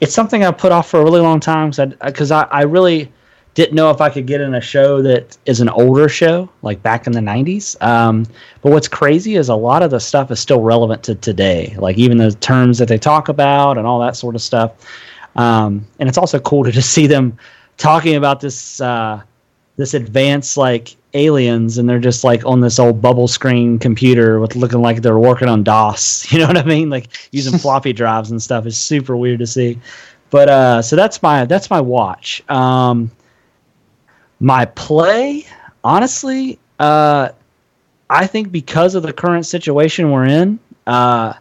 [0.00, 1.70] it's something I put off for a really long time
[2.02, 3.12] because I, I really
[3.52, 6.82] didn't know if I could get in a show that is an older show, like
[6.82, 7.80] back in the 90s.
[7.82, 8.24] Um,
[8.62, 11.98] but what's crazy is a lot of the stuff is still relevant to today, like
[11.98, 14.72] even the terms that they talk about and all that sort of stuff.
[15.36, 17.36] Um, and it's also cool to just see them
[17.76, 18.80] talking about this.
[18.80, 19.20] Uh,
[19.76, 24.56] this advanced like aliens and they're just like on this old bubble screen computer with
[24.56, 26.26] looking like they're working on DOS.
[26.32, 26.90] You know what I mean?
[26.90, 29.78] Like using floppy drives and stuff is super weird to see.
[30.30, 32.42] But uh so that's my that's my watch.
[32.50, 33.10] Um
[34.40, 35.46] my play,
[35.82, 37.30] honestly, uh
[38.10, 41.34] I think because of the current situation we're in, uh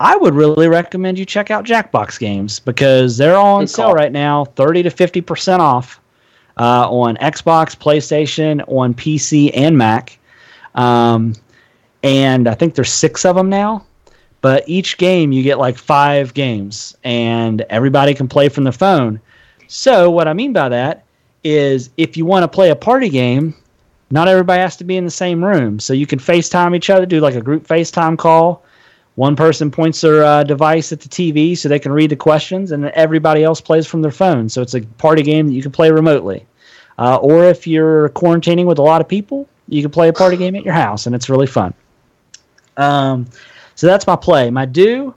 [0.00, 3.86] I would really recommend you check out Jackbox games because they're all on Good sale
[3.86, 3.94] call.
[3.94, 6.00] right now, 30 to 50% off
[6.58, 10.18] uh, on Xbox, PlayStation, on PC, and Mac.
[10.74, 11.34] Um,
[12.02, 13.84] and I think there's six of them now.
[14.40, 19.20] But each game, you get like five games, and everybody can play from the phone.
[19.66, 21.04] So, what I mean by that
[21.42, 23.54] is if you want to play a party game,
[24.10, 25.80] not everybody has to be in the same room.
[25.80, 28.62] So, you can FaceTime each other, do like a group FaceTime call.
[29.18, 32.70] One person points their uh, device at the TV so they can read the questions,
[32.70, 34.48] and everybody else plays from their phone.
[34.48, 36.46] So it's a party game that you can play remotely.
[36.98, 40.36] Uh, or if you're quarantining with a lot of people, you can play a party
[40.36, 41.74] game at your house, and it's really fun.
[42.76, 43.26] Um,
[43.74, 44.52] so that's my play.
[44.52, 45.12] My do,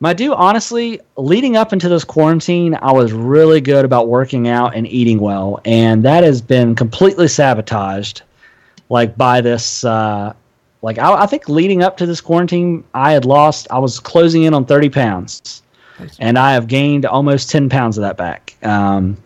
[0.00, 0.34] my do.
[0.34, 5.20] Honestly, leading up into this quarantine, I was really good about working out and eating
[5.20, 8.22] well, and that has been completely sabotaged,
[8.88, 9.84] like by this.
[9.84, 10.32] Uh,
[10.82, 13.66] like I, I think leading up to this quarantine, I had lost.
[13.70, 15.62] I was closing in on thirty pounds,
[15.98, 16.16] Nice.
[16.18, 18.56] and I have gained almost ten pounds of that back.
[18.62, 19.16] Um,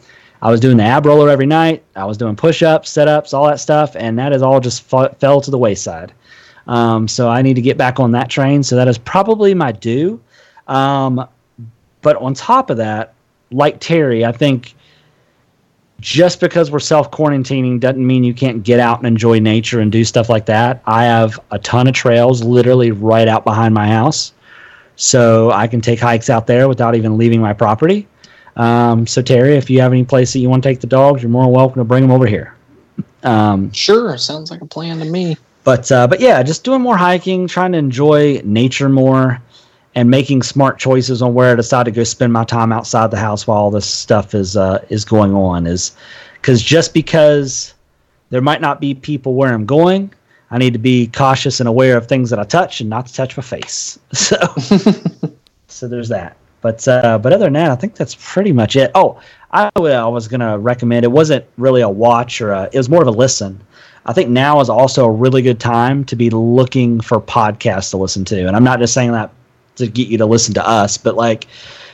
[0.43, 1.83] I was doing the ab roller every night.
[1.97, 4.83] I was doing push ups, set ups, all that stuff, and that has all just
[4.83, 6.13] fell to the wayside.
[6.67, 8.63] Um, so I need to get back on that train.
[8.63, 10.21] So that is probably my due.
[10.69, 11.27] Um,
[12.03, 13.15] but on top of that,
[13.51, 14.75] like Terry, I think
[16.01, 19.91] just because we're self quarantining doesn't mean you can't get out and enjoy nature and
[19.91, 20.83] do stuff like that.
[20.87, 24.33] I have a ton of trails literally right out behind my house.
[24.97, 28.07] So I can take hikes out there without even leaving my property.
[28.57, 31.23] Um, so Terry, if you have any place that you want to take the dogs,
[31.23, 32.55] you're more than welcome to bring them over here.
[33.23, 35.37] Um, Sure, sounds like a plan to me.
[35.65, 39.43] but uh, but yeah, just doing more hiking, trying to enjoy nature more,
[39.97, 43.17] and making smart choices on where I decide to go spend my time outside the
[43.17, 45.67] house while all this stuff is uh, is going on.
[45.67, 45.97] Is
[46.35, 47.75] because just because
[48.29, 50.13] there might not be people where I'm going,
[50.51, 53.15] I need to be cautious and aware of things that I touch and not to
[53.15, 53.99] touch my face.
[54.13, 54.37] So
[55.69, 56.37] so there's that.
[56.61, 58.91] But uh, but other than that, I think that's pretty much it.
[58.95, 59.21] Oh,
[59.53, 61.05] I, I was gonna recommend.
[61.05, 63.63] It wasn't really a watch or a, it was more of a listen.
[64.05, 67.97] I think now is also a really good time to be looking for podcasts to
[67.97, 68.47] listen to.
[68.47, 69.33] And I'm not just saying that
[69.77, 71.47] to get you to listen to us, but like,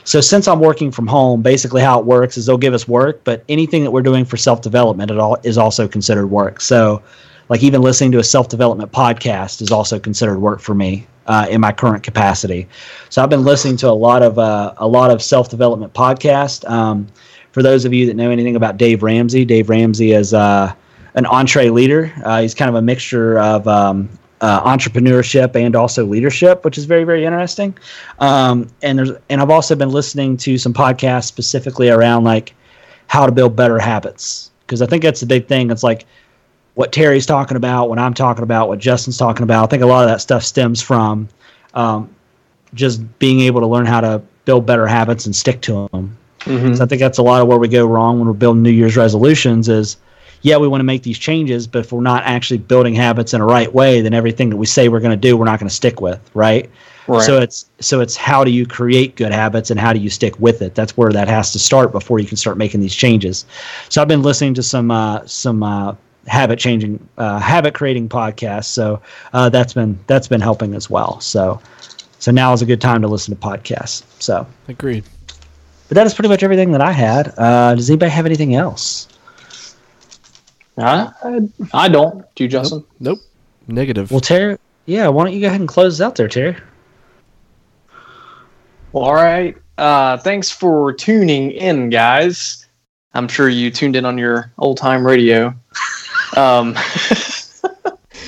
[0.05, 3.21] so since I'm working from home, basically how it works is they'll give us work,
[3.23, 6.59] but anything that we're doing for self development at all is also considered work.
[6.59, 7.01] So,
[7.49, 11.47] like even listening to a self development podcast is also considered work for me uh,
[11.49, 12.67] in my current capacity.
[13.09, 16.69] So I've been listening to a lot of uh, a lot of self development podcasts.
[16.69, 17.07] Um,
[17.51, 20.73] for those of you that know anything about Dave Ramsey, Dave Ramsey is uh,
[21.13, 22.25] an EntreLeader.
[22.25, 24.09] Uh, he's kind of a mixture of um,
[24.43, 27.75] uh, entrepreneurship and also leadership, which is very very interesting.
[28.19, 32.53] Um, and there's and I've also been listening to some podcasts specifically around like
[33.07, 35.71] how to build better habits because I think that's the big thing.
[35.71, 36.05] It's like
[36.73, 39.63] what Terry's talking about, what I'm talking about, what Justin's talking about.
[39.63, 41.29] I think a lot of that stuff stems from
[41.73, 42.13] um,
[42.73, 46.17] just being able to learn how to build better habits and stick to them.
[46.41, 46.75] Mhm.
[46.77, 48.71] So I think that's a lot of where we go wrong when we're building New
[48.71, 49.69] Year's resolutions.
[49.69, 49.95] Is
[50.43, 53.41] yeah, we want to make these changes, but if we're not actually building habits in
[53.41, 55.69] a right way, then everything that we say we're going to do, we're not going
[55.69, 56.69] to stick with, right?
[57.07, 57.23] Right.
[57.23, 60.39] So it's so it's how do you create good habits and how do you stick
[60.39, 60.75] with it?
[60.75, 63.45] That's where that has to start before you can start making these changes.
[63.89, 65.95] So I've been listening to some uh, some uh,
[66.27, 68.65] habit changing, uh, habit creating podcasts.
[68.65, 69.01] So
[69.33, 71.19] uh, that's been that's been helping as well.
[71.19, 71.59] So
[72.19, 74.03] so now is a good time to listen to podcasts.
[74.19, 75.03] So, Agreed.
[75.89, 77.33] but that is pretty much everything that I had.
[77.37, 79.09] Uh, does anybody have anything else?
[80.77, 81.11] I,
[81.73, 82.25] I don't.
[82.35, 82.83] Do you, Justin?
[82.99, 83.19] Nope.
[83.67, 84.09] Negative.
[84.09, 86.57] Well, Terry, yeah, why don't you go ahead and close out there, Terry?
[88.91, 89.55] Well, all right.
[89.77, 92.67] Uh, thanks for tuning in, guys.
[93.13, 95.53] I'm sure you tuned in on your old time radio.
[96.35, 96.75] Um,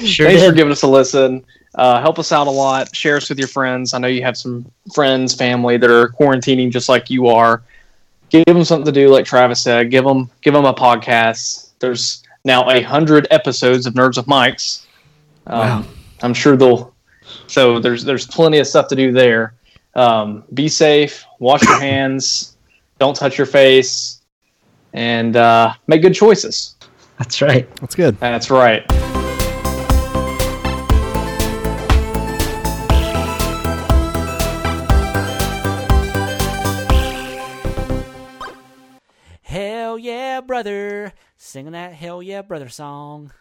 [0.03, 1.45] Sure thanks for giving us a listen.
[1.75, 2.93] Uh, help us out a lot.
[2.95, 3.93] Share us with your friends.
[3.93, 7.63] I know you have some friends, family that are quarantining just like you are.
[8.29, 9.91] Give them something to do, like Travis said.
[9.91, 11.69] Give them, give them a podcast.
[11.79, 14.85] There's now a hundred episodes of Nerds of Mics.
[15.47, 15.85] Um, Wow.
[16.21, 16.93] I'm sure they'll.
[17.47, 19.53] So there's there's plenty of stuff to do there.
[19.95, 21.25] Um, be safe.
[21.39, 22.55] Wash your hands.
[22.99, 24.21] Don't touch your face,
[24.93, 26.75] and uh, make good choices.
[27.17, 27.73] That's right.
[27.77, 28.17] That's good.
[28.19, 28.85] That's right.
[39.43, 41.13] Hell yeah, brother.
[41.45, 43.31] Singing that hell yeah, brother song.